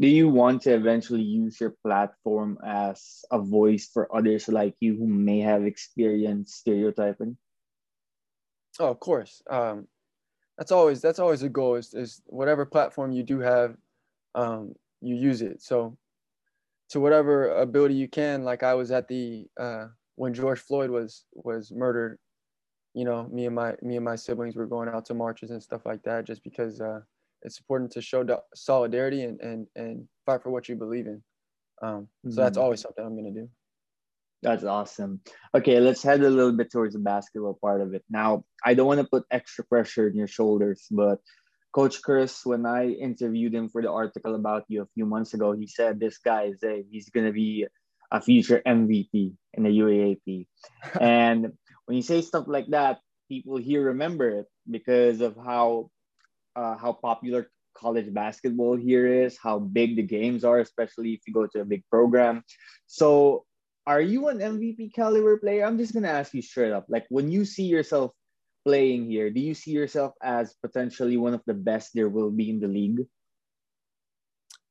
Do 0.00 0.08
you 0.08 0.30
want 0.30 0.62
to 0.62 0.72
eventually 0.74 1.20
use 1.22 1.60
your 1.60 1.76
platform 1.84 2.58
as 2.64 3.22
a 3.30 3.38
voice 3.38 3.86
for 3.88 4.14
others 4.16 4.48
like 4.48 4.76
you 4.80 4.96
who 4.96 5.06
may 5.06 5.40
have 5.40 5.64
experienced 5.66 6.54
stereotyping? 6.58 7.36
Oh, 8.78 8.88
of 8.90 9.00
course. 9.00 9.42
Um, 9.48 9.88
that's 10.58 10.72
always 10.72 11.02
that's 11.02 11.20
always 11.20 11.42
a 11.42 11.48
goal. 11.50 11.76
Is, 11.76 11.94
is 11.94 12.22
whatever 12.26 12.66
platform 12.66 13.12
you 13.12 13.22
do 13.22 13.40
have, 13.40 13.76
um, 14.34 14.74
you 15.00 15.16
use 15.16 15.42
it. 15.42 15.62
So, 15.62 15.98
to 16.90 17.00
whatever 17.00 17.50
ability 17.50 17.94
you 17.94 18.08
can. 18.08 18.44
Like 18.44 18.62
I 18.62 18.74
was 18.74 18.90
at 18.92 19.08
the 19.08 19.48
uh, 19.58 19.88
when 20.16 20.34
George 20.34 20.60
Floyd 20.60 20.90
was 20.90 21.26
was 21.34 21.72
murdered. 21.72 22.18
You 22.94 23.04
know, 23.04 23.28
me 23.30 23.46
and 23.46 23.54
my 23.54 23.76
me 23.82 23.96
and 23.96 24.04
my 24.04 24.16
siblings 24.16 24.56
were 24.56 24.66
going 24.66 24.88
out 24.88 25.04
to 25.06 25.14
marches 25.14 25.50
and 25.50 25.62
stuff 25.62 25.86
like 25.86 26.02
that, 26.02 26.24
just 26.26 26.42
because 26.42 26.80
uh, 26.80 27.00
it's 27.42 27.58
important 27.58 27.92
to 27.92 28.02
show 28.02 28.26
solidarity 28.54 29.22
and 29.22 29.40
and 29.40 29.66
and 29.76 30.08
fight 30.26 30.42
for 30.42 30.50
what 30.50 30.68
you 30.68 30.76
believe 30.76 31.06
in. 31.06 31.22
Um, 31.82 32.08
So 32.28 32.42
that's 32.42 32.58
Mhm. 32.58 32.62
always 32.62 32.80
something 32.80 33.04
I'm 33.04 33.14
gonna 33.16 33.30
do. 33.30 33.48
That's 34.42 34.64
awesome. 34.64 35.20
Okay, 35.54 35.80
let's 35.80 36.02
head 36.02 36.22
a 36.22 36.30
little 36.30 36.52
bit 36.52 36.70
towards 36.70 36.94
the 36.94 37.00
basketball 37.00 37.58
part 37.60 37.80
of 37.80 37.92
it. 37.94 38.04
Now, 38.08 38.44
I 38.64 38.74
don't 38.74 38.86
want 38.86 39.00
to 39.00 39.06
put 39.06 39.24
extra 39.30 39.64
pressure 39.64 40.06
on 40.06 40.14
your 40.14 40.28
shoulders, 40.28 40.86
but 40.90 41.18
Coach 41.72 42.00
Chris, 42.02 42.46
when 42.46 42.64
I 42.64 42.88
interviewed 42.88 43.54
him 43.54 43.68
for 43.68 43.82
the 43.82 43.90
article 43.90 44.34
about 44.34 44.64
you 44.68 44.82
a 44.82 44.86
few 44.94 45.06
months 45.06 45.34
ago, 45.34 45.52
he 45.52 45.66
said 45.66 45.98
this 45.98 46.18
guy 46.18 46.44
is 46.44 46.62
a, 46.62 46.84
he's 46.90 47.10
gonna 47.10 47.32
be 47.32 47.66
a 48.10 48.20
future 48.20 48.62
MVP 48.64 49.34
in 49.54 49.62
the 49.64 49.70
UAAP. 49.70 50.46
and 51.00 51.52
when 51.88 51.96
you 51.96 52.02
say 52.02 52.20
stuff 52.20 52.44
like 52.46 52.66
that, 52.68 53.00
people 53.30 53.56
here 53.56 53.82
remember 53.82 54.28
it 54.28 54.46
because 54.70 55.22
of 55.22 55.34
how 55.36 55.90
uh, 56.54 56.76
how 56.76 56.92
popular 56.92 57.48
college 57.74 58.12
basketball 58.12 58.76
here 58.76 59.06
is, 59.06 59.38
how 59.42 59.58
big 59.58 59.96
the 59.96 60.02
games 60.02 60.44
are, 60.44 60.58
especially 60.58 61.14
if 61.14 61.20
you 61.26 61.32
go 61.32 61.46
to 61.46 61.60
a 61.60 61.64
big 61.64 61.82
program. 61.90 62.44
So, 62.86 63.46
are 63.86 64.02
you 64.02 64.28
an 64.28 64.38
MVP 64.38 64.92
caliber 64.92 65.38
player? 65.38 65.64
I'm 65.64 65.78
just 65.78 65.94
gonna 65.94 66.12
ask 66.12 66.34
you 66.34 66.42
straight 66.42 66.72
up. 66.72 66.84
Like, 66.90 67.06
when 67.08 67.30
you 67.30 67.46
see 67.46 67.64
yourself 67.64 68.12
playing 68.66 69.08
here, 69.08 69.30
do 69.30 69.40
you 69.40 69.54
see 69.54 69.70
yourself 69.70 70.12
as 70.22 70.54
potentially 70.60 71.16
one 71.16 71.32
of 71.32 71.40
the 71.46 71.54
best 71.54 71.92
there 71.94 72.10
will 72.10 72.30
be 72.30 72.50
in 72.50 72.60
the 72.60 72.68
league? 72.68 73.06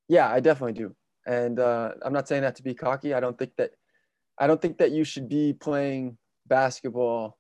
Yeah, 0.08 0.30
I 0.30 0.40
definitely 0.40 0.78
do. 0.78 0.94
And 1.26 1.60
uh, 1.60 1.94
I'm 2.06 2.14
not 2.14 2.28
saying 2.28 2.44
that 2.44 2.58
to 2.58 2.64
be 2.64 2.76
cocky. 2.76 3.16
I 3.16 3.20
don't 3.20 3.40
think 3.40 3.54
that 3.58 3.72
I 4.38 4.46
don't 4.46 4.62
think 4.62 4.78
that 4.78 4.92
you 4.92 5.04
should 5.04 5.28
be 5.28 5.54
playing 5.54 6.20
basketball 6.48 7.38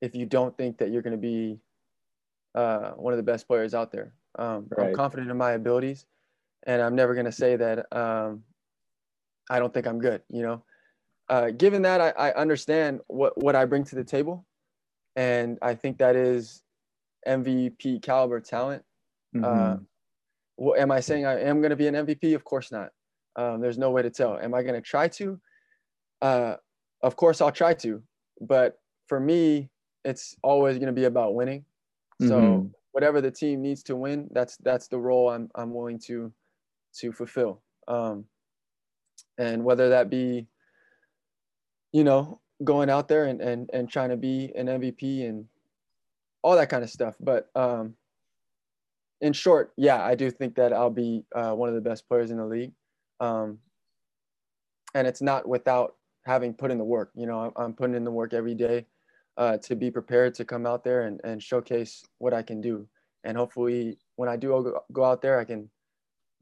if 0.00 0.14
you 0.14 0.26
don't 0.26 0.56
think 0.56 0.78
that 0.78 0.90
you're 0.90 1.02
going 1.02 1.12
to 1.12 1.18
be 1.18 1.58
uh, 2.54 2.92
one 2.92 3.12
of 3.12 3.16
the 3.18 3.22
best 3.22 3.46
players 3.46 3.74
out 3.74 3.92
there. 3.92 4.14
Um, 4.38 4.68
I'm 4.78 4.94
confident 4.94 5.30
in 5.30 5.36
my 5.36 5.52
abilities, 5.52 6.06
and 6.66 6.80
I'm 6.80 6.94
never 6.94 7.14
going 7.14 7.26
to 7.26 7.32
say 7.32 7.56
that 7.56 7.86
um, 7.96 8.44
I 9.50 9.58
don't 9.58 9.72
think 9.74 9.86
I'm 9.86 9.98
good. 9.98 10.22
You 10.28 10.42
know, 10.42 10.64
uh, 11.28 11.50
given 11.50 11.82
that 11.82 12.00
I, 12.00 12.10
I 12.10 12.34
understand 12.34 13.00
what 13.08 13.36
what 13.36 13.54
I 13.56 13.64
bring 13.64 13.84
to 13.84 13.96
the 13.96 14.04
table, 14.04 14.46
and 15.16 15.58
I 15.62 15.74
think 15.74 15.98
that 15.98 16.16
is 16.16 16.62
MVP 17.26 18.02
caliber 18.02 18.40
talent. 18.40 18.84
Uh, 19.36 19.38
Mhm. 19.38 19.86
well, 20.56 20.80
am 20.80 20.90
I 20.90 21.00
saying 21.00 21.26
I 21.26 21.40
am 21.40 21.60
going 21.60 21.70
to 21.70 21.76
be 21.76 21.86
an 21.88 21.94
MVP? 21.94 22.34
Of 22.34 22.44
course 22.44 22.72
not. 22.72 22.90
Um, 23.36 23.60
there's 23.60 23.78
no 23.78 23.90
way 23.90 24.02
to 24.02 24.10
tell. 24.10 24.38
Am 24.38 24.54
I 24.54 24.62
going 24.62 24.74
to 24.74 24.80
try 24.80 25.08
to? 25.08 25.40
Uh, 26.20 26.56
of 27.02 27.16
course, 27.16 27.40
I'll 27.40 27.52
try 27.52 27.74
to. 27.74 28.02
But 28.40 28.80
for 29.06 29.20
me, 29.20 29.70
it's 30.04 30.36
always 30.42 30.78
going 30.78 30.88
to 30.88 30.92
be 30.92 31.04
about 31.04 31.34
winning. 31.34 31.64
So 32.20 32.68
Mhm. 32.68 32.74
whatever 32.92 33.20
the 33.20 33.30
team 33.30 33.62
needs 33.62 33.82
to 33.84 33.96
win, 33.96 34.28
that's 34.32 34.56
that's 34.58 34.88
the 34.88 34.98
role 34.98 35.30
I'm 35.30 35.50
I'm 35.54 35.74
willing 35.74 35.98
to 36.06 36.32
to 36.94 37.12
fulfill. 37.12 37.62
Um, 37.88 38.26
and 39.38 39.64
whether 39.64 39.88
that 39.90 40.10
be, 40.10 40.46
you 41.92 42.04
know, 42.04 42.40
going 42.62 42.90
out 42.90 43.08
there 43.08 43.24
and 43.24 43.40
and 43.40 43.70
and 43.72 43.88
trying 43.88 44.10
to 44.10 44.16
be 44.16 44.52
an 44.54 44.68
MVP 44.68 45.24
and 45.24 45.48
all 46.42 46.56
that 46.56 46.70
kind 46.70 46.84
of 46.84 46.90
stuff. 46.90 47.16
But 47.20 47.50
um, 47.56 47.96
in 49.20 49.32
short, 49.32 49.72
yeah, 49.76 50.02
I 50.02 50.14
do 50.14 50.30
think 50.30 50.54
that 50.56 50.72
I'll 50.72 50.90
be 50.90 51.24
uh, 51.34 51.54
one 51.54 51.68
of 51.68 51.74
the 51.74 51.80
best 51.80 52.08
players 52.08 52.30
in 52.30 52.38
the 52.38 52.46
league. 52.46 52.72
Um, 53.20 53.60
and 54.94 55.06
it's 55.06 55.22
not 55.22 55.48
without 55.48 55.96
having 56.24 56.54
put 56.54 56.70
in 56.70 56.78
the 56.78 56.84
work. 56.84 57.10
You 57.14 57.26
know, 57.26 57.52
I'm, 57.56 57.74
putting 57.74 57.96
in 57.96 58.04
the 58.04 58.10
work 58.10 58.32
every 58.32 58.54
day 58.54 58.86
uh, 59.36 59.58
to 59.58 59.76
be 59.76 59.90
prepared 59.90 60.34
to 60.34 60.44
come 60.44 60.66
out 60.66 60.84
there 60.84 61.02
and, 61.02 61.20
and 61.24 61.42
showcase 61.42 62.04
what 62.18 62.34
I 62.34 62.42
can 62.42 62.60
do. 62.60 62.86
And 63.24 63.36
hopefully, 63.36 63.98
when 64.16 64.28
I 64.28 64.36
do 64.36 64.74
go 64.92 65.04
out 65.04 65.22
there, 65.22 65.38
I 65.38 65.44
can 65.44 65.70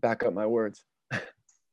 back 0.00 0.22
up 0.22 0.34
my 0.34 0.46
words. 0.46 0.84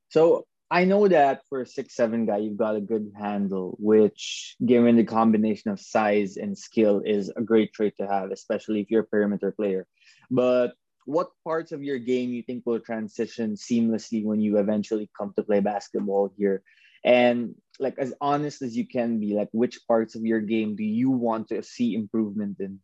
So 0.10 0.46
I 0.72 0.86
know 0.86 1.08
that 1.10 1.42
for 1.50 1.62
a 1.62 1.68
six 1.68 1.96
seven 1.96 2.26
guy, 2.26 2.38
you've 2.38 2.58
got 2.58 2.76
a 2.76 2.82
good 2.82 3.12
handle, 3.18 3.76
which, 3.80 4.56
given 4.66 4.96
the 4.96 5.04
combination 5.04 5.72
of 5.72 5.80
size 5.80 6.38
and 6.38 6.58
skill, 6.58 7.02
is 7.06 7.32
a 7.36 7.42
great 7.42 7.74
trait 7.74 7.96
to 8.00 8.08
have, 8.08 8.32
especially 8.32 8.80
if 8.82 8.90
you're 8.90 9.02
a 9.02 9.06
perimeter 9.06 9.52
player. 9.52 9.86
But 10.32 10.74
what 11.06 11.30
parts 11.44 11.72
of 11.72 11.84
your 11.84 12.00
game 12.00 12.32
you 12.32 12.42
think 12.42 12.66
will 12.66 12.80
transition 12.80 13.56
seamlessly 13.56 14.24
when 14.24 14.40
you 14.40 14.58
eventually 14.58 15.10
come 15.18 15.34
to 15.36 15.44
play 15.44 15.60
basketball 15.60 16.34
here? 16.36 16.64
And 17.06 17.54
like 17.80 18.00
as 18.00 18.14
honest 18.20 18.64
as 18.64 18.76
you 18.76 18.88
can 18.88 19.20
be, 19.20 19.36
like 19.36 19.50
which 19.52 19.80
parts 19.88 20.16
of 20.16 20.26
your 20.26 20.42
game 20.42 20.76
do 20.76 20.84
you 20.84 21.12
want 21.12 21.50
to 21.50 21.62
see 21.62 21.94
improvement 21.94 22.58
in? 22.60 22.80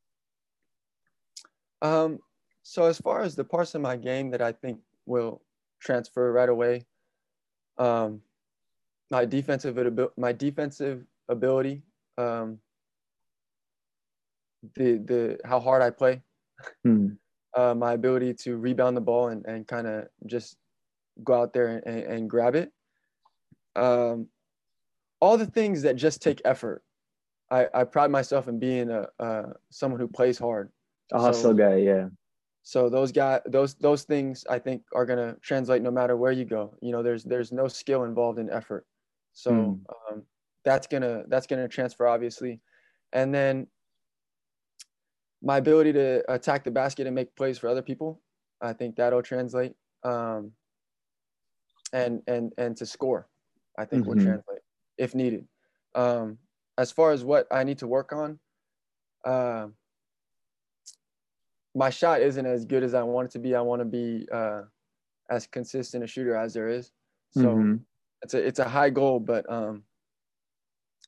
Um, 1.81 2.19
so 2.61 2.85
as 2.85 2.99
far 2.99 3.21
as 3.21 3.35
the 3.35 3.43
parts 3.43 3.73
of 3.73 3.81
my 3.81 3.97
game 3.97 4.29
that 4.31 4.41
I 4.41 4.51
think 4.51 4.79
will 5.07 5.41
transfer 5.81 6.31
right 6.31 6.47
away, 6.47 6.85
um, 7.79 8.21
my 9.09 9.25
defensive 9.25 9.75
my 10.17 10.31
defensive 10.31 11.03
ability, 11.27 11.81
um, 12.19 12.59
the 14.75 14.97
the 14.97 15.39
how 15.43 15.59
hard 15.59 15.81
I 15.81 15.89
play, 15.89 16.21
Hmm. 16.85 17.17
uh, 17.57 17.73
my 17.73 17.93
ability 17.93 18.35
to 18.45 18.57
rebound 18.57 18.95
the 18.95 19.01
ball 19.01 19.29
and, 19.29 19.43
and 19.47 19.67
kind 19.67 19.87
of 19.87 20.07
just 20.27 20.57
go 21.23 21.33
out 21.33 21.53
there 21.53 21.81
and, 21.85 22.03
and 22.03 22.29
grab 22.29 22.55
it. 22.55 22.71
Um, 23.75 24.27
all 25.19 25.37
the 25.37 25.45
things 25.45 25.81
that 25.83 25.95
just 25.95 26.21
take 26.21 26.41
effort. 26.45 26.83
I, 27.49 27.67
I 27.73 27.83
pride 27.83 28.11
myself 28.11 28.47
in 28.47 28.59
being 28.59 28.89
a, 28.89 29.07
uh, 29.19 29.53
someone 29.69 29.99
who 29.99 30.07
plays 30.07 30.39
hard. 30.39 30.71
A 31.11 31.19
hustle 31.19 31.51
so, 31.51 31.53
guy, 31.53 31.77
yeah. 31.77 32.07
So 32.63 32.89
those 32.89 33.11
guys, 33.11 33.41
those 33.45 33.73
those 33.75 34.03
things, 34.03 34.45
I 34.49 34.59
think, 34.59 34.83
are 34.93 35.05
gonna 35.05 35.35
translate 35.41 35.81
no 35.81 35.91
matter 35.91 36.15
where 36.15 36.31
you 36.31 36.45
go. 36.45 36.73
You 36.81 36.91
know, 36.91 37.03
there's 37.03 37.23
there's 37.23 37.51
no 37.51 37.67
skill 37.67 38.03
involved 38.03 38.39
in 38.39 38.49
effort. 38.49 38.85
So 39.33 39.51
mm. 39.51 39.79
um, 40.11 40.23
that's 40.63 40.87
gonna 40.87 41.23
that's 41.27 41.47
gonna 41.47 41.67
transfer 41.67 42.07
obviously, 42.07 42.61
and 43.13 43.33
then 43.33 43.67
my 45.41 45.57
ability 45.57 45.91
to 45.93 46.23
attack 46.31 46.63
the 46.63 46.71
basket 46.71 47.07
and 47.07 47.15
make 47.15 47.35
plays 47.35 47.57
for 47.57 47.67
other 47.67 47.81
people, 47.81 48.21
I 48.61 48.73
think 48.73 48.95
that'll 48.95 49.23
translate. 49.23 49.73
Um, 50.03 50.51
and 51.93 52.21
and 52.27 52.53
and 52.57 52.77
to 52.77 52.85
score, 52.85 53.27
I 53.77 53.85
think 53.85 54.03
mm-hmm. 54.03 54.17
will 54.17 54.25
translate 54.25 54.61
if 54.97 55.15
needed. 55.15 55.45
Um, 55.95 56.37
as 56.77 56.91
far 56.91 57.11
as 57.11 57.23
what 57.23 57.47
I 57.51 57.63
need 57.63 57.79
to 57.79 57.87
work 57.87 58.13
on, 58.13 58.39
uh, 59.25 59.67
my 61.75 61.89
shot 61.89 62.21
isn't 62.21 62.45
as 62.45 62.65
good 62.65 62.83
as 62.83 62.93
I 62.93 63.03
want 63.03 63.27
it 63.27 63.31
to 63.31 63.39
be. 63.39 63.55
I 63.55 63.61
want 63.61 63.81
to 63.81 63.85
be 63.85 64.27
uh, 64.31 64.61
as 65.29 65.47
consistent 65.47 66.03
a 66.03 66.07
shooter 66.07 66.35
as 66.35 66.53
there 66.53 66.67
is. 66.67 66.91
So 67.31 67.41
mm-hmm. 67.41 67.75
it's 68.21 68.33
a 68.33 68.45
it's 68.45 68.59
a 68.59 68.67
high 68.67 68.89
goal, 68.89 69.19
but 69.19 69.49
um, 69.51 69.83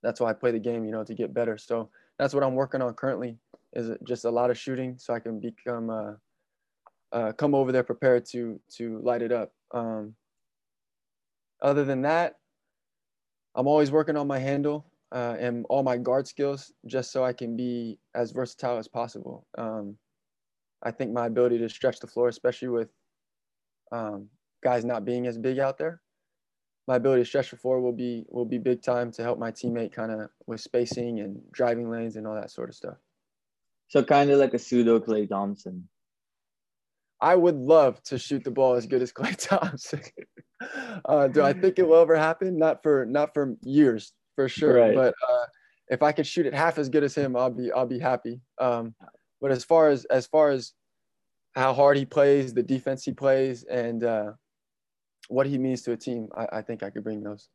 that's 0.02 0.20
why 0.20 0.30
I 0.30 0.34
play 0.34 0.52
the 0.52 0.60
game, 0.60 0.86
you 0.86 0.92
know, 0.92 1.04
to 1.04 1.14
get 1.14 1.34
better. 1.34 1.58
So 1.58 1.90
that's 2.18 2.34
what 2.34 2.44
I'm 2.44 2.56
working 2.56 2.82
on 2.82 2.94
currently 2.94 3.38
is 3.74 3.90
just 4.06 4.26
a 4.26 4.30
lot 4.30 4.52
of 4.52 4.58
shooting 4.58 4.98
so 4.98 5.14
I 5.14 5.20
can 5.20 5.40
become 5.40 5.90
uh, 5.90 6.14
uh, 7.12 7.32
come 7.34 7.56
over 7.56 7.72
there 7.72 7.84
prepared 7.84 8.26
to 8.28 8.60
to 8.78 9.00
light 9.00 9.22
it 9.22 9.32
up. 9.32 9.52
Um, 9.74 10.16
other 11.62 11.84
than 11.84 12.02
that, 12.04 12.36
I'm 13.56 13.68
always 13.68 13.92
working 13.92 14.18
on 14.18 14.28
my 14.28 14.40
handle 14.40 14.86
uh, 15.12 15.36
and 15.40 15.66
all 15.70 15.84
my 15.84 15.98
guard 15.98 16.28
skills 16.28 16.72
just 16.88 17.12
so 17.12 17.24
I 17.24 17.34
can 17.34 17.56
be 17.56 18.00
as 18.16 18.32
versatile 18.32 18.78
as 18.78 18.88
possible. 18.88 19.46
Um, 19.58 19.98
I 20.82 20.92
think 20.92 21.12
my 21.12 21.28
ability 21.28 21.60
to 21.60 21.70
stretch 21.70 22.00
the 22.00 22.08
floor, 22.08 22.28
especially 22.28 22.70
with 22.70 22.90
um, 23.92 24.28
guys 24.64 24.84
not 24.84 25.06
being 25.06 25.28
as 25.28 25.38
big 25.38 25.60
out 25.60 25.78
there, 25.78 26.02
my 26.88 26.96
ability 26.96 27.22
to 27.22 27.28
stretch 27.28 27.52
the 27.52 27.58
floor 27.58 27.80
will 27.80 27.94
be 27.94 28.26
will 28.28 28.46
be 28.46 28.58
big 28.58 28.82
time 28.82 29.12
to 29.12 29.24
help 29.24 29.40
my 29.40 29.52
teammate 29.52 29.94
kind 29.94 30.12
of 30.12 30.30
with 30.48 30.60
spacing 30.60 31.20
and 31.20 31.40
driving 31.52 31.90
lanes 31.90 32.16
and 32.16 32.28
all 32.28 32.36
that 32.36 32.52
sort 32.52 32.70
of 32.70 32.76
stuff. 32.76 32.98
So 33.88 34.04
kind 34.04 34.30
of 34.32 34.40
like 34.40 34.54
a 34.54 34.60
pseudo 34.60 35.00
Klay 35.00 35.30
Thompson. 35.30 35.88
I 37.22 37.36
would 37.36 37.56
love 37.56 38.04
to 38.04 38.18
shoot 38.18 38.44
the 38.44 38.52
ball 38.52 38.74
as 38.74 38.86
good 38.86 39.02
as 39.02 39.14
Klay 39.14 39.38
Thompson. 39.38 40.02
Uh, 41.06 41.28
do 41.28 41.44
I 41.44 41.54
think 41.54 41.80
it 41.80 41.88
will 41.88 42.02
ever 42.02 42.16
happen? 42.16 42.58
Not 42.58 42.84
for 42.84 43.06
not 43.06 43.34
for 43.34 43.56
years, 43.62 44.14
for 44.36 44.48
sure. 44.50 44.76
Right. 44.76 44.96
But 44.96 45.14
uh, 45.30 45.46
if 45.90 46.02
I 46.02 46.12
could 46.12 46.28
shoot 46.28 46.46
it 46.46 46.54
half 46.54 46.78
as 46.78 46.90
good 46.90 47.04
as 47.04 47.16
him, 47.16 47.36
I'll 47.36 47.50
be 47.50 47.72
I'll 47.72 47.88
be 47.88 48.00
happy. 48.00 48.42
Um, 48.60 48.96
but 49.42 49.52
as 49.52 49.64
far 49.64 49.90
as 49.90 50.06
as 50.06 50.28
far 50.28 50.50
as 50.50 50.74
how 51.56 51.74
hard 51.74 51.98
he 51.98 52.06
plays, 52.06 52.54
the 52.54 52.64
defense 52.64 53.04
he 53.04 53.14
plays, 53.14 53.64
and 53.64 54.04
uh, 54.04 54.32
what 55.28 55.46
he 55.46 55.58
means 55.58 55.84
to 55.84 55.92
a 55.92 55.98
team, 55.98 56.30
I, 56.36 56.48
I 56.54 56.62
think 56.62 56.84
I 56.84 56.90
could 56.90 57.04
bring 57.04 57.22
those. 57.22 57.50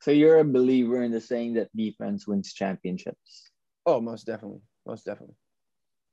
So 0.00 0.10
you're 0.10 0.38
a 0.38 0.44
believer 0.44 1.02
in 1.02 1.12
the 1.12 1.20
saying 1.20 1.54
that 1.54 1.74
defense 1.74 2.26
wins 2.26 2.52
championships. 2.52 3.50
Oh, 3.86 4.00
most 4.00 4.26
definitely, 4.26 4.60
most 4.84 5.04
definitely. 5.04 5.36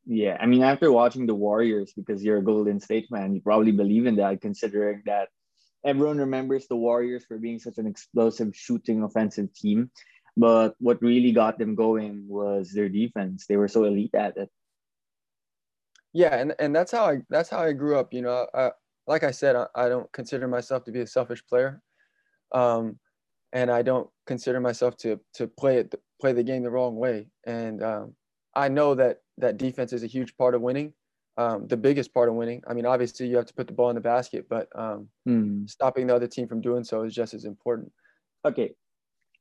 Yeah, 0.06 0.38
I 0.40 0.46
mean, 0.46 0.64
after 0.64 0.92
watching 0.92 1.26
the 1.26 1.36
Warriors, 1.36 1.94
because 1.96 2.24
you're 2.24 2.38
a 2.38 2.44
Golden 2.44 2.80
State 2.80 3.08
fan, 3.10 3.34
you 3.34 3.42
probably 3.42 3.72
believe 3.72 4.06
in 4.06 4.18
that, 4.18 4.42
considering 4.42 5.02
that 5.06 5.30
everyone 5.86 6.18
remembers 6.18 6.68
the 6.68 6.76
Warriors 6.76 7.26
for 7.26 7.38
being 7.38 7.60
such 7.60 7.78
an 7.78 7.88
explosive 7.88 8.56
shooting 8.56 9.04
offensive 9.04 9.54
team. 9.54 9.92
But 10.36 10.76
what 10.80 11.02
really 11.02 11.32
got 11.32 11.60
them 11.60 11.76
going 11.76 12.26
was 12.28 12.72
their 12.72 12.90
defense. 12.90 13.46
They 13.48 13.58
were 13.58 13.68
so 13.68 13.84
elite 13.84 14.16
at 14.16 14.38
it. 14.38 14.50
Yeah, 16.12 16.36
and, 16.36 16.54
and 16.60 16.76
that's 16.76 16.92
how 16.92 17.06
I 17.06 17.18
that's 17.30 17.50
how 17.50 17.60
I 17.60 17.74
grew 17.74 17.98
up. 17.98 18.14
You 18.14 18.22
know, 18.22 18.48
I, 18.54 18.72
like 19.08 19.24
I 19.24 19.32
said, 19.32 19.56
I, 19.56 19.68
I 19.76 19.90
don't 19.90 20.12
consider 20.12 20.48
myself 20.48 20.84
to 20.86 20.92
be 20.92 21.02
a 21.02 21.08
selfish 21.08 21.46
player, 21.46 21.82
um, 22.52 23.00
and 23.52 23.72
I 23.72 23.82
don't 23.82 24.10
consider 24.26 24.60
myself 24.60 24.96
to 24.98 25.20
to 25.36 25.48
play 25.48 25.78
it 25.78 25.94
play 26.22 26.34
the 26.34 26.44
game 26.44 26.64
the 26.64 26.70
wrong 26.70 26.96
way. 26.96 27.28
And 27.46 27.84
um, 27.84 28.16
I 28.56 28.70
know 28.70 28.96
that 28.96 29.22
that 29.40 29.58
defense 29.58 29.92
is 29.92 30.04
a 30.04 30.08
huge 30.08 30.38
part 30.38 30.56
of 30.56 30.62
winning, 30.62 30.94
um, 31.38 31.68
the 31.68 31.78
biggest 31.78 32.14
part 32.14 32.30
of 32.30 32.36
winning. 32.36 32.62
I 32.68 32.74
mean, 32.74 32.86
obviously 32.86 33.28
you 33.28 33.38
have 33.38 33.48
to 33.48 33.54
put 33.54 33.68
the 33.68 33.74
ball 33.74 33.90
in 33.90 33.96
the 33.96 34.02
basket, 34.02 34.46
but 34.50 34.68
um, 34.76 35.08
mm. 35.28 35.70
stopping 35.70 36.08
the 36.08 36.16
other 36.16 36.28
team 36.28 36.48
from 36.48 36.62
doing 36.62 36.84
so 36.84 37.04
is 37.04 37.14
just 37.14 37.34
as 37.34 37.46
important. 37.46 37.92
Okay, 38.46 38.76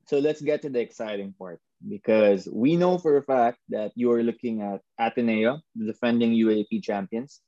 so 0.06 0.18
let's 0.18 0.40
get 0.40 0.62
to 0.62 0.70
the 0.70 0.80
exciting 0.80 1.34
part 1.38 1.60
because 1.88 2.48
we 2.50 2.76
know 2.76 2.98
for 2.98 3.16
a 3.16 3.22
fact 3.22 3.58
that 3.68 3.92
you 3.94 4.10
are 4.12 4.22
looking 4.22 4.62
at 4.62 4.80
Ateneo, 4.98 5.60
the 5.74 5.86
defending 5.86 6.32
UAAP 6.32 6.82
champions. 6.82 7.40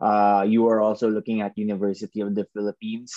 Uh, 0.00 0.44
you 0.48 0.66
are 0.68 0.80
also 0.80 1.08
looking 1.08 1.42
at 1.42 1.56
University 1.56 2.20
of 2.20 2.34
the 2.34 2.46
Philippines, 2.54 3.12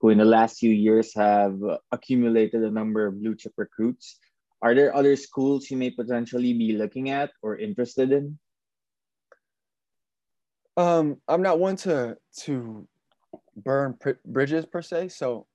who 0.00 0.08
in 0.08 0.18
the 0.18 0.24
last 0.24 0.58
few 0.58 0.70
years 0.70 1.12
have 1.14 1.58
accumulated 1.92 2.62
a 2.62 2.70
number 2.70 3.06
of 3.06 3.20
blue 3.20 3.34
chip 3.34 3.52
recruits. 3.56 4.18
Are 4.62 4.74
there 4.74 4.94
other 4.94 5.16
schools 5.16 5.70
you 5.70 5.76
may 5.76 5.90
potentially 5.90 6.52
be 6.52 6.72
looking 6.72 7.10
at 7.10 7.30
or 7.42 7.56
interested 7.56 8.12
in? 8.12 8.38
Um, 10.76 11.16
I'm 11.28 11.42
not 11.42 11.58
one 11.58 11.76
to 11.76 12.16
to 12.40 12.86
burn 13.56 13.96
pr- 14.00 14.22
bridges 14.24 14.66
per 14.66 14.82
se. 14.82 15.08
So, 15.08 15.46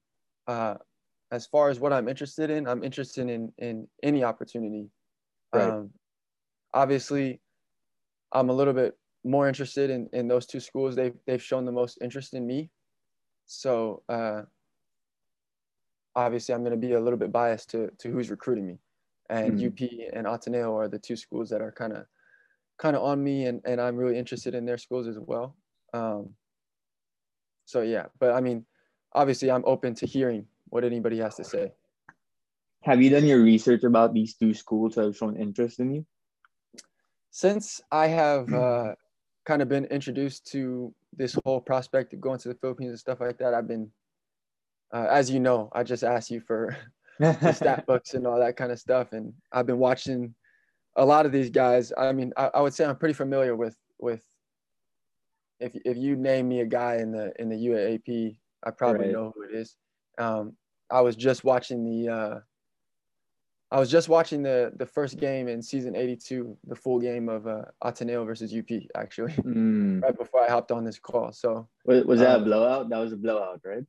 uh, 0.47 0.75
as 1.31 1.47
far 1.47 1.69
as 1.69 1.79
what 1.79 1.93
I'm 1.93 2.07
interested 2.07 2.49
in, 2.49 2.67
I'm 2.67 2.83
interested 2.83 3.29
in 3.29 3.51
in 3.57 3.87
any 4.03 4.23
opportunity. 4.23 4.89
Right. 5.53 5.69
Um, 5.69 5.91
obviously, 6.73 7.41
I'm 8.31 8.49
a 8.49 8.53
little 8.53 8.73
bit 8.73 8.97
more 9.23 9.47
interested 9.47 9.89
in 9.89 10.09
in 10.13 10.27
those 10.27 10.45
two 10.45 10.59
schools. 10.59 10.95
They've 10.95 11.15
they've 11.25 11.41
shown 11.41 11.65
the 11.65 11.71
most 11.71 11.97
interest 12.01 12.33
in 12.33 12.45
me. 12.45 12.69
So, 13.47 14.03
uh, 14.09 14.41
obviously, 16.15 16.53
I'm 16.53 16.61
going 16.61 16.79
to 16.79 16.87
be 16.87 16.93
a 16.93 16.99
little 16.99 17.19
bit 17.19 17.31
biased 17.31 17.69
to 17.71 17.89
to 17.99 18.11
who's 18.11 18.29
recruiting 18.29 18.67
me 18.67 18.79
and 19.29 19.59
mm. 19.59 19.67
UP 19.67 20.09
and 20.13 20.27
Ateneo 20.27 20.75
are 20.77 20.87
the 20.87 20.99
two 20.99 21.15
schools 21.15 21.49
that 21.49 21.61
are 21.61 21.71
kind 21.71 21.93
of 21.93 22.05
kind 22.77 22.95
of 22.95 23.03
on 23.03 23.23
me 23.23 23.45
and, 23.45 23.61
and 23.65 23.79
I'm 23.79 23.95
really 23.95 24.17
interested 24.17 24.53
in 24.53 24.65
their 24.65 24.77
schools 24.77 25.07
as 25.07 25.17
well. 25.19 25.55
Um, 25.93 26.31
so 27.65 27.81
yeah, 27.81 28.05
but 28.19 28.31
I 28.31 28.41
mean, 28.41 28.65
obviously 29.13 29.49
I'm 29.49 29.63
open 29.65 29.95
to 29.95 30.05
hearing 30.05 30.45
what 30.69 30.83
anybody 30.83 31.17
has 31.19 31.35
to 31.35 31.43
say. 31.43 31.71
Have 32.81 33.01
you 33.01 33.09
done 33.09 33.25
your 33.25 33.41
research 33.41 33.83
about 33.83 34.13
these 34.13 34.35
two 34.35 34.53
schools 34.53 34.95
that 34.95 35.05
have 35.05 35.17
shown 35.17 35.37
interest 35.37 35.79
in 35.79 35.93
you? 35.93 36.05
Since 37.31 37.81
I 37.91 38.07
have 38.07 38.53
uh, 38.53 38.93
kind 39.45 39.61
of 39.61 39.69
been 39.69 39.85
introduced 39.85 40.45
to 40.51 40.93
this 41.17 41.37
whole 41.43 41.59
prospect 41.59 42.13
of 42.13 42.21
going 42.21 42.39
to 42.39 42.49
the 42.49 42.55
Philippines 42.55 42.89
and 42.89 42.99
stuff 42.99 43.21
like 43.21 43.37
that, 43.39 43.53
I've 43.53 43.67
been, 43.67 43.89
uh, 44.93 45.07
as 45.09 45.31
you 45.31 45.39
know, 45.39 45.69
I 45.73 45.83
just 45.83 46.03
asked 46.03 46.29
you 46.29 46.41
for 46.41 46.77
the 47.19 47.53
stat 47.53 47.85
books 47.87 48.13
and 48.13 48.27
all 48.27 48.39
that 48.39 48.55
kind 48.55 48.71
of 48.71 48.79
stuff. 48.79 49.13
And 49.13 49.33
I've 49.51 49.65
been 49.65 49.79
watching 49.79 50.35
a 50.95 51.05
lot 51.05 51.25
of 51.25 51.31
these 51.31 51.49
guys. 51.49 51.91
I 51.97 52.11
mean, 52.11 52.33
I, 52.37 52.51
I 52.55 52.61
would 52.61 52.73
say 52.73 52.85
I'm 52.85 52.95
pretty 52.95 53.13
familiar 53.13 53.55
with 53.55 53.75
with 53.99 54.23
if 55.59 55.73
if 55.85 55.97
you 55.97 56.15
name 56.15 56.47
me 56.47 56.61
a 56.61 56.65
guy 56.65 56.95
in 56.95 57.11
the 57.11 57.33
in 57.39 57.49
the 57.49 57.55
UAAP, 57.55 58.37
I 58.63 58.71
probably 58.71 59.07
right. 59.07 59.13
know 59.13 59.33
who 59.35 59.43
it 59.43 59.55
is. 59.55 59.75
Um, 60.17 60.55
I 60.89 61.01
was 61.01 61.15
just 61.15 61.43
watching 61.43 61.83
the 61.83 62.13
uh, 62.13 62.39
I 63.71 63.79
was 63.79 63.89
just 63.89 64.09
watching 64.09 64.43
the 64.43 64.71
the 64.75 64.85
first 64.85 65.17
game 65.17 65.47
in 65.47 65.61
season 65.61 65.95
82, 65.95 66.57
the 66.65 66.75
full 66.75 66.99
game 66.99 67.29
of 67.29 67.47
uh, 67.47 67.63
Ateneo 67.83 68.23
versus 68.25 68.53
UP, 68.53 68.79
actually, 68.95 69.33
mm. 69.43 70.01
right 70.01 70.17
before 70.17 70.41
I 70.41 70.49
hopped 70.49 70.71
on 70.71 70.83
this 70.83 70.99
call. 70.99 71.31
So 71.31 71.67
was, 71.85 72.05
was 72.05 72.19
that 72.19 72.35
um, 72.35 72.41
a 72.43 72.45
blowout? 72.45 72.89
That 72.89 72.99
was 72.99 73.13
a 73.13 73.17
blowout, 73.17 73.61
right? 73.65 73.83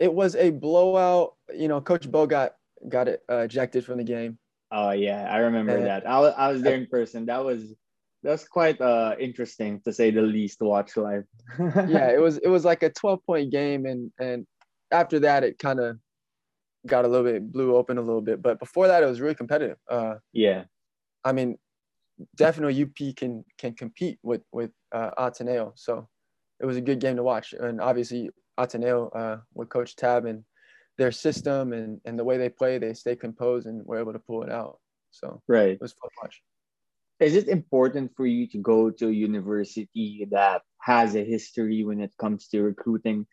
it 0.00 0.12
was 0.12 0.34
a 0.34 0.50
blowout. 0.50 1.34
You 1.54 1.68
know, 1.68 1.80
Coach 1.80 2.10
Bo 2.10 2.26
got 2.26 2.54
got 2.88 3.06
it 3.06 3.22
uh, 3.30 3.40
ejected 3.40 3.84
from 3.84 3.98
the 3.98 4.04
game. 4.04 4.38
Oh 4.72 4.90
yeah, 4.90 5.28
I 5.30 5.38
remember 5.38 5.76
and, 5.76 5.86
that. 5.86 6.08
I 6.08 6.18
was 6.20 6.34
I 6.36 6.52
was 6.52 6.62
there 6.62 6.76
in 6.76 6.86
person. 6.86 7.26
That 7.26 7.44
was 7.44 7.74
that's 8.22 8.46
quite 8.46 8.80
uh 8.80 9.16
interesting 9.18 9.80
to 9.84 9.92
say 9.92 10.10
the 10.10 10.22
least 10.22 10.58
to 10.58 10.64
watch 10.64 10.96
live. 10.96 11.24
yeah, 11.58 12.10
it 12.10 12.20
was 12.20 12.38
it 12.38 12.48
was 12.48 12.64
like 12.64 12.82
a 12.82 12.90
12 12.90 13.24
point 13.26 13.50
game 13.50 13.86
and 13.86 14.12
and 14.20 14.46
after 14.92 15.20
that 15.20 15.44
it 15.44 15.58
kind 15.58 15.80
of 15.80 15.96
got 16.86 17.04
a 17.04 17.08
little 17.08 17.30
bit 17.30 17.50
blew 17.50 17.76
open 17.76 17.98
a 17.98 18.02
little 18.02 18.20
bit, 18.20 18.42
but 18.42 18.58
before 18.58 18.88
that 18.88 19.02
it 19.02 19.06
was 19.06 19.20
really 19.20 19.34
competitive. 19.34 19.78
Uh 19.90 20.14
yeah. 20.32 20.64
I 21.24 21.32
mean, 21.32 21.58
definitely 22.36 22.82
UP 22.82 23.16
can 23.16 23.44
can 23.58 23.74
compete 23.74 24.18
with 24.22 24.42
with 24.52 24.70
uh 24.92 25.10
Ateneo. 25.18 25.72
So 25.74 26.08
it 26.60 26.66
was 26.66 26.76
a 26.76 26.82
good 26.82 27.00
game 27.00 27.16
to 27.16 27.22
watch. 27.22 27.54
And 27.54 27.80
obviously 27.80 28.30
Ateneo 28.58 29.08
uh, 29.08 29.38
with 29.54 29.70
Coach 29.70 29.96
Tab 29.96 30.26
and 30.26 30.44
their 31.00 31.10
system 31.10 31.72
and, 31.72 31.98
and 32.04 32.18
the 32.18 32.24
way 32.24 32.36
they 32.36 32.50
play, 32.50 32.76
they 32.76 32.92
stay 32.92 33.16
composed 33.16 33.66
and 33.66 33.84
were 33.86 33.98
able 33.98 34.12
to 34.12 34.18
pull 34.18 34.42
it 34.42 34.52
out. 34.52 34.78
So 35.10 35.40
right, 35.48 35.70
it 35.70 35.80
was 35.80 35.94
fun 35.94 36.10
to 36.10 36.16
watch. 36.22 36.42
Is 37.20 37.34
it 37.34 37.48
important 37.48 38.12
for 38.14 38.26
you 38.26 38.46
to 38.48 38.58
go 38.58 38.90
to 38.90 39.08
a 39.08 39.12
university 39.12 40.28
that 40.30 40.60
has 40.80 41.16
a 41.16 41.24
history 41.24 41.84
when 41.84 42.02
it 42.02 42.12
comes 42.18 42.48
to 42.48 42.60
recruiting 42.62 43.26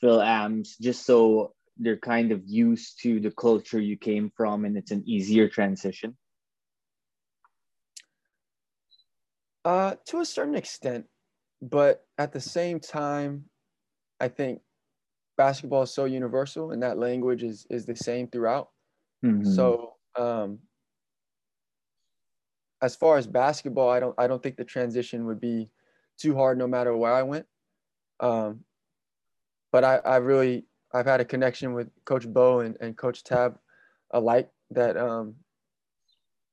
Phil 0.00 0.22
Ams, 0.22 0.76
just 0.80 1.04
so 1.04 1.54
they're 1.76 1.98
kind 2.14 2.30
of 2.30 2.42
used 2.46 3.02
to 3.02 3.18
the 3.18 3.32
culture 3.32 3.80
you 3.80 3.96
came 3.96 4.30
from 4.36 4.64
and 4.64 4.76
it's 4.76 4.92
an 4.92 5.02
easier 5.04 5.48
transition? 5.48 6.16
Uh, 9.64 9.96
to 10.06 10.20
a 10.20 10.24
certain 10.24 10.54
extent, 10.54 11.06
but 11.60 12.04
at 12.16 12.32
the 12.32 12.40
same 12.40 12.78
time, 12.78 13.44
I 14.20 14.28
think 14.28 14.60
basketball 15.38 15.82
is 15.82 15.94
so 15.94 16.04
universal 16.04 16.72
and 16.72 16.82
that 16.82 16.98
language 16.98 17.42
is 17.42 17.66
is 17.70 17.86
the 17.86 17.96
same 17.96 18.28
throughout. 18.28 18.68
Mm-hmm. 19.24 19.50
So 19.50 19.94
um, 20.18 20.58
as 22.82 22.94
far 22.94 23.16
as 23.16 23.26
basketball, 23.26 23.88
I 23.88 24.00
don't 24.00 24.14
I 24.18 24.26
don't 24.26 24.42
think 24.42 24.56
the 24.56 24.64
transition 24.64 25.24
would 25.26 25.40
be 25.40 25.70
too 26.18 26.34
hard 26.34 26.58
no 26.58 26.66
matter 26.66 26.94
where 26.94 27.14
I 27.14 27.22
went. 27.22 27.46
Um, 28.20 28.64
but 29.72 29.84
I, 29.84 29.96
I 29.98 30.16
really 30.16 30.66
I've 30.92 31.06
had 31.06 31.20
a 31.20 31.24
connection 31.24 31.72
with 31.72 31.88
Coach 32.04 32.26
Bo 32.26 32.60
and, 32.60 32.76
and 32.80 32.96
Coach 32.96 33.22
Tab 33.22 33.58
alike 34.10 34.50
that 34.72 34.96
um, 34.96 35.36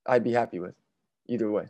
I'd 0.05 0.23
be 0.23 0.31
happy 0.31 0.59
with 0.59 0.75
either 1.27 1.49
way. 1.49 1.67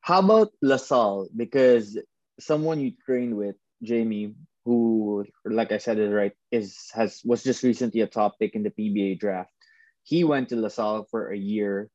How 0.00 0.18
about 0.18 0.52
LaSalle? 0.62 1.28
Because 1.34 1.98
someone 2.40 2.80
you 2.80 2.92
trained 3.06 3.36
with, 3.36 3.56
Jamie, 3.82 4.34
who, 4.64 5.26
like 5.44 5.72
I 5.72 5.78
said, 5.78 5.98
is 5.98 6.12
right, 6.12 6.32
is 6.50 6.90
has 6.94 7.20
was 7.24 7.42
just 7.42 7.62
recently 7.62 8.00
a 8.00 8.06
top 8.06 8.38
pick 8.38 8.54
in 8.54 8.62
the 8.62 8.70
PBA 8.70 9.18
draft. 9.18 9.50
He 10.02 10.24
went 10.24 10.48
to 10.48 10.56
LaSalle 10.56 11.06
for 11.10 11.30
a 11.30 11.36
year, 11.36 11.90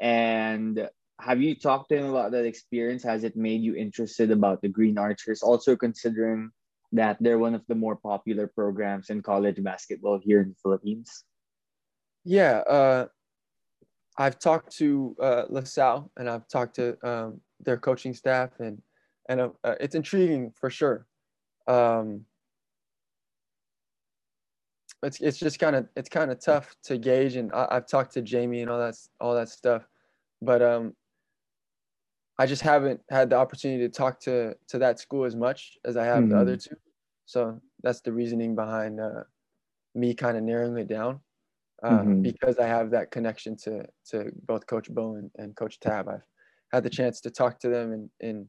and 0.00 0.88
have 1.20 1.40
you 1.40 1.54
talked 1.54 1.88
to 1.90 1.96
him 1.96 2.06
about 2.06 2.32
that 2.32 2.46
experience? 2.46 3.02
Has 3.02 3.24
it 3.24 3.36
made 3.36 3.62
you 3.62 3.74
interested 3.74 4.30
about 4.30 4.62
the 4.62 4.68
Green 4.68 4.98
Archers? 4.98 5.42
Also 5.42 5.76
considering 5.76 6.50
that 6.92 7.16
they're 7.20 7.38
one 7.38 7.54
of 7.54 7.62
the 7.68 7.74
more 7.74 7.96
popular 7.96 8.46
programs 8.46 9.10
in 9.10 9.22
college 9.22 9.62
basketball 9.62 10.20
here 10.22 10.42
in 10.42 10.50
the 10.50 10.56
Philippines. 10.62 11.24
Yeah, 12.24 12.58
uh, 12.68 13.06
I've 14.18 14.38
talked 14.38 14.76
to 14.78 15.16
uh, 15.20 15.44
LaSalle 15.48 16.10
and 16.16 16.28
I've 16.28 16.46
talked 16.48 16.76
to 16.76 16.96
um, 17.06 17.40
their 17.60 17.78
coaching 17.78 18.14
staff, 18.14 18.50
and 18.60 18.80
and 19.28 19.40
uh, 19.40 19.74
it's 19.80 19.96
intriguing 19.96 20.52
for 20.60 20.70
sure 20.70 21.06
um, 21.66 22.24
it's 25.02 25.20
it's 25.20 25.38
just 25.38 25.58
kind 25.58 25.76
of 25.76 25.88
it's 25.96 26.08
kind 26.08 26.30
of 26.30 26.40
tough 26.40 26.74
to 26.84 26.98
gauge, 26.98 27.36
and 27.36 27.52
I, 27.52 27.74
have 27.74 27.86
talked 27.86 28.12
to 28.14 28.22
Jamie 28.22 28.60
and 28.60 28.70
all 28.70 28.78
that 28.78 28.96
all 29.20 29.34
that 29.34 29.48
stuff, 29.48 29.86
but 30.40 30.62
um, 30.62 30.94
I 32.38 32.46
just 32.46 32.62
haven't 32.62 33.00
had 33.10 33.30
the 33.30 33.36
opportunity 33.36 33.82
to 33.82 33.88
talk 33.88 34.20
to 34.20 34.54
to 34.68 34.78
that 34.78 35.00
school 35.00 35.24
as 35.24 35.34
much 35.34 35.76
as 35.84 35.96
I 35.96 36.04
have 36.04 36.20
mm-hmm. 36.20 36.30
the 36.30 36.38
other 36.38 36.56
mm-hmm. 36.56 36.74
two, 36.74 36.80
so 37.26 37.60
that's 37.82 38.00
the 38.00 38.12
reasoning 38.12 38.54
behind 38.54 39.00
uh, 39.00 39.24
me 39.94 40.14
kind 40.14 40.36
of 40.36 40.44
narrowing 40.44 40.78
it 40.78 40.88
down. 40.88 41.20
Uh, 41.82 41.98
mm-hmm. 41.98 42.22
Because 42.22 42.58
I 42.58 42.66
have 42.68 42.90
that 42.90 43.10
connection 43.10 43.56
to 43.58 43.84
to 44.10 44.30
both 44.46 44.66
Coach 44.66 44.88
Bo 44.88 45.20
and 45.36 45.56
Coach 45.56 45.80
Tab, 45.80 46.08
I've 46.08 46.22
had 46.72 46.84
the 46.84 46.90
chance 46.90 47.20
to 47.22 47.30
talk 47.30 47.58
to 47.60 47.68
them 47.68 47.92
in 47.92 48.10
in 48.20 48.48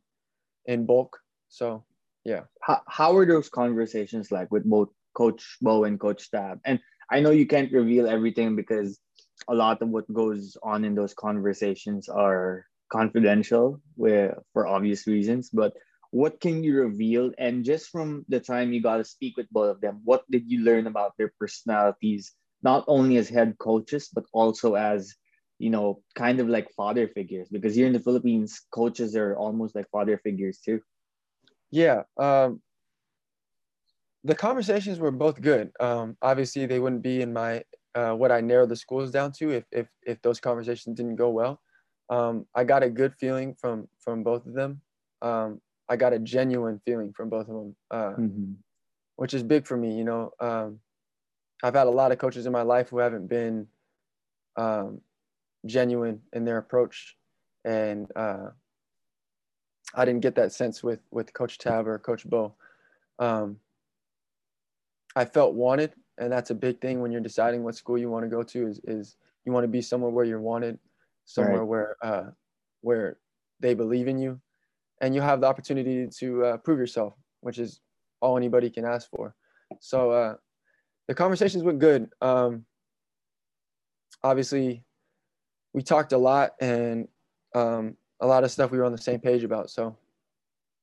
in 0.66 0.86
bulk. 0.86 1.20
So 1.50 1.84
yeah 2.26 2.42
how, 2.64 2.82
how 2.88 3.18
are 3.18 3.26
those 3.26 3.50
conversations 3.50 4.32
like 4.32 4.52
with 4.52 4.64
both 4.64 4.90
coach 5.14 5.58
bo 5.62 5.84
and 5.84 6.00
coach 6.00 6.32
tab 6.32 6.60
and 6.66 6.80
i 7.12 7.20
know 7.20 7.32
you 7.32 7.46
can't 7.46 7.72
reveal 7.72 8.08
everything 8.08 8.56
because 8.56 9.00
a 9.48 9.54
lot 9.54 9.82
of 9.82 9.90
what 9.90 10.12
goes 10.14 10.58
on 10.64 10.86
in 10.86 10.96
those 10.96 11.14
conversations 11.14 12.08
are 12.08 12.66
confidential 12.90 13.82
where, 13.96 14.38
for 14.54 14.68
obvious 14.68 15.08
reasons 15.08 15.50
but 15.52 15.74
what 16.12 16.40
can 16.40 16.64
you 16.64 16.76
reveal? 16.76 17.32
And 17.40 17.66
just 17.66 17.90
from 17.90 18.24
the 18.30 18.40
time 18.40 18.72
you 18.72 18.84
got 18.84 18.98
to 18.98 19.04
speak 19.04 19.36
with 19.36 19.50
both 19.50 19.72
of 19.76 19.82
them 19.82 20.02
what 20.04 20.24
did 20.30 20.44
you 20.46 20.64
learn 20.64 20.86
about 20.86 21.14
their 21.18 21.34
personalities 21.40 22.34
not 22.62 22.86
only 22.88 23.18
as 23.18 23.28
head 23.28 23.58
coaches 23.58 24.10
but 24.14 24.24
also 24.32 24.76
as 24.76 25.16
you 25.58 25.72
know 25.72 26.04
kind 26.14 26.40
of 26.40 26.48
like 26.48 26.70
father 26.78 27.08
figures? 27.08 27.50
Because 27.50 27.74
here 27.74 27.88
in 27.88 27.94
the 27.94 28.00
philippines 28.00 28.62
coaches 28.72 29.16
are 29.16 29.36
almost 29.36 29.76
like 29.76 29.90
father 29.90 30.20
figures 30.24 30.60
too 30.60 30.80
yeah. 31.74 32.04
Um, 32.18 32.62
the 34.24 34.36
conversations 34.36 35.00
were 35.00 35.12
both 35.12 35.42
good. 35.42 35.72
Um, 35.80 36.16
obviously, 36.22 36.68
they 36.68 36.80
wouldn't 36.80 37.02
be 37.02 37.22
in 37.22 37.34
my 37.34 37.64
uh, 37.96 38.12
what 38.12 38.32
I 38.32 38.42
narrowed 38.42 38.70
the 38.70 38.76
schools 38.76 39.10
down 39.10 39.32
to 39.40 39.50
if 39.50 39.64
if 39.72 39.88
if 40.06 40.22
those 40.22 40.40
conversations 40.40 40.96
didn't 40.96 41.16
go 41.16 41.30
well. 41.30 41.60
Um, 42.10 42.46
I 42.54 42.64
got 42.64 42.84
a 42.84 42.90
good 42.90 43.16
feeling 43.16 43.56
from 43.56 43.88
from 44.00 44.24
both 44.24 44.46
of 44.46 44.54
them. 44.54 44.82
Um, 45.24 45.62
I 45.90 45.96
got 45.96 46.14
a 46.14 46.20
genuine 46.20 46.80
feeling 46.86 47.12
from 47.12 47.30
both 47.30 47.48
of 47.48 47.56
them, 47.56 47.76
uh, 47.90 48.14
mm-hmm. 48.20 48.52
which 49.16 49.34
is 49.34 49.42
big 49.42 49.66
for 49.66 49.76
me. 49.76 49.98
You 49.98 50.04
know, 50.04 50.32
um, 50.40 50.80
I've 51.64 51.76
had 51.76 51.88
a 51.88 51.98
lot 52.02 52.12
of 52.12 52.20
coaches 52.20 52.46
in 52.46 52.52
my 52.52 52.62
life 52.62 52.90
who 52.90 53.00
haven't 53.00 53.28
been 53.28 53.68
um, 54.58 55.02
genuine 55.66 56.22
in 56.34 56.46
their 56.46 56.60
approach, 56.60 57.18
and 57.66 58.08
uh, 58.16 58.50
I 59.96 60.06
didn't 60.06 60.22
get 60.22 60.36
that 60.36 60.52
sense 60.52 60.84
with 60.84 61.00
with 61.12 61.34
Coach 61.34 61.58
Tab 61.58 61.88
or 61.88 62.00
Coach 62.00 62.28
Bo. 62.28 62.56
Um, 63.20 63.58
I 65.16 65.26
felt 65.26 65.54
wanted, 65.54 65.94
and 66.18 66.32
that's 66.32 66.50
a 66.50 66.56
big 66.56 66.82
thing 66.82 67.02
when 67.02 67.12
you're 67.12 67.22
deciding 67.22 67.64
what 67.64 67.76
school 67.76 67.98
you 67.98 68.10
want 68.10 68.24
to 68.26 68.30
go 68.30 68.44
to. 68.44 68.68
Is 68.68 68.80
is 68.86 69.18
you 69.46 69.52
want 69.52 69.64
to 69.64 69.70
be 69.70 69.82
somewhere 69.82 70.12
where 70.12 70.26
you're 70.26 70.42
wanted, 70.42 70.80
somewhere 71.26 71.60
right. 71.60 71.68
where 71.68 71.96
uh, 72.02 72.30
where 72.82 73.18
they 73.60 73.74
believe 73.74 74.08
in 74.08 74.18
you, 74.18 74.40
and 75.02 75.14
you 75.14 75.22
have 75.22 75.42
the 75.42 75.48
opportunity 75.48 76.08
to 76.08 76.46
uh, 76.46 76.58
prove 76.58 76.80
yourself, 76.80 77.14
which 77.42 77.60
is 77.60 77.80
all 78.22 78.38
anybody 78.38 78.70
can 78.70 78.86
ask 78.86 79.10
for. 79.10 79.36
So 79.80 80.12
uh, 80.12 80.36
the 81.08 81.14
conversations 81.14 81.64
went 81.64 81.80
good. 81.80 82.10
Um, 82.22 82.66
obviously, 84.24 84.84
we 85.74 85.84
talked 85.84 86.14
a 86.14 86.18
lot, 86.18 86.52
and 86.60 87.08
um, 87.54 87.98
a 88.24 88.26
lot 88.26 88.44
of 88.46 88.52
stuff 88.52 88.72
we 88.72 88.78
were 88.78 88.86
on 88.86 88.92
the 88.94 89.08
same 89.10 89.20
page 89.20 89.44
about. 89.44 89.70
So, 89.70 89.98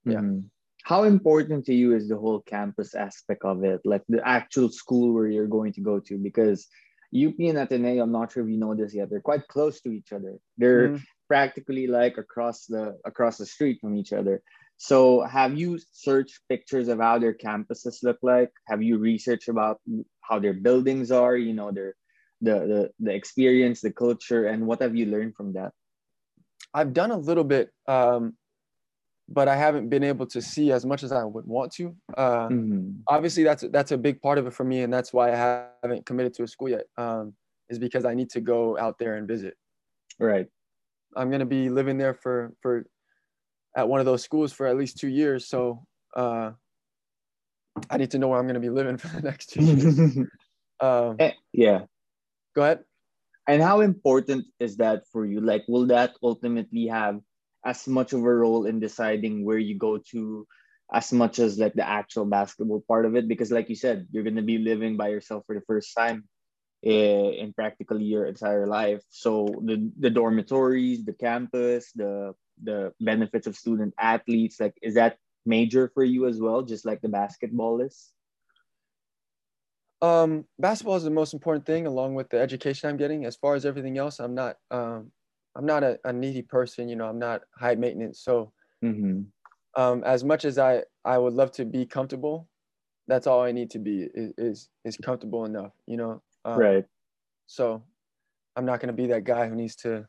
yeah. 0.04 0.18
Mm-hmm. 0.18 0.40
How 0.84 1.04
important 1.04 1.66
to 1.66 1.74
you 1.74 1.94
is 1.94 2.08
the 2.08 2.16
whole 2.16 2.40
campus 2.40 2.94
aspect 2.94 3.44
of 3.44 3.64
it, 3.64 3.80
like 3.84 4.02
the 4.08 4.26
actual 4.26 4.70
school 4.70 5.12
where 5.12 5.26
you're 5.26 5.46
going 5.46 5.72
to 5.74 5.82
go 5.82 6.00
to? 6.00 6.16
Because 6.16 6.68
UP 7.14 7.34
and 7.38 7.58
Ateneo, 7.58 8.02
I'm 8.02 8.12
not 8.12 8.32
sure 8.32 8.44
if 8.44 8.48
you 8.48 8.56
know 8.56 8.74
this 8.74 8.94
yet, 8.94 9.10
they're 9.10 9.20
quite 9.20 9.46
close 9.48 9.80
to 9.82 9.92
each 9.92 10.12
other. 10.12 10.36
They're 10.56 10.88
mm-hmm. 10.88 11.04
practically 11.28 11.86
like 11.86 12.16
across 12.16 12.64
the 12.66 12.96
across 13.04 13.36
the 13.36 13.46
street 13.46 13.78
from 13.80 13.96
each 13.96 14.12
other. 14.12 14.42
So, 14.78 15.20
have 15.20 15.58
you 15.58 15.78
searched 15.92 16.40
pictures 16.48 16.88
of 16.88 16.98
how 16.98 17.18
their 17.18 17.34
campuses 17.34 18.02
look 18.02 18.18
like? 18.22 18.50
Have 18.68 18.82
you 18.82 18.96
researched 18.96 19.48
about 19.48 19.80
how 20.22 20.38
their 20.38 20.54
buildings 20.54 21.10
are? 21.10 21.36
You 21.36 21.52
know, 21.52 21.70
their 21.72 21.94
the 22.40 22.56
the 22.72 22.90
the 23.00 23.12
experience, 23.12 23.82
the 23.82 23.92
culture, 23.92 24.46
and 24.46 24.66
what 24.66 24.80
have 24.80 24.96
you 24.96 25.06
learned 25.06 25.36
from 25.36 25.52
that? 25.54 25.72
I've 26.72 26.92
done 26.92 27.10
a 27.10 27.16
little 27.16 27.44
bit, 27.44 27.70
um, 27.88 28.34
but 29.28 29.48
I 29.48 29.56
haven't 29.56 29.88
been 29.88 30.04
able 30.04 30.26
to 30.26 30.42
see 30.42 30.72
as 30.72 30.84
much 30.84 31.02
as 31.02 31.12
I 31.12 31.24
would 31.24 31.46
want 31.46 31.72
to. 31.74 31.94
Uh, 32.16 32.48
mm-hmm. 32.48 32.90
Obviously, 33.08 33.44
that's 33.44 33.64
that's 33.70 33.92
a 33.92 33.98
big 33.98 34.20
part 34.20 34.38
of 34.38 34.46
it 34.46 34.52
for 34.52 34.64
me, 34.64 34.82
and 34.82 34.92
that's 34.92 35.12
why 35.12 35.32
I 35.32 35.66
haven't 35.82 36.06
committed 36.06 36.34
to 36.34 36.44
a 36.44 36.48
school 36.48 36.68
yet. 36.68 36.84
Um, 36.96 37.34
is 37.68 37.78
because 37.78 38.04
I 38.04 38.14
need 38.14 38.30
to 38.30 38.40
go 38.40 38.76
out 38.78 38.98
there 38.98 39.16
and 39.16 39.28
visit. 39.28 39.54
Right. 40.18 40.46
I'm 41.16 41.30
gonna 41.30 41.46
be 41.46 41.68
living 41.70 41.98
there 41.98 42.14
for 42.14 42.52
for 42.60 42.86
at 43.76 43.88
one 43.88 44.00
of 44.00 44.06
those 44.06 44.22
schools 44.22 44.52
for 44.52 44.66
at 44.66 44.76
least 44.76 44.98
two 44.98 45.08
years, 45.08 45.48
so 45.48 45.84
uh, 46.16 46.52
I 47.88 47.96
need 47.96 48.10
to 48.12 48.18
know 48.18 48.28
where 48.28 48.38
I'm 48.38 48.46
gonna 48.46 48.60
be 48.60 48.70
living 48.70 48.96
for 48.98 49.08
the 49.08 49.22
next 49.22 49.46
two 49.50 49.64
years. 49.64 50.16
um, 50.80 51.16
eh, 51.18 51.32
yeah. 51.52 51.80
Go 52.54 52.62
ahead 52.62 52.80
and 53.50 53.60
how 53.60 53.80
important 53.80 54.46
is 54.60 54.76
that 54.76 55.02
for 55.10 55.26
you? 55.26 55.40
Like 55.40 55.64
will 55.66 55.86
that 55.86 56.14
ultimately 56.22 56.86
have 56.86 57.18
as 57.64 57.88
much 57.88 58.12
of 58.12 58.20
a 58.20 58.34
role 58.34 58.64
in 58.64 58.78
deciding 58.78 59.44
where 59.44 59.58
you 59.58 59.74
go 59.76 59.98
to 60.14 60.46
as 60.92 61.12
much 61.12 61.40
as 61.40 61.58
like 61.58 61.74
the 61.74 61.86
actual 61.86 62.26
basketball 62.26 62.84
part 62.86 63.06
of 63.06 63.16
it? 63.16 63.26
Because 63.26 63.50
like 63.50 63.68
you 63.68 63.74
said 63.74 64.06
you're 64.12 64.22
going 64.22 64.36
to 64.38 64.46
be 64.46 64.58
living 64.58 64.96
by 64.96 65.08
yourself 65.08 65.42
for 65.46 65.56
the 65.56 65.66
first 65.66 65.96
time 65.96 66.28
in, 66.84 67.34
in 67.42 67.52
practically 67.52 68.04
your 68.04 68.24
entire 68.26 68.68
life. 68.68 69.02
So 69.10 69.48
the 69.64 69.90
the 69.98 70.10
dormitories 70.10 71.04
the 71.04 71.12
campus 71.12 71.90
the 71.90 72.34
the 72.62 72.94
benefits 73.00 73.48
of 73.48 73.56
student 73.56 73.94
athletes 73.98 74.60
like 74.60 74.78
is 74.80 74.94
that 74.94 75.18
major 75.44 75.90
for 75.92 76.04
you 76.04 76.28
as 76.28 76.38
well? 76.40 76.62
Just 76.62 76.86
like 76.86 77.00
the 77.02 77.08
basketball 77.10 77.80
is 77.80 78.14
um, 80.02 80.44
basketball 80.58 80.96
is 80.96 81.04
the 81.04 81.10
most 81.10 81.34
important 81.34 81.66
thing, 81.66 81.86
along 81.86 82.14
with 82.14 82.30
the 82.30 82.38
education 82.38 82.88
I'm 82.88 82.96
getting. 82.96 83.24
As 83.24 83.36
far 83.36 83.54
as 83.54 83.66
everything 83.66 83.98
else, 83.98 84.18
I'm 84.18 84.34
not. 84.34 84.56
Um, 84.70 85.10
I'm 85.56 85.66
not 85.66 85.82
a, 85.82 85.98
a 86.04 86.12
needy 86.12 86.42
person. 86.42 86.88
You 86.88 86.96
know, 86.96 87.06
I'm 87.06 87.18
not 87.18 87.42
high 87.58 87.74
maintenance. 87.74 88.20
So, 88.20 88.52
mm-hmm. 88.84 89.22
um, 89.80 90.04
as 90.04 90.24
much 90.24 90.44
as 90.44 90.58
I 90.58 90.84
I 91.04 91.18
would 91.18 91.34
love 91.34 91.52
to 91.52 91.64
be 91.64 91.84
comfortable, 91.84 92.48
that's 93.08 93.26
all 93.26 93.42
I 93.42 93.52
need 93.52 93.70
to 93.70 93.78
be 93.78 94.08
is 94.14 94.32
is, 94.38 94.68
is 94.84 94.96
comfortable 94.96 95.44
enough. 95.44 95.72
You 95.86 95.98
know. 95.98 96.22
Um, 96.44 96.58
right. 96.58 96.84
So, 97.46 97.82
I'm 98.56 98.64
not 98.64 98.80
going 98.80 98.88
to 98.88 98.94
be 98.94 99.08
that 99.08 99.24
guy 99.24 99.48
who 99.48 99.54
needs 99.54 99.76
to 99.76 100.06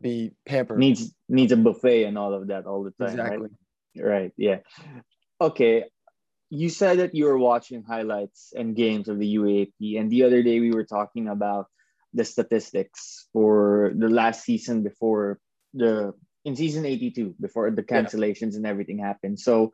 be 0.00 0.32
pampered. 0.46 0.78
Needs 0.78 1.14
needs 1.28 1.52
a 1.52 1.56
buffet 1.56 2.04
and 2.04 2.18
all 2.18 2.34
of 2.34 2.48
that 2.48 2.66
all 2.66 2.82
the 2.82 2.90
time. 2.92 3.10
Exactly. 3.10 3.48
Right. 3.96 4.04
Right. 4.04 4.32
Yeah. 4.36 4.58
Okay 5.40 5.84
you 6.52 6.68
said 6.68 6.98
that 6.98 7.14
you 7.14 7.24
were 7.24 7.38
watching 7.38 7.82
highlights 7.82 8.52
and 8.54 8.76
games 8.76 9.08
of 9.08 9.18
the 9.18 9.36
UAAP, 9.36 9.98
and 9.98 10.10
the 10.10 10.22
other 10.24 10.42
day 10.42 10.60
we 10.60 10.70
were 10.70 10.84
talking 10.84 11.28
about 11.28 11.66
the 12.12 12.26
statistics 12.26 13.26
for 13.32 13.92
the 13.96 14.10
last 14.10 14.44
season 14.44 14.82
before 14.82 15.40
the 15.72 16.12
in 16.44 16.54
season 16.54 16.84
82 16.84 17.36
before 17.40 17.70
the 17.70 17.82
cancellations 17.82 18.52
yeah. 18.52 18.58
and 18.58 18.66
everything 18.66 18.98
happened. 18.98 19.40
So 19.40 19.72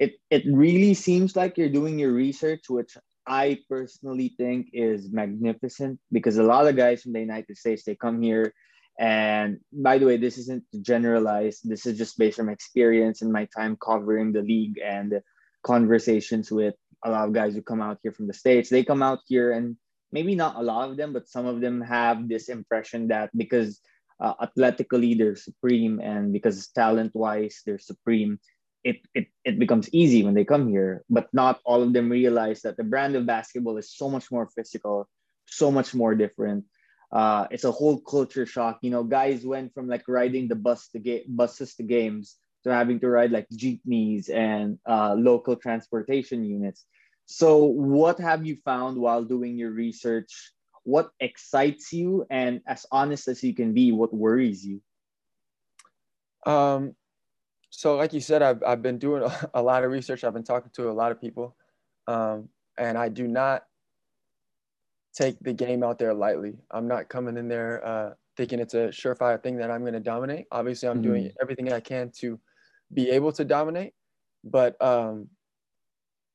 it 0.00 0.14
it 0.28 0.42
really 0.50 0.94
seems 0.94 1.36
like 1.36 1.56
you're 1.56 1.68
doing 1.78 1.96
your 1.96 2.12
research, 2.12 2.64
which 2.68 2.96
I 3.24 3.60
personally 3.70 4.34
think 4.36 4.70
is 4.72 5.08
magnificent 5.12 6.00
because 6.10 6.38
a 6.38 6.42
lot 6.42 6.66
of 6.66 6.74
guys 6.74 7.02
from 7.02 7.12
the 7.12 7.20
United 7.20 7.56
States 7.56 7.84
they 7.84 7.94
come 7.94 8.20
here 8.20 8.52
and 8.98 9.60
by 9.72 9.98
the 9.98 10.06
way, 10.06 10.16
this 10.16 10.38
isn't 10.38 10.64
generalized. 10.80 11.68
This 11.68 11.86
is 11.86 11.98
just 11.98 12.18
based 12.18 12.40
on 12.40 12.46
my 12.46 12.52
experience 12.52 13.22
and 13.22 13.30
my 13.30 13.46
time 13.56 13.76
covering 13.76 14.32
the 14.32 14.42
league 14.42 14.80
and 14.82 15.20
conversations 15.66 16.50
with 16.50 16.74
a 17.04 17.10
lot 17.10 17.26
of 17.26 17.34
guys 17.34 17.54
who 17.54 17.62
come 17.62 17.82
out 17.82 17.98
here 18.02 18.12
from 18.12 18.28
the 18.28 18.38
States. 18.42 18.70
They 18.70 18.84
come 18.84 19.02
out 19.02 19.20
here 19.26 19.50
and 19.50 19.76
maybe 20.12 20.34
not 20.38 20.54
a 20.54 20.62
lot 20.62 20.88
of 20.88 20.96
them, 20.96 21.12
but 21.12 21.28
some 21.28 21.46
of 21.46 21.60
them 21.60 21.82
have 21.82 22.28
this 22.28 22.48
impression 22.48 23.08
that 23.08 23.30
because 23.36 23.82
uh, 24.22 24.34
athletically 24.40 25.14
they're 25.14 25.36
supreme 25.36 26.00
and 26.00 26.32
because 26.32 26.68
talent 26.68 27.12
wise 27.14 27.60
they're 27.66 27.82
supreme, 27.82 28.38
it, 28.84 29.02
it, 29.14 29.26
it 29.44 29.58
becomes 29.58 29.90
easy 29.92 30.22
when 30.22 30.34
they 30.34 30.44
come 30.44 30.70
here. 30.70 31.02
But 31.10 31.26
not 31.34 31.58
all 31.66 31.82
of 31.82 31.92
them 31.92 32.08
realize 32.08 32.62
that 32.62 32.76
the 32.78 32.86
brand 32.86 33.16
of 33.16 33.26
basketball 33.26 33.76
is 33.76 33.90
so 33.90 34.08
much 34.08 34.30
more 34.30 34.48
physical, 34.54 35.08
so 35.46 35.70
much 35.70 35.92
more 35.92 36.14
different 36.14 36.64
uh, 37.12 37.46
it's 37.50 37.64
a 37.64 37.70
whole 37.70 38.00
culture 38.00 38.46
shock. 38.46 38.78
You 38.82 38.90
know, 38.90 39.04
guys 39.04 39.46
went 39.46 39.72
from 39.74 39.88
like 39.88 40.04
riding 40.08 40.48
the 40.48 40.56
bus 40.56 40.88
to 40.88 40.98
get 40.98 41.24
buses 41.28 41.74
to 41.76 41.82
games 41.82 42.36
to 42.66 42.74
having 42.74 42.98
to 43.00 43.08
ride 43.08 43.30
like 43.30 43.46
jeepneys 43.50 44.28
and 44.28 44.78
uh, 44.88 45.14
local 45.14 45.56
transportation 45.56 46.44
units. 46.44 46.84
So, 47.26 47.64
what 47.64 48.18
have 48.18 48.44
you 48.44 48.58
found 48.64 48.98
while 48.98 49.24
doing 49.24 49.56
your 49.56 49.70
research? 49.70 50.52
What 50.84 51.10
excites 51.20 51.92
you, 51.92 52.26
and 52.30 52.60
as 52.66 52.86
honest 52.92 53.28
as 53.28 53.42
you 53.42 53.54
can 53.54 53.72
be, 53.72 53.92
what 53.92 54.12
worries 54.12 54.64
you? 54.64 54.80
Um, 56.44 56.94
so 57.70 57.96
like 57.96 58.12
you 58.12 58.20
said, 58.20 58.42
I've 58.42 58.62
I've 58.64 58.82
been 58.82 58.98
doing 58.98 59.28
a 59.54 59.62
lot 59.62 59.84
of 59.84 59.90
research. 59.90 60.24
I've 60.24 60.34
been 60.34 60.44
talking 60.44 60.70
to 60.74 60.90
a 60.90 60.92
lot 60.92 61.12
of 61.12 61.20
people, 61.20 61.56
um, 62.06 62.48
and 62.78 62.98
I 62.98 63.08
do 63.08 63.26
not 63.26 63.64
take 65.14 65.38
the 65.40 65.52
game 65.52 65.82
out 65.82 65.98
there 65.98 66.14
lightly. 66.14 66.54
I'm 66.70 66.86
not 66.86 67.08
coming 67.08 67.36
in 67.36 67.48
there 67.48 67.84
uh, 67.86 68.10
thinking 68.36 68.58
it's 68.58 68.74
a 68.74 68.88
surefire 68.88 69.42
thing 69.42 69.56
that 69.56 69.70
I'm 69.70 69.80
going 69.80 69.94
to 69.94 70.00
dominate. 70.00 70.46
Obviously, 70.52 70.88
I'm 70.88 70.96
mm-hmm. 70.96 71.10
doing 71.10 71.32
everything 71.40 71.72
I 71.72 71.80
can 71.80 72.10
to 72.18 72.38
be 72.92 73.10
able 73.10 73.32
to 73.32 73.44
dominate, 73.44 73.92
but 74.44 74.80
um, 74.82 75.28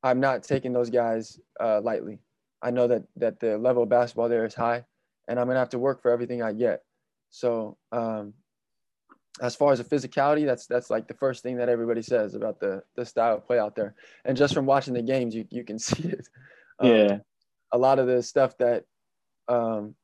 I'm 0.03 0.19
not 0.19 0.43
taking 0.43 0.73
those 0.73 0.89
guys 0.89 1.39
uh, 1.59 1.81
lightly. 1.81 2.19
I 2.61 2.71
know 2.71 2.87
that 2.87 3.03
that 3.17 3.39
the 3.39 3.57
level 3.57 3.83
of 3.83 3.89
basketball 3.89 4.29
there 4.29 4.45
is 4.45 4.53
high, 4.53 4.85
and 5.27 5.39
I'm 5.39 5.47
going 5.47 5.55
to 5.55 5.59
have 5.59 5.69
to 5.69 5.79
work 5.79 6.01
for 6.01 6.11
everything 6.11 6.43
I 6.43 6.53
get. 6.53 6.83
So, 7.29 7.77
um, 7.91 8.33
as 9.41 9.55
far 9.55 9.71
as 9.71 9.79
the 9.79 9.85
physicality, 9.85 10.45
that's 10.45 10.67
that's 10.67 10.89
like 10.89 11.07
the 11.07 11.13
first 11.15 11.41
thing 11.41 11.57
that 11.57 11.69
everybody 11.69 12.01
says 12.01 12.35
about 12.35 12.59
the 12.59 12.83
the 12.95 13.05
style 13.05 13.37
of 13.37 13.47
play 13.47 13.57
out 13.57 13.75
there. 13.75 13.95
And 14.25 14.37
just 14.37 14.53
from 14.53 14.65
watching 14.65 14.93
the 14.93 15.01
games, 15.01 15.33
you 15.33 15.45
you 15.49 15.63
can 15.63 15.79
see 15.79 16.09
it. 16.09 16.27
Um, 16.79 16.89
yeah 16.89 17.17
a 17.71 17.77
lot 17.77 17.99
of 17.99 18.07
the 18.07 18.21
stuff 18.21 18.57
that 18.57 18.83
um, 19.47 19.95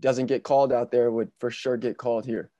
doesn't 0.00 0.26
get 0.26 0.42
called 0.42 0.72
out 0.72 0.90
there 0.90 1.10
would 1.10 1.30
for 1.38 1.50
sure 1.50 1.76
get 1.76 1.96
called 1.96 2.26
here. 2.26 2.50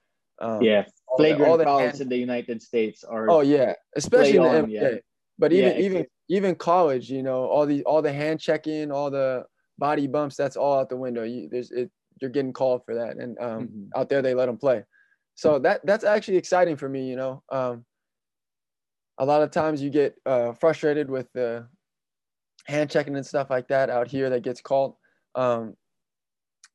Um, 0.40 0.62
yeah, 0.62 0.84
flagrant 1.16 1.50
all 1.50 1.58
the, 1.58 1.66
all 1.66 1.78
fouls 1.78 1.92
hand, 1.92 2.00
in 2.02 2.08
the 2.08 2.16
United 2.16 2.62
States 2.62 3.04
are. 3.04 3.30
Oh 3.30 3.40
yeah, 3.40 3.74
especially 3.96 4.36
in 4.36 4.42
the 4.42 4.48
on, 4.48 4.66
NBA. 4.66 4.72
Yeah. 4.72 4.98
But 5.38 5.52
even 5.52 5.72
yeah, 5.72 5.78
even 5.78 6.06
even 6.28 6.54
college, 6.54 7.10
you 7.10 7.22
know, 7.22 7.44
all 7.44 7.66
the 7.66 7.82
all 7.84 8.02
the 8.02 8.12
hand 8.12 8.40
checking, 8.40 8.90
all 8.90 9.10
the 9.10 9.44
body 9.78 10.06
bumps, 10.06 10.36
that's 10.36 10.56
all 10.56 10.80
out 10.80 10.88
the 10.88 10.96
window. 10.96 11.22
You, 11.22 11.48
there's 11.50 11.70
it, 11.70 11.90
you're 12.20 12.30
getting 12.30 12.52
called 12.52 12.84
for 12.84 12.94
that, 12.94 13.16
and 13.16 13.38
um, 13.38 13.68
mm-hmm. 13.68 13.84
out 14.00 14.08
there 14.08 14.22
they 14.22 14.34
let 14.34 14.46
them 14.46 14.58
play. 14.58 14.84
So 15.34 15.58
that 15.60 15.80
that's 15.84 16.04
actually 16.04 16.38
exciting 16.38 16.76
for 16.76 16.88
me. 16.88 17.08
You 17.08 17.16
know, 17.16 17.42
um, 17.50 17.84
a 19.18 19.24
lot 19.24 19.42
of 19.42 19.50
times 19.50 19.80
you 19.80 19.90
get 19.90 20.16
uh, 20.26 20.52
frustrated 20.52 21.08
with 21.08 21.28
the 21.32 21.68
hand 22.66 22.90
checking 22.90 23.16
and 23.16 23.26
stuff 23.26 23.48
like 23.48 23.68
that 23.68 23.90
out 23.90 24.08
here 24.08 24.30
that 24.30 24.42
gets 24.42 24.60
called. 24.60 24.96
Um, 25.34 25.74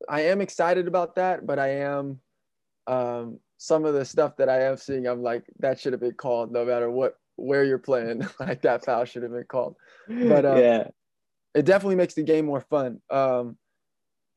I 0.09 0.21
am 0.21 0.41
excited 0.41 0.87
about 0.87 1.15
that, 1.15 1.45
but 1.45 1.59
I 1.59 1.79
am 1.81 2.19
um, 2.87 3.39
some 3.57 3.85
of 3.85 3.93
the 3.93 4.05
stuff 4.05 4.37
that 4.37 4.49
I 4.49 4.63
am 4.63 4.77
seeing. 4.77 5.07
I'm 5.07 5.21
like 5.21 5.45
that 5.59 5.79
should 5.79 5.93
have 5.93 6.01
been 6.01 6.13
called 6.13 6.51
no 6.51 6.65
matter 6.65 6.89
what 6.89 7.15
where 7.35 7.63
you're 7.63 7.77
playing. 7.77 8.27
like 8.39 8.61
that 8.63 8.85
foul 8.85 9.05
should 9.05 9.23
have 9.23 9.31
been 9.31 9.45
called. 9.45 9.75
But 10.07 10.45
um, 10.45 10.57
yeah, 10.57 10.87
it 11.53 11.65
definitely 11.65 11.95
makes 11.95 12.13
the 12.13 12.23
game 12.23 12.45
more 12.45 12.61
fun. 12.61 13.01
Um, 13.09 13.57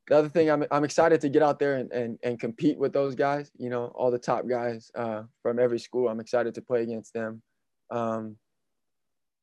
the 0.09 0.17
other 0.17 0.29
thing 0.29 0.51
I'm 0.51 0.65
I'm 0.71 0.85
excited 0.85 1.21
to 1.23 1.29
get 1.29 1.43
out 1.43 1.59
there 1.59 1.77
and, 1.77 1.91
and 1.93 2.19
and 2.23 2.39
compete 2.39 2.79
with 2.79 2.93
those 2.93 3.15
guys. 3.15 3.51
You 3.59 3.71
know, 3.71 3.87
all 3.95 4.11
the 4.11 4.19
top 4.19 4.49
guys 4.49 4.91
uh, 4.95 5.23
from 5.43 5.59
every 5.59 5.79
school. 5.79 6.09
I'm 6.09 6.21
excited 6.21 6.55
to 6.55 6.63
play 6.63 6.83
against 6.83 7.13
them. 7.13 7.43
Um, 7.91 8.37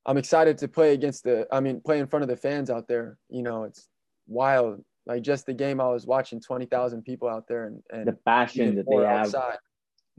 I'm 0.06 0.18
excited 0.18 0.58
to 0.60 0.68
play 0.68 0.94
against 0.94 1.24
the, 1.24 1.48
I 1.52 1.60
mean, 1.60 1.82
play 1.82 2.00
in 2.00 2.08
front 2.08 2.24
of 2.24 2.30
the 2.30 2.36
fans 2.36 2.70
out 2.70 2.88
there. 2.88 3.18
You 3.30 3.42
know, 3.42 3.64
it's 3.64 3.88
wild. 4.28 4.84
Like 5.06 5.22
just 5.22 5.46
the 5.46 5.54
game 5.54 5.82
I 5.82 5.90
was 5.90 6.06
watching, 6.06 6.40
20,000 6.40 7.04
people 7.04 7.28
out 7.28 7.48
there 7.48 7.66
and, 7.66 7.84
and 7.92 8.08
the 8.08 8.14
passion 8.26 8.76
that 8.76 8.86
they 8.90 8.96
have. 8.96 9.34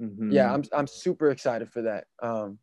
Mm-hmm. 0.00 0.32
Yeah, 0.32 0.52
I'm, 0.52 0.64
I'm 0.72 0.86
super 0.86 1.30
excited 1.30 1.70
for 1.70 1.82
that. 1.82 2.04
Um, 2.22 2.58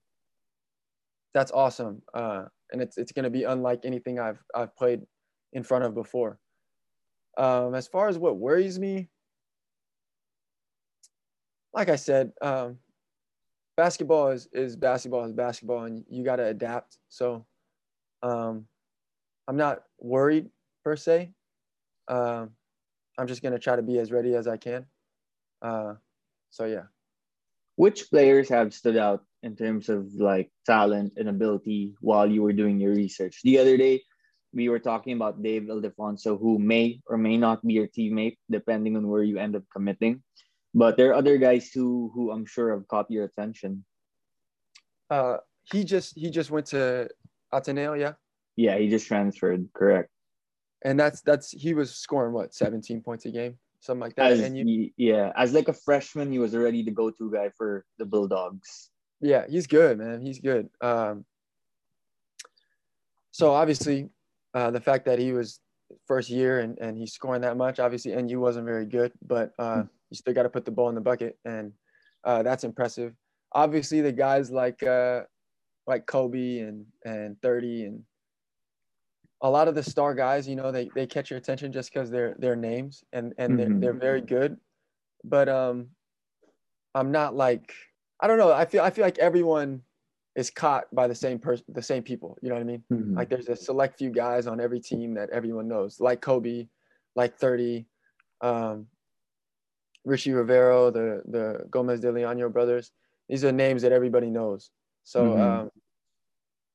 that's 1.33 1.51
awesome. 1.51 2.01
Uh, 2.13 2.45
and 2.71 2.81
it's, 2.81 2.97
it's 2.97 3.11
going 3.11 3.23
to 3.23 3.29
be 3.29 3.43
unlike 3.43 3.81
anything 3.85 4.19
I've, 4.19 4.43
I've 4.53 4.75
played 4.75 5.01
in 5.53 5.63
front 5.63 5.85
of 5.85 5.95
before. 5.95 6.39
Um, 7.37 7.73
as 7.73 7.87
far 7.87 8.09
as 8.09 8.17
what 8.17 8.37
worries 8.37 8.77
me, 8.77 9.09
like 11.73 11.89
I 11.89 11.95
said, 11.95 12.33
um, 12.41 12.77
basketball 13.77 14.27
is 14.29 14.47
is 14.53 14.75
basketball 14.75 15.23
is 15.23 15.33
basketball, 15.33 15.85
and 15.85 16.03
you 16.09 16.23
got 16.23 16.35
to 16.37 16.45
adapt. 16.45 16.97
So, 17.09 17.45
um, 18.21 18.65
I'm 19.47 19.57
not 19.57 19.83
worried 19.99 20.49
per 20.83 20.95
se. 20.95 21.31
Um, 22.07 22.51
I'm 23.17 23.27
just 23.27 23.41
gonna 23.41 23.59
try 23.59 23.75
to 23.75 23.81
be 23.81 23.99
as 23.99 24.11
ready 24.11 24.35
as 24.35 24.47
I 24.47 24.57
can. 24.57 24.85
Uh, 25.61 25.95
so 26.49 26.65
yeah. 26.65 26.89
Which 27.75 28.09
players 28.09 28.49
have 28.49 28.73
stood 28.73 28.97
out 28.97 29.23
in 29.43 29.55
terms 29.55 29.89
of 29.89 30.13
like 30.15 30.51
talent 30.65 31.13
and 31.17 31.29
ability 31.29 31.95
while 32.01 32.29
you 32.29 32.41
were 32.43 32.53
doing 32.53 32.79
your 32.79 32.93
research? 32.93 33.41
The 33.43 33.57
other 33.57 33.77
day, 33.77 34.03
we 34.53 34.69
were 34.69 34.79
talking 34.79 35.13
about 35.13 35.41
Dave 35.41 35.63
Ildefonso, 35.63 36.39
who 36.39 36.59
may 36.59 36.99
or 37.07 37.17
may 37.17 37.37
not 37.37 37.65
be 37.65 37.73
your 37.73 37.87
teammate, 37.87 38.37
depending 38.49 38.97
on 38.97 39.07
where 39.07 39.23
you 39.23 39.39
end 39.39 39.55
up 39.55 39.63
committing. 39.71 40.21
But 40.73 40.97
there 40.97 41.11
are 41.11 41.15
other 41.15 41.37
guys 41.37 41.71
too 41.71 42.11
who 42.13 42.31
I'm 42.31 42.45
sure 42.45 42.71
have 42.71 42.87
caught 42.87 43.09
your 43.09 43.25
attention. 43.25 43.85
Uh, 45.09 45.37
he 45.71 45.83
just 45.83 46.13
he 46.15 46.29
just 46.29 46.51
went 46.51 46.67
to 46.67 47.09
Ateneo, 47.51 47.93
yeah. 47.93 48.13
Yeah, 48.55 48.77
he 48.77 48.89
just 48.89 49.07
transferred. 49.07 49.67
Correct. 49.73 50.10
And 50.83 50.99
that's 50.99 51.21
that's 51.21 51.51
he 51.51 51.73
was 51.73 51.93
scoring 51.95 52.33
what 52.33 52.53
17 52.53 53.01
points 53.01 53.25
a 53.25 53.31
game, 53.31 53.57
something 53.79 54.01
like 54.01 54.15
that. 54.15 54.31
As, 54.31 54.39
and 54.39 54.57
you, 54.57 54.89
yeah, 54.97 55.31
as 55.35 55.53
like 55.53 55.67
a 55.67 55.73
freshman, 55.73 56.31
he 56.31 56.39
was 56.39 56.55
already 56.55 56.83
the 56.83 56.91
go-to 56.91 57.31
guy 57.31 57.49
for 57.55 57.85
the 57.99 58.05
Bulldogs. 58.05 58.89
Yeah, 59.19 59.45
he's 59.47 59.67
good, 59.67 59.99
man. 59.99 60.21
He's 60.21 60.39
good. 60.39 60.69
Um, 60.81 61.25
so 63.29 63.53
obviously, 63.53 64.09
uh, 64.53 64.71
the 64.71 64.81
fact 64.81 65.05
that 65.05 65.19
he 65.19 65.31
was 65.31 65.59
first 66.07 66.29
year 66.29 66.59
and, 66.61 66.77
and 66.79 66.97
he's 66.97 67.13
scoring 67.13 67.41
that 67.41 67.57
much, 67.57 67.79
obviously 67.79 68.15
NU 68.15 68.39
wasn't 68.39 68.65
very 68.65 68.85
good, 68.85 69.11
but 69.25 69.51
uh, 69.59 69.83
mm 69.83 69.89
you 70.11 70.17
still 70.17 70.33
got 70.33 70.43
to 70.43 70.49
put 70.49 70.65
the 70.65 70.71
ball 70.71 70.89
in 70.89 70.95
the 70.95 71.01
bucket, 71.01 71.39
and 71.45 71.71
uh, 72.25 72.43
that's 72.43 72.63
impressive. 72.63 73.13
Obviously, 73.53 74.01
the 74.01 74.11
guys 74.11 74.51
like 74.51 74.83
uh, 74.83 75.21
like 75.87 76.05
Kobe 76.05 76.59
and 76.59 76.85
and 77.05 77.41
Thirdy 77.41 77.85
and 77.85 78.03
a 79.41 79.49
lot 79.49 79.67
of 79.67 79.75
the 79.75 79.83
star 79.83 80.13
guys, 80.13 80.47
you 80.47 80.55
know, 80.55 80.71
they, 80.71 80.89
they 80.93 81.07
catch 81.07 81.29
your 81.29 81.37
attention 81.37 81.71
just 81.71 81.91
because 81.91 82.11
they're 82.11 82.35
their 82.37 82.55
names 82.55 83.03
and 83.11 83.33
and 83.37 83.57
they're, 83.57 83.67
mm-hmm. 83.67 83.79
they're 83.79 83.93
very 83.93 84.21
good. 84.21 84.57
But 85.23 85.49
um, 85.49 85.87
I'm 86.93 87.11
not 87.11 87.35
like 87.35 87.73
I 88.19 88.27
don't 88.27 88.37
know. 88.37 88.51
I 88.51 88.65
feel 88.65 88.83
I 88.83 88.91
feel 88.91 89.03
like 89.03 89.17
everyone 89.17 89.81
is 90.35 90.49
caught 90.49 90.85
by 90.93 91.07
the 91.07 91.15
same 91.15 91.39
person, 91.39 91.65
the 91.69 91.81
same 91.81 92.03
people. 92.03 92.37
You 92.41 92.49
know 92.49 92.55
what 92.55 92.61
I 92.61 92.65
mean? 92.65 92.83
Mm-hmm. 92.91 93.17
Like 93.17 93.29
there's 93.29 93.49
a 93.49 93.55
select 93.55 93.97
few 93.97 94.11
guys 94.11 94.47
on 94.47 94.61
every 94.61 94.79
team 94.79 95.15
that 95.15 95.29
everyone 95.31 95.67
knows, 95.67 95.99
like 95.99 96.21
Kobe, 96.21 96.67
like 97.15 97.37
Thirdy, 97.37 97.87
um, 98.41 98.87
Ricci 100.05 100.31
Rivero, 100.31 100.91
the 100.91 101.23
the 101.25 101.65
Gomez 101.69 101.99
de 101.99 102.11
Liaño 102.11 102.51
brothers. 102.51 102.91
These 103.27 103.43
are 103.43 103.51
names 103.51 103.81
that 103.81 103.91
everybody 103.91 104.29
knows. 104.29 104.69
So 105.03 105.25
mm-hmm. 105.25 105.41
um, 105.41 105.71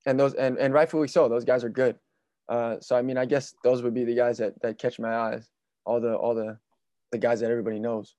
and 0.04 0.18
those 0.18 0.34
and, 0.34 0.58
and 0.58 0.74
rightfully 0.74 1.08
so, 1.08 1.28
those 1.28 1.44
guys 1.44 1.62
are 1.64 1.68
good. 1.68 1.96
Uh, 2.49 2.76
so 2.80 2.97
I 2.97 3.03
mean, 3.03 3.18
I 3.18 3.26
guess 3.26 3.55
those 3.64 3.82
would 3.82 3.94
be 3.94 4.05
the 4.05 4.14
guys 4.14 4.38
that, 4.38 4.61
that 4.62 4.78
catch 4.78 4.99
my 4.99 5.14
eyes. 5.14 5.49
All 5.84 6.01
the 6.01 6.14
all 6.14 6.34
the 6.34 6.59
the 7.12 7.18
guys 7.18 7.40
that 7.40 7.51
everybody 7.51 7.78
knows. 7.78 8.14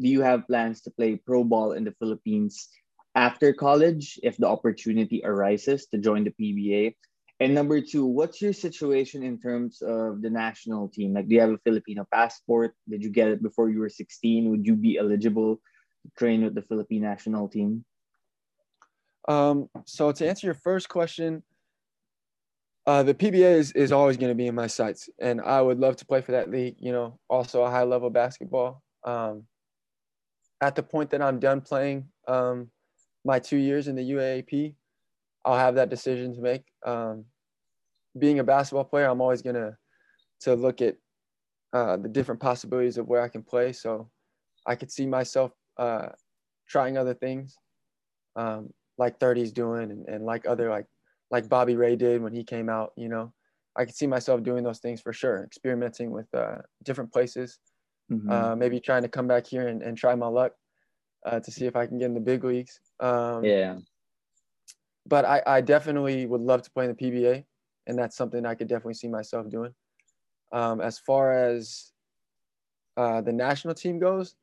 Do 0.00 0.08
you 0.08 0.20
have 0.22 0.46
plans 0.46 0.82
to 0.82 0.90
play 0.90 1.16
pro 1.16 1.44
ball 1.44 1.72
in 1.72 1.84
the 1.84 1.94
Philippines 1.98 2.68
after 3.14 3.52
college 3.52 4.18
if 4.22 4.36
the 4.36 4.46
opportunity 4.46 5.22
arises 5.24 5.86
to 5.86 5.98
join 5.98 6.24
the 6.24 6.34
PBA? 6.38 6.94
And 7.38 7.54
number 7.54 7.80
two, 7.80 8.06
what's 8.06 8.40
your 8.40 8.52
situation 8.52 9.22
in 9.22 9.38
terms 9.38 9.82
of 9.82 10.22
the 10.22 10.30
national 10.30 10.88
team? 10.88 11.12
Like, 11.12 11.28
do 11.28 11.34
you 11.34 11.40
have 11.40 11.50
a 11.50 11.58
Filipino 11.58 12.06
passport? 12.10 12.74
Did 12.88 13.04
you 13.04 13.10
get 13.10 13.28
it 13.28 13.42
before 13.42 13.68
you 13.68 13.80
were 13.80 13.90
16? 13.90 14.50
Would 14.50 14.66
you 14.66 14.74
be 14.74 14.96
eligible 14.96 15.56
to 15.56 16.10
train 16.18 16.44
with 16.44 16.54
the 16.54 16.62
Philippine 16.62 17.02
national 17.02 17.48
team? 17.48 17.84
Um, 19.28 19.68
so 19.84 20.12
to 20.12 20.28
answer 20.28 20.46
your 20.46 20.54
first 20.54 20.88
question, 20.88 21.42
uh, 22.86 23.02
the 23.02 23.14
PBA 23.14 23.56
is, 23.56 23.72
is 23.72 23.90
always 23.90 24.16
going 24.16 24.30
to 24.30 24.34
be 24.34 24.46
in 24.46 24.54
my 24.54 24.68
sights, 24.68 25.08
and 25.18 25.40
I 25.40 25.60
would 25.60 25.80
love 25.80 25.96
to 25.96 26.06
play 26.06 26.20
for 26.20 26.32
that 26.32 26.50
league. 26.50 26.76
You 26.78 26.92
know, 26.92 27.18
also 27.28 27.62
a 27.62 27.70
high 27.70 27.82
level 27.82 28.10
basketball. 28.10 28.82
Um, 29.04 29.44
at 30.60 30.74
the 30.74 30.82
point 30.82 31.10
that 31.10 31.20
I'm 31.20 31.38
done 31.38 31.60
playing 31.60 32.08
um, 32.28 32.70
my 33.24 33.38
two 33.38 33.56
years 33.56 33.88
in 33.88 33.96
the 33.96 34.10
UAAP, 34.10 34.74
I'll 35.44 35.58
have 35.58 35.74
that 35.74 35.90
decision 35.90 36.34
to 36.34 36.40
make. 36.40 36.62
Um, 36.84 37.24
being 38.18 38.38
a 38.38 38.44
basketball 38.44 38.84
player, 38.84 39.06
I'm 39.06 39.20
always 39.20 39.42
gonna 39.42 39.76
to 40.40 40.54
look 40.54 40.80
at 40.80 40.96
uh, 41.72 41.96
the 41.96 42.08
different 42.08 42.40
possibilities 42.40 42.98
of 42.98 43.08
where 43.08 43.20
I 43.20 43.28
can 43.28 43.42
play. 43.42 43.72
So 43.72 44.10
I 44.64 44.76
could 44.76 44.92
see 44.92 45.06
myself 45.06 45.50
uh, 45.76 46.08
trying 46.68 46.96
other 46.96 47.14
things, 47.14 47.56
um, 48.36 48.72
like 48.96 49.18
Thirdy's 49.18 49.52
doing, 49.52 49.90
and, 49.90 50.08
and 50.08 50.24
like 50.24 50.46
other 50.46 50.70
like 50.70 50.86
like 51.36 51.48
Bobby 51.48 51.76
Ray 51.76 51.96
did 51.96 52.22
when 52.22 52.32
he 52.32 52.44
came 52.44 52.68
out. 52.68 52.92
You 52.96 53.08
know, 53.08 53.32
I 53.76 53.84
could 53.84 53.94
see 53.94 54.06
myself 54.06 54.42
doing 54.42 54.64
those 54.64 54.78
things 54.78 55.00
for 55.00 55.12
sure, 55.12 55.44
experimenting 55.44 56.10
with 56.10 56.26
uh, 56.34 56.58
different 56.84 57.12
places, 57.12 57.58
mm-hmm. 58.10 58.30
uh, 58.30 58.56
maybe 58.56 58.80
trying 58.80 59.02
to 59.02 59.08
come 59.08 59.26
back 59.26 59.46
here 59.46 59.68
and, 59.68 59.82
and 59.82 59.96
try 59.96 60.14
my 60.14 60.28
luck 60.28 60.52
uh, 61.24 61.40
to 61.40 61.50
see 61.50 61.66
if 61.66 61.76
I 61.76 61.86
can 61.86 61.98
get 61.98 62.06
in 62.06 62.14
the 62.14 62.20
big 62.20 62.44
leagues. 62.44 62.80
Um, 63.00 63.44
yeah 63.44 63.76
but 65.08 65.24
I, 65.24 65.42
I 65.46 65.60
definitely 65.60 66.26
would 66.26 66.40
love 66.40 66.62
to 66.62 66.70
play 66.70 66.86
in 66.86 66.94
the 66.94 66.96
PBA, 66.96 67.44
and 67.86 67.98
that's 67.98 68.16
something 68.16 68.44
I 68.44 68.54
could 68.54 68.68
definitely 68.68 68.94
see 68.94 69.08
myself 69.08 69.48
doing. 69.48 69.72
Um, 70.52 70.80
as 70.80 70.98
far 70.98 71.32
as 71.32 71.92
uh, 72.96 73.20
the 73.20 73.32
national 73.32 73.74
team 73.74 73.98
goes, 73.98 74.34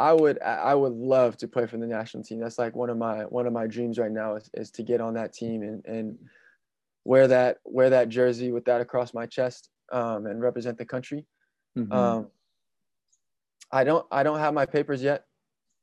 I 0.00 0.14
would 0.14 0.40
I 0.40 0.74
would 0.74 0.94
love 0.94 1.36
to 1.38 1.48
play 1.48 1.66
for 1.66 1.76
the 1.76 1.86
national 1.86 2.22
team. 2.22 2.40
That's 2.40 2.58
like 2.58 2.74
one 2.74 2.88
of 2.88 2.96
my 2.96 3.24
one 3.24 3.46
of 3.46 3.52
my 3.52 3.66
dreams 3.66 3.98
right 3.98 4.10
now 4.10 4.36
is, 4.36 4.48
is 4.54 4.70
to 4.72 4.82
get 4.82 4.98
on 5.02 5.12
that 5.14 5.34
team 5.34 5.62
and, 5.62 5.84
and 5.84 6.18
wear 7.04 7.28
that 7.28 7.58
wear 7.64 7.90
that 7.90 8.08
jersey 8.08 8.50
with 8.50 8.64
that 8.64 8.80
across 8.80 9.12
my 9.12 9.26
chest 9.26 9.68
um, 9.92 10.24
and 10.24 10.40
represent 10.40 10.78
the 10.78 10.86
country. 10.86 11.26
Mm-hmm. 11.76 11.92
Um, 11.92 12.28
I 13.70 13.84
don't 13.84 14.06
I 14.10 14.22
don't 14.22 14.38
have 14.38 14.54
my 14.54 14.64
papers 14.64 15.02
yet. 15.02 15.26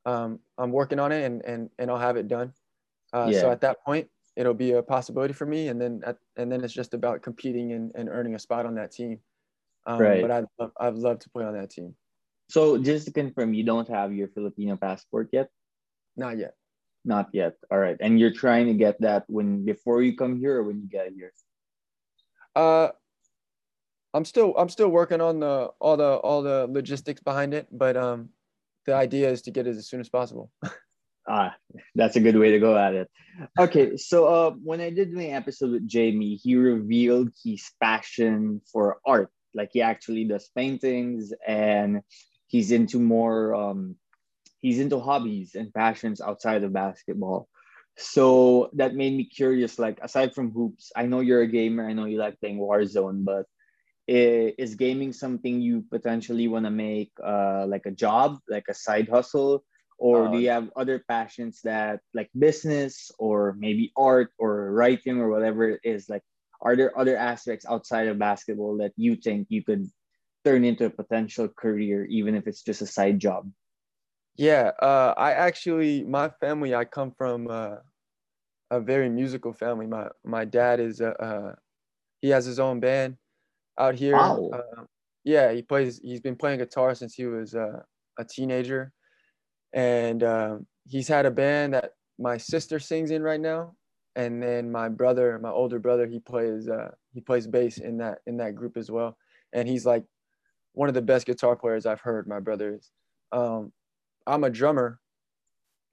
Um, 0.08 0.40
I'm 0.58 0.72
working 0.72 0.98
on 0.98 1.12
it 1.12 1.24
and, 1.24 1.46
and 1.46 1.70
and 1.78 1.92
I'll 1.92 2.00
have 2.00 2.18
it 2.18 2.28
done. 2.28 2.54
Uh, 3.14 3.30
yeah. 3.30 3.42
So 3.42 3.52
at 3.52 3.62
that 3.62 3.86
point, 3.86 4.10
it'll 4.36 4.56
be 4.56 4.72
a 4.72 4.82
possibility 4.82 5.36
for 5.36 5.46
me, 5.46 5.68
and 5.68 5.80
then 5.80 6.02
at, 6.04 6.18
and 6.38 6.52
then 6.52 6.64
it's 6.64 6.74
just 6.74 6.96
about 6.96 7.22
competing 7.22 7.74
and, 7.74 7.92
and 7.94 8.10
earning 8.10 8.34
a 8.34 8.40
spot 8.40 8.66
on 8.66 8.74
that 8.76 8.92
team. 8.92 9.20
Um, 9.86 10.00
right. 10.00 10.22
But 10.24 10.32
I'd 10.32 10.46
I'd 10.80 10.96
love 10.96 11.20
to 11.20 11.30
play 11.30 11.46
on 11.46 11.54
that 11.54 11.70
team. 11.70 11.94
So 12.50 12.78
just 12.78 13.06
to 13.06 13.12
confirm, 13.12 13.54
you 13.54 13.64
don't 13.64 13.88
have 13.90 14.14
your 14.14 14.30
Filipino 14.30 14.78
passport 14.78 15.30
yet? 15.32 15.50
Not 16.16 16.38
yet. 16.38 16.56
Not 17.04 17.30
yet. 17.34 17.56
All 17.72 17.80
right. 17.80 17.98
And 18.00 18.20
you're 18.20 18.34
trying 18.34 18.68
to 18.68 18.74
get 18.74 19.00
that 19.02 19.26
when 19.28 19.66
before 19.66 20.02
you 20.02 20.16
come 20.16 20.40
here 20.40 20.58
or 20.58 20.64
when 20.64 20.82
you 20.82 20.88
get 20.88 21.12
here? 21.14 21.32
Uh 22.56 22.90
I'm 24.14 24.26
still 24.26 24.56
I'm 24.58 24.70
still 24.70 24.90
working 24.90 25.22
on 25.22 25.40
the 25.40 25.70
all 25.80 25.98
the 25.98 26.16
all 26.16 26.42
the 26.42 26.68
logistics 26.70 27.22
behind 27.22 27.54
it, 27.54 27.68
but 27.72 27.96
um 27.96 28.30
the 28.86 28.96
idea 28.96 29.30
is 29.30 29.42
to 29.44 29.52
get 29.52 29.68
it 29.68 29.76
as 29.76 29.88
soon 29.88 30.00
as 30.00 30.10
possible. 30.10 30.52
Ah, 31.30 31.54
that's 31.94 32.16
a 32.16 32.22
good 32.22 32.38
way 32.38 32.52
to 32.52 32.60
go 32.60 32.78
at 32.78 32.94
it. 32.94 33.12
Okay, 33.60 33.98
so 33.98 34.28
uh, 34.28 34.52
when 34.64 34.80
I 34.80 34.90
did 34.90 35.12
my 35.12 35.26
episode 35.26 35.72
with 35.72 35.86
Jamie, 35.86 36.36
he 36.36 36.56
revealed 36.56 37.34
his 37.44 37.70
passion 37.82 38.62
for 38.72 39.00
art. 39.06 39.30
Like 39.54 39.72
he 39.74 39.82
actually 39.82 40.24
does 40.24 40.50
paintings, 40.56 41.34
and 41.46 42.02
he's 42.48 42.72
into 42.72 43.00
more. 43.00 43.54
Um, 43.54 43.96
he's 44.60 44.80
into 44.80 45.00
hobbies 45.00 45.56
and 45.56 45.74
passions 45.74 46.22
outside 46.22 46.64
of 46.64 46.74
basketball. 46.74 47.48
So 47.98 48.70
that 48.74 48.96
made 48.96 49.16
me 49.16 49.26
curious. 49.26 49.80
Like 49.80 50.00
aside 50.02 50.34
from 50.34 50.52
hoops, 50.52 50.92
I 50.96 51.06
know 51.06 51.20
you're 51.20 51.42
a 51.42 51.48
gamer. 51.48 51.88
I 51.88 51.94
know 51.94 52.06
you 52.06 52.18
like 52.18 52.40
playing 52.40 52.60
Warzone, 52.60 53.26
but 53.26 53.46
is 54.08 54.76
gaming 54.76 55.12
something 55.12 55.62
you 55.62 55.84
potentially 55.92 56.48
want 56.48 56.66
to 56.66 56.72
make 56.72 57.12
uh, 57.24 57.66
like 57.68 57.86
a 57.86 57.92
job, 57.92 58.40
like 58.48 58.66
a 58.70 58.74
side 58.74 59.10
hustle? 59.10 59.64
or 59.98 60.28
do 60.28 60.38
uh, 60.38 60.40
you 60.40 60.50
have 60.50 60.70
other 60.76 61.04
passions 61.08 61.62
that 61.64 62.00
like 62.14 62.30
business 62.38 63.12
or 63.18 63.56
maybe 63.58 63.92
art 63.98 64.32
or 64.38 64.72
writing 64.72 65.20
or 65.20 65.30
whatever 65.30 65.70
it 65.70 65.82
is 65.84 66.10
like 66.10 66.22
are 66.62 66.76
there 66.76 66.98
other 66.98 67.18
aspects 67.18 67.66
outside 67.66 68.08
of 68.08 68.18
basketball 68.18 68.78
that 68.78 68.94
you 68.96 69.16
think 69.16 69.48
you 69.50 69.64
could 69.64 69.88
turn 70.48 70.64
into 70.64 70.86
a 70.86 70.90
potential 70.90 71.48
career 71.48 72.06
even 72.06 72.36
if 72.36 72.48
it's 72.48 72.64
just 72.64 72.82
a 72.82 72.88
side 72.88 73.20
job? 73.20 73.50
Yeah 74.36 74.72
uh, 74.82 75.14
i 75.18 75.32
actually 75.32 76.04
my 76.04 76.30
family 76.40 76.76
i 76.76 76.86
come 76.86 77.12
from 77.18 77.48
uh, 77.50 77.78
a 78.72 78.80
very 78.80 79.10
musical 79.10 79.54
family. 79.54 79.88
My 79.88 80.08
my 80.24 80.46
dad 80.46 80.80
is 80.80 81.02
uh, 81.02 81.14
uh 81.20 81.54
he 82.22 82.30
has 82.30 82.46
his 82.46 82.60
own 82.60 82.80
band 82.80 83.18
out 83.80 83.96
here. 83.96 84.16
Wow. 84.16 84.50
Uh, 84.54 84.84
yeah 85.24 85.52
he 85.52 85.62
plays 85.62 86.00
he's 86.04 86.22
been 86.22 86.36
playing 86.36 86.60
guitar 86.60 86.96
since 86.96 87.14
he 87.14 87.26
was 87.26 87.56
uh, 87.56 87.80
a 88.20 88.26
teenager. 88.26 88.92
And 89.74 90.24
uh, 90.24 90.58
he's 90.88 91.08
had 91.08 91.26
a 91.26 91.32
band 91.32 91.74
that 91.74 91.92
my 92.18 92.38
sister 92.38 92.80
sings 92.80 93.12
in 93.12 93.22
right 93.22 93.40
now. 93.40 93.76
And 94.16 94.42
then 94.42 94.72
my 94.72 94.90
brother 94.90 95.40
my 95.40 95.52
older 95.52 95.80
brother 95.80 96.08
he 96.08 96.20
plays 96.20 96.68
uh, 96.68 96.92
he 97.14 97.22
plays 97.22 97.48
bass 97.48 97.78
in 97.78 97.98
that 97.98 98.20
in 98.26 98.38
that 98.38 98.56
group 98.56 98.78
as 98.78 98.92
well. 98.92 99.18
And 99.54 99.68
he's 99.68 99.86
like 99.86 100.04
one 100.78 100.90
of 100.90 100.96
the 100.96 101.02
best 101.02 101.26
guitar 101.26 101.56
players 101.56 101.86
i've 101.86 102.02
heard 102.02 102.28
my 102.28 102.40
brother 102.40 102.76
is 102.76 102.92
um, 103.32 103.72
i'm 104.26 104.44
a 104.44 104.50
drummer 104.50 105.00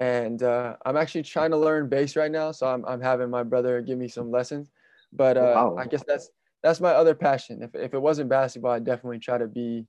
and 0.01 0.43
uh, 0.43 0.77
i'm 0.85 0.97
actually 0.97 1.23
trying 1.23 1.51
to 1.51 1.57
learn 1.57 1.89
bass 1.89 2.17
right 2.17 2.31
now 2.31 2.53
so 2.53 2.67
i'm, 2.67 2.85
I'm 2.85 3.01
having 3.01 3.31
my 3.31 3.43
brother 3.43 3.81
give 3.81 3.99
me 3.99 4.09
some 4.09 4.31
lessons 4.31 4.71
but 5.13 5.37
uh, 5.37 5.53
wow. 5.55 5.77
i 5.79 5.87
guess 5.87 6.05
that's 6.07 6.31
that's 6.63 6.81
my 6.81 6.91
other 6.91 7.15
passion 7.15 7.63
if, 7.63 7.75
if 7.75 7.95
it 7.95 8.01
wasn't 8.01 8.29
basketball 8.29 8.73
i'd 8.73 8.85
definitely 8.85 9.19
try 9.19 9.39
to 9.39 9.47
be 9.47 9.87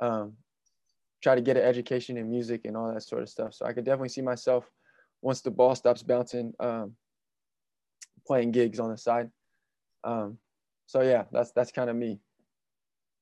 um, 0.00 0.34
try 1.22 1.34
to 1.34 1.40
get 1.40 1.56
an 1.56 1.64
education 1.64 2.16
in 2.16 2.30
music 2.30 2.62
and 2.64 2.76
all 2.76 2.92
that 2.92 3.02
sort 3.02 3.22
of 3.22 3.28
stuff. 3.28 3.54
So 3.54 3.66
I 3.66 3.72
could 3.72 3.84
definitely 3.84 4.10
see 4.10 4.22
myself 4.22 4.70
once 5.22 5.40
the 5.40 5.50
ball 5.50 5.74
stops 5.74 6.02
bouncing, 6.02 6.52
um, 6.60 6.92
playing 8.26 8.52
gigs 8.52 8.78
on 8.78 8.90
the 8.90 8.98
side. 8.98 9.30
Um, 10.04 10.38
so 10.86 11.00
yeah, 11.00 11.24
that's 11.32 11.52
that's 11.52 11.72
kind 11.72 11.90
of 11.90 11.96
me. 11.96 12.20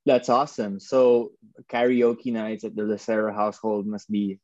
That's 0.07 0.29
awesome. 0.29 0.81
So 0.81 1.33
karaoke 1.73 2.33
nights 2.33 2.65
at 2.65 2.77
the 2.77 2.83
Lucero 2.83 3.33
household 3.33 3.87
must 3.87 4.11
be 4.11 4.39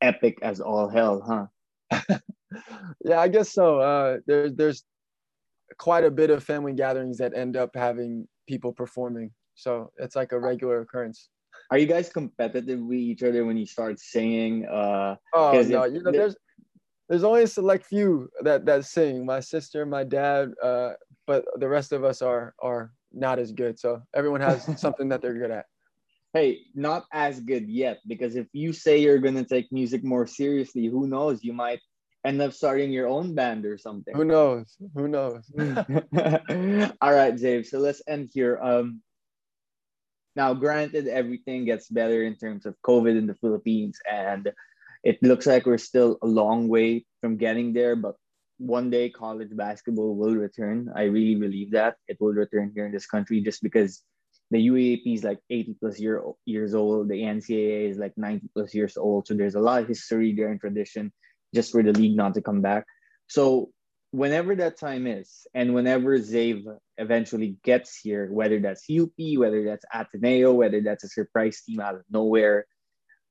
epic 0.00 0.38
as 0.42 0.60
all 0.60 0.88
hell, 0.88 1.22
huh? 1.26 1.46
yeah, 3.04 3.20
I 3.20 3.28
guess 3.28 3.52
so. 3.52 3.80
Uh, 3.80 4.18
there's 4.26 4.54
there's 4.54 4.84
quite 5.78 6.04
a 6.04 6.10
bit 6.10 6.30
of 6.30 6.44
family 6.44 6.74
gatherings 6.74 7.18
that 7.18 7.34
end 7.34 7.56
up 7.56 7.70
having 7.74 8.28
people 8.46 8.72
performing, 8.72 9.30
so 9.54 9.90
it's 9.96 10.16
like 10.16 10.32
a 10.32 10.38
regular 10.38 10.80
occurrence 10.80 11.28
are 11.70 11.78
you 11.78 11.86
guys 11.86 12.08
competitive 12.08 12.80
with 12.80 12.98
each 12.98 13.22
other 13.22 13.44
when 13.44 13.56
you 13.56 13.66
start 13.66 13.98
singing? 13.98 14.66
Uh, 14.66 15.16
oh 15.34 15.62
no, 15.62 15.84
you 15.84 16.02
know, 16.02 16.12
there's 16.12 16.36
there's 17.08 17.24
only 17.24 17.42
a 17.42 17.46
select 17.46 17.86
few 17.86 18.28
that 18.42 18.66
that 18.66 18.84
sing. 18.84 19.26
My 19.26 19.40
sister, 19.40 19.84
my 19.86 20.04
dad, 20.04 20.52
uh, 20.62 20.92
but 21.26 21.44
the 21.58 21.68
rest 21.68 21.92
of 21.92 22.04
us 22.04 22.22
are 22.22 22.54
are 22.60 22.92
not 23.16 23.38
as 23.38 23.52
good. 23.52 23.78
So 23.78 24.02
everyone 24.14 24.40
has 24.40 24.64
something 24.80 25.08
that 25.08 25.22
they're 25.22 25.38
good 25.38 25.50
at. 25.50 25.66
Hey, 26.32 26.66
not 26.74 27.06
as 27.12 27.40
good 27.40 27.68
yet 27.68 27.98
because 28.06 28.36
if 28.36 28.46
you 28.52 28.72
say 28.72 28.98
you're 28.98 29.18
gonna 29.18 29.44
take 29.44 29.72
music 29.72 30.04
more 30.04 30.26
seriously, 30.26 30.86
who 30.86 31.06
knows? 31.06 31.42
You 31.42 31.54
might 31.54 31.80
end 32.26 32.42
up 32.42 32.52
starting 32.52 32.92
your 32.92 33.08
own 33.08 33.34
band 33.34 33.64
or 33.64 33.78
something. 33.78 34.14
Who 34.14 34.24
knows? 34.24 34.76
Who 34.94 35.08
knows? 35.08 35.50
All 37.00 37.12
right, 37.12 37.36
Dave. 37.36 37.66
So 37.66 37.78
let's 37.78 38.02
end 38.06 38.30
here. 38.34 38.58
Um, 38.60 39.00
now, 40.34 40.52
granted, 40.52 41.08
everything 41.08 41.64
gets 41.64 41.88
better 41.88 42.22
in 42.22 42.36
terms 42.36 42.66
of 42.66 42.76
COVID 42.84 43.16
in 43.16 43.26
the 43.26 43.36
Philippines, 43.36 43.98
and 44.10 44.52
it 45.02 45.22
looks 45.22 45.46
like 45.46 45.64
we're 45.64 45.78
still 45.78 46.18
a 46.20 46.26
long 46.26 46.68
way 46.68 47.06
from 47.22 47.38
getting 47.38 47.72
there, 47.72 47.96
but 47.96 48.16
one 48.58 48.90
day 48.90 49.10
college 49.10 49.54
basketball 49.54 50.16
will 50.16 50.34
return. 50.34 50.90
I 50.94 51.04
really 51.04 51.34
believe 51.34 51.72
that 51.72 51.96
it 52.08 52.16
will 52.20 52.32
return 52.32 52.72
here 52.74 52.86
in 52.86 52.92
this 52.92 53.06
country 53.06 53.40
just 53.40 53.62
because 53.62 54.02
the 54.50 54.68
UAAP 54.68 55.14
is 55.14 55.24
like 55.24 55.40
80 55.50 55.76
plus 55.80 55.98
year, 55.98 56.22
years 56.44 56.74
old. 56.74 57.08
The 57.08 57.20
NCAA 57.20 57.90
is 57.90 57.98
like 57.98 58.16
90 58.16 58.48
plus 58.54 58.74
years 58.74 58.96
old. 58.96 59.26
So 59.26 59.34
there's 59.34 59.56
a 59.56 59.60
lot 59.60 59.82
of 59.82 59.88
history 59.88 60.34
there 60.34 60.50
and 60.50 60.60
tradition 60.60 61.12
just 61.54 61.72
for 61.72 61.82
the 61.82 61.92
league 61.92 62.16
not 62.16 62.34
to 62.34 62.42
come 62.42 62.62
back. 62.62 62.84
So 63.28 63.70
whenever 64.12 64.54
that 64.56 64.78
time 64.78 65.06
is, 65.06 65.46
and 65.54 65.74
whenever 65.74 66.18
Zave 66.18 66.64
eventually 66.96 67.58
gets 67.64 67.96
here, 67.96 68.30
whether 68.32 68.60
that's 68.60 68.86
UP, 68.88 69.12
whether 69.36 69.64
that's 69.64 69.84
Ateneo, 69.92 70.52
whether 70.52 70.80
that's 70.80 71.04
a 71.04 71.08
surprise 71.08 71.62
team 71.62 71.80
out 71.80 71.96
of 71.96 72.02
nowhere, 72.10 72.66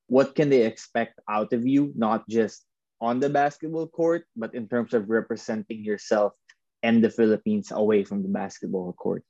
what 0.07 0.35
can 0.35 0.49
they 0.49 0.65
expect 0.65 1.19
out 1.29 1.53
of 1.53 1.65
you? 1.65 1.91
Not 1.95 2.27
just 2.29 2.65
on 3.05 3.19
the 3.19 3.29
basketball 3.29 3.87
court, 3.87 4.25
but 4.35 4.55
in 4.55 4.67
terms 4.67 4.93
of 4.93 5.09
representing 5.09 5.83
yourself 5.85 6.33
and 6.81 7.03
the 7.03 7.09
Philippines 7.09 7.71
away 7.71 8.03
from 8.03 8.23
the 8.23 8.29
basketball 8.29 8.93
court? 8.93 9.23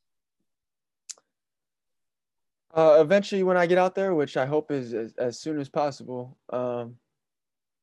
Uh, 2.73 2.97
eventually, 2.99 3.43
when 3.43 3.57
I 3.57 3.65
get 3.65 3.77
out 3.77 3.95
there, 3.95 4.15
which 4.15 4.37
I 4.37 4.45
hope 4.45 4.71
is 4.71 4.93
as, 4.93 5.13
as 5.17 5.39
soon 5.39 5.59
as 5.59 5.69
possible, 5.69 6.37
um, 6.51 6.95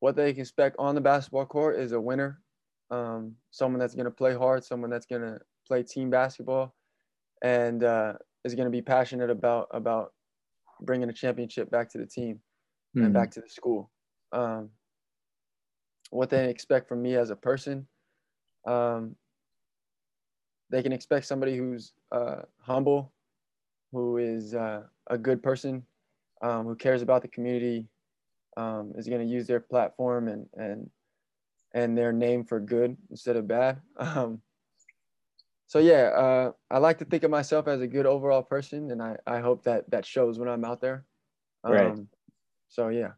what 0.01 0.17
they 0.17 0.33
can 0.33 0.41
expect 0.41 0.77
on 0.79 0.95
the 0.95 1.01
basketball 1.01 1.47
court 1.47 1.79
is 1.79 1.93
a 1.93 2.01
winner, 2.01 2.41
um, 2.91 3.37
someone 3.51 3.79
that's 3.79 3.95
going 3.95 4.07
to 4.07 4.11
play 4.23 4.35
hard, 4.35 4.65
someone 4.65 4.91
that's 4.91 5.07
going 5.07 5.23
to 5.23 5.41
play 5.67 5.83
team 5.83 6.11
basketball, 6.11 6.75
and 7.43 7.85
uh, 7.85 8.15
is 8.45 8.55
going 8.55 8.67
to 8.67 8.71
be 8.71 8.83
passionate 8.83 9.31
about 9.31 9.69
about 9.71 10.13
bringing 10.81 11.09
a 11.09 11.13
championship 11.13 11.71
back 11.71 11.89
to 11.91 11.99
the 11.99 12.07
team 12.07 12.41
mm-hmm. 12.97 13.05
and 13.05 13.15
back 13.15 13.31
to 13.33 13.41
the 13.41 13.49
school. 13.49 13.91
Um, 14.33 14.71
what 16.13 16.31
they 16.31 16.49
expect 16.49 16.89
from 16.89 17.03
me 17.03 17.17
as 17.17 17.31
a 17.31 17.37
person, 17.37 17.87
um, 18.67 19.17
they 20.71 20.83
can 20.83 20.93
expect 20.93 21.27
somebody 21.27 21.57
who's 21.57 21.93
uh, 22.13 22.43
humble, 22.61 23.13
who 23.93 24.19
is 24.19 24.55
uh, 24.55 24.83
a 25.09 25.19
good 25.19 25.43
person, 25.43 25.85
um, 26.43 26.67
who 26.67 26.77
cares 26.77 27.03
about 27.03 27.23
the 27.23 27.29
community, 27.29 27.87
um, 28.57 28.93
is 28.97 29.09
going 29.09 29.27
to 29.27 29.33
use 29.33 29.47
their 29.47 29.61
platform 29.61 30.29
and 30.29 30.47
and 30.55 30.91
and 31.75 31.97
their 31.97 32.13
name 32.13 32.45
for 32.45 32.61
good 32.61 32.97
instead 33.11 33.37
of 33.37 33.49
bad. 33.49 33.81
Um, 33.99 34.43
so 35.67 35.79
yeah, 35.79 36.11
uh, 36.15 36.53
I 36.71 36.79
like 36.79 36.99
to 36.99 37.07
think 37.07 37.23
of 37.23 37.31
myself 37.31 37.67
as 37.67 37.81
a 37.81 37.87
good 37.87 38.05
overall 38.05 38.43
person, 38.43 38.91
and 38.91 39.03
I, 39.03 39.17
I 39.27 39.41
hope 39.41 39.65
that 39.65 39.91
that 39.91 40.05
shows 40.05 40.39
when 40.39 40.51
I'm 40.51 40.67
out 40.67 40.83
there. 40.83 41.07
Um, 41.65 41.73
right. 41.73 41.97
So 42.69 42.89
yeah. 42.89 43.13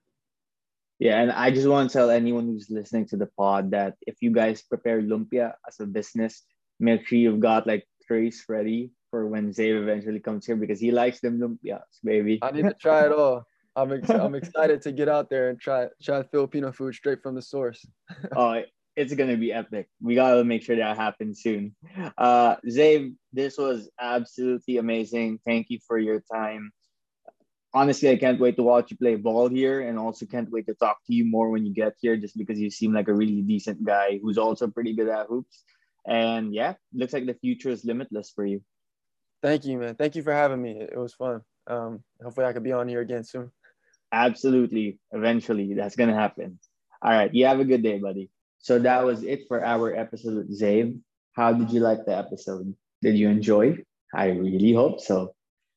Yeah, 1.04 1.20
and 1.20 1.30
I 1.30 1.50
just 1.50 1.68
want 1.68 1.90
to 1.90 1.92
tell 1.92 2.08
anyone 2.08 2.46
who's 2.46 2.70
listening 2.70 3.04
to 3.08 3.18
the 3.18 3.28
pod 3.36 3.72
that 3.72 3.92
if 4.06 4.16
you 4.22 4.30
guys 4.30 4.62
prepare 4.62 5.02
lumpia 5.02 5.52
as 5.68 5.78
a 5.78 5.84
business, 5.84 6.42
make 6.80 7.06
sure 7.06 7.18
you've 7.18 7.44
got 7.44 7.66
like 7.66 7.84
trays 8.08 8.42
ready 8.48 8.90
for 9.10 9.26
when 9.26 9.52
Zave 9.52 9.82
eventually 9.82 10.18
comes 10.18 10.46
here 10.46 10.56
because 10.56 10.80
he 10.80 10.90
likes 10.90 11.20
them 11.20 11.38
lumpias, 11.38 11.84
baby. 12.02 12.38
I 12.40 12.52
need 12.52 12.62
to 12.62 12.74
try 12.80 13.04
it 13.04 13.12
all. 13.12 13.44
I'm 13.76 13.92
ex- 13.92 14.08
I'm 14.08 14.34
excited 14.34 14.80
to 14.80 14.92
get 14.92 15.10
out 15.10 15.28
there 15.28 15.50
and 15.50 15.60
try 15.60 15.88
try 16.02 16.22
Filipino 16.22 16.72
food 16.72 16.94
straight 16.94 17.22
from 17.22 17.34
the 17.34 17.42
source. 17.42 17.84
oh, 18.34 18.62
it's 18.96 19.12
gonna 19.12 19.36
be 19.36 19.52
epic. 19.52 19.88
We 20.00 20.14
gotta 20.14 20.42
make 20.42 20.62
sure 20.62 20.76
that 20.76 20.96
happens 20.96 21.42
soon. 21.42 21.76
Uh, 22.16 22.56
Zave, 22.66 23.14
this 23.30 23.58
was 23.58 23.90
absolutely 24.00 24.78
amazing. 24.78 25.38
Thank 25.44 25.66
you 25.68 25.80
for 25.86 25.98
your 25.98 26.24
time. 26.32 26.72
Honestly, 27.74 28.08
I 28.08 28.16
can't 28.16 28.38
wait 28.38 28.56
to 28.56 28.62
watch 28.62 28.92
you 28.92 28.96
play 28.96 29.16
ball 29.16 29.48
here, 29.48 29.80
and 29.80 29.98
also 29.98 30.26
can't 30.26 30.50
wait 30.50 30.66
to 30.66 30.74
talk 30.74 30.98
to 31.06 31.12
you 31.12 31.24
more 31.24 31.50
when 31.50 31.66
you 31.66 31.74
get 31.74 31.94
here, 32.00 32.16
just 32.16 32.38
because 32.38 32.60
you 32.60 32.70
seem 32.70 32.92
like 32.94 33.08
a 33.08 33.14
really 33.14 33.42
decent 33.42 33.84
guy 33.84 34.20
who's 34.22 34.38
also 34.38 34.68
pretty 34.68 34.94
good 34.94 35.08
at 35.08 35.26
hoops. 35.26 35.64
And 36.06 36.54
yeah, 36.54 36.74
looks 36.92 37.12
like 37.12 37.26
the 37.26 37.34
future 37.34 37.70
is 37.70 37.84
limitless 37.84 38.30
for 38.30 38.46
you. 38.46 38.62
Thank 39.42 39.64
you, 39.64 39.76
man. 39.78 39.96
Thank 39.96 40.14
you 40.14 40.22
for 40.22 40.32
having 40.32 40.62
me. 40.62 40.80
It 40.80 40.96
was 40.96 41.14
fun. 41.14 41.42
Um, 41.66 42.04
hopefully, 42.22 42.46
I 42.46 42.52
could 42.52 42.62
be 42.62 42.72
on 42.72 42.88
here 42.88 43.00
again 43.00 43.24
soon. 43.24 43.50
Absolutely. 44.12 45.00
Eventually, 45.10 45.74
that's 45.74 45.96
gonna 45.96 46.14
happen. 46.14 46.60
All 47.02 47.10
right. 47.10 47.34
You 47.34 47.46
have 47.46 47.58
a 47.58 47.64
good 47.64 47.82
day, 47.82 47.98
buddy. 47.98 48.30
So 48.58 48.78
that 48.78 49.04
was 49.04 49.24
it 49.24 49.48
for 49.48 49.64
our 49.64 49.94
episode 49.94 50.36
with 50.36 50.60
Zave. 50.60 50.98
How 51.32 51.52
did 51.52 51.70
you 51.70 51.80
like 51.80 52.06
the 52.06 52.16
episode? 52.16 52.74
Did 53.02 53.18
you 53.18 53.28
enjoy? 53.28 53.78
I 54.14 54.28
really 54.28 54.72
hope 54.72 55.00
so. 55.00 55.34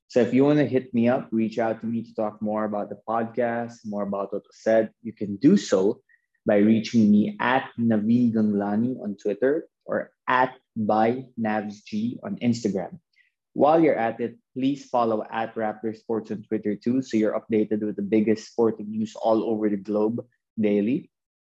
So 0.09 0.21
if 0.21 0.33
you 0.33 0.45
want 0.45 0.59
to 0.59 0.65
hit 0.65 0.93
me 0.93 1.09
up, 1.09 1.27
reach 1.31 1.59
out 1.59 1.81
to 1.81 1.87
me 1.87 2.01
to 2.03 2.15
talk 2.15 2.41
more 2.41 2.63
about 2.63 2.89
the 2.89 2.99
podcast, 3.07 3.83
more 3.85 4.03
about 4.03 4.31
what 4.31 4.47
was 4.47 4.61
said, 4.61 4.91
you 5.03 5.11
can 5.11 5.35
do 5.35 5.57
so 5.57 5.99
by 6.45 6.57
reaching 6.57 7.11
me 7.11 7.35
at 7.41 7.69
Naveen 7.77 8.33
Ganglani 8.33 8.95
on 9.03 9.17
Twitter 9.21 9.67
or 9.85 10.11
at 10.27 10.55
by 10.77 11.25
NavsG 11.37 12.19
on 12.23 12.37
Instagram. 12.37 12.99
While 13.51 13.81
you're 13.81 13.97
at 13.97 14.21
it, 14.21 14.37
please 14.53 14.85
follow 14.85 15.25
at 15.29 15.55
Rappler 15.55 15.97
Sports 15.97 16.31
on 16.31 16.43
Twitter 16.43 16.75
too, 16.75 17.01
so 17.01 17.17
you're 17.17 17.37
updated 17.37 17.81
with 17.81 17.97
the 17.97 18.05
biggest 18.05 18.47
sporting 18.47 18.91
news 18.91 19.15
all 19.15 19.43
over 19.43 19.67
the 19.67 19.77
globe 19.77 20.23
daily. 20.59 21.09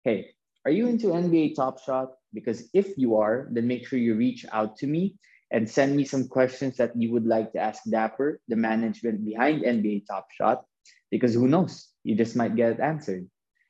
Hey, 0.03 0.33
are 0.65 0.73
you 0.73 0.89
into 0.89 1.09
NBA 1.09 1.55
Top 1.55 1.79
Shot? 1.85 2.13
Because 2.33 2.69
if 2.75 2.97
you 2.97 3.17
are, 3.17 3.49
then 3.53 3.67
make 3.67 3.87
sure 3.87 3.99
you 3.99 4.15
reach 4.15 4.45
out 4.51 4.77
to 4.79 4.87
me 4.87 5.17
and 5.51 5.69
send 5.69 5.97
me 5.97 6.05
some 6.05 6.29
questions 6.29 6.77
that 6.77 6.93
you 6.95 7.13
would 7.13 7.27
like 7.27 7.53
to 7.53 7.59
ask 7.59 7.83
Dapper, 7.91 8.41
the 8.49 8.57
management 8.57 9.25
behind 9.25 9.63
NBA 9.63 10.07
Top 10.07 10.27
Shot, 10.31 10.65
because 11.11 11.35
who 11.35 11.49
knows, 11.49 11.89
you 12.05 12.15
just 12.15 12.37
might 12.37 12.57
get 12.57 12.73
it 12.73 12.81
answered. 12.81 13.29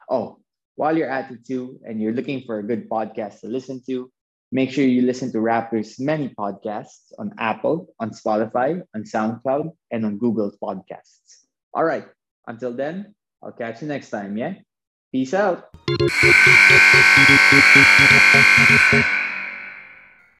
Oh, 0.09 0.39
while 0.77 0.97
you're 0.97 1.11
at 1.11 1.31
it 1.31 1.47
too, 1.47 1.81
and 1.85 2.01
you're 2.01 2.13
looking 2.13 2.43
for 2.43 2.59
a 2.59 2.67
good 2.67 2.89
podcast 2.89 3.41
to 3.41 3.49
listen 3.49 3.83
to, 3.87 4.11
make 4.53 4.71
sure 4.71 4.85
you 4.85 5.03
listen 5.03 5.33
to 5.33 5.39
Rappler's 5.39 5.99
many 5.99 6.29
podcasts 6.39 7.13
on 7.19 7.33
Apple, 7.39 7.89
on 8.01 8.11
Spotify, 8.11 8.83
on 8.95 9.05
SoundCloud, 9.05 9.71
and 9.91 10.05
on 10.05 10.19
Google 10.19 10.53
Podcasts. 10.63 11.47
All 11.73 11.85
right, 11.85 12.07
until 12.47 12.73
then, 12.73 13.15
I'll 13.43 13.53
catch 13.53 13.83
you 13.83 13.89
next 13.89 14.11
time, 14.11 14.37
yeah? 14.37 14.55
Peace 15.13 15.35
out. 15.35 15.71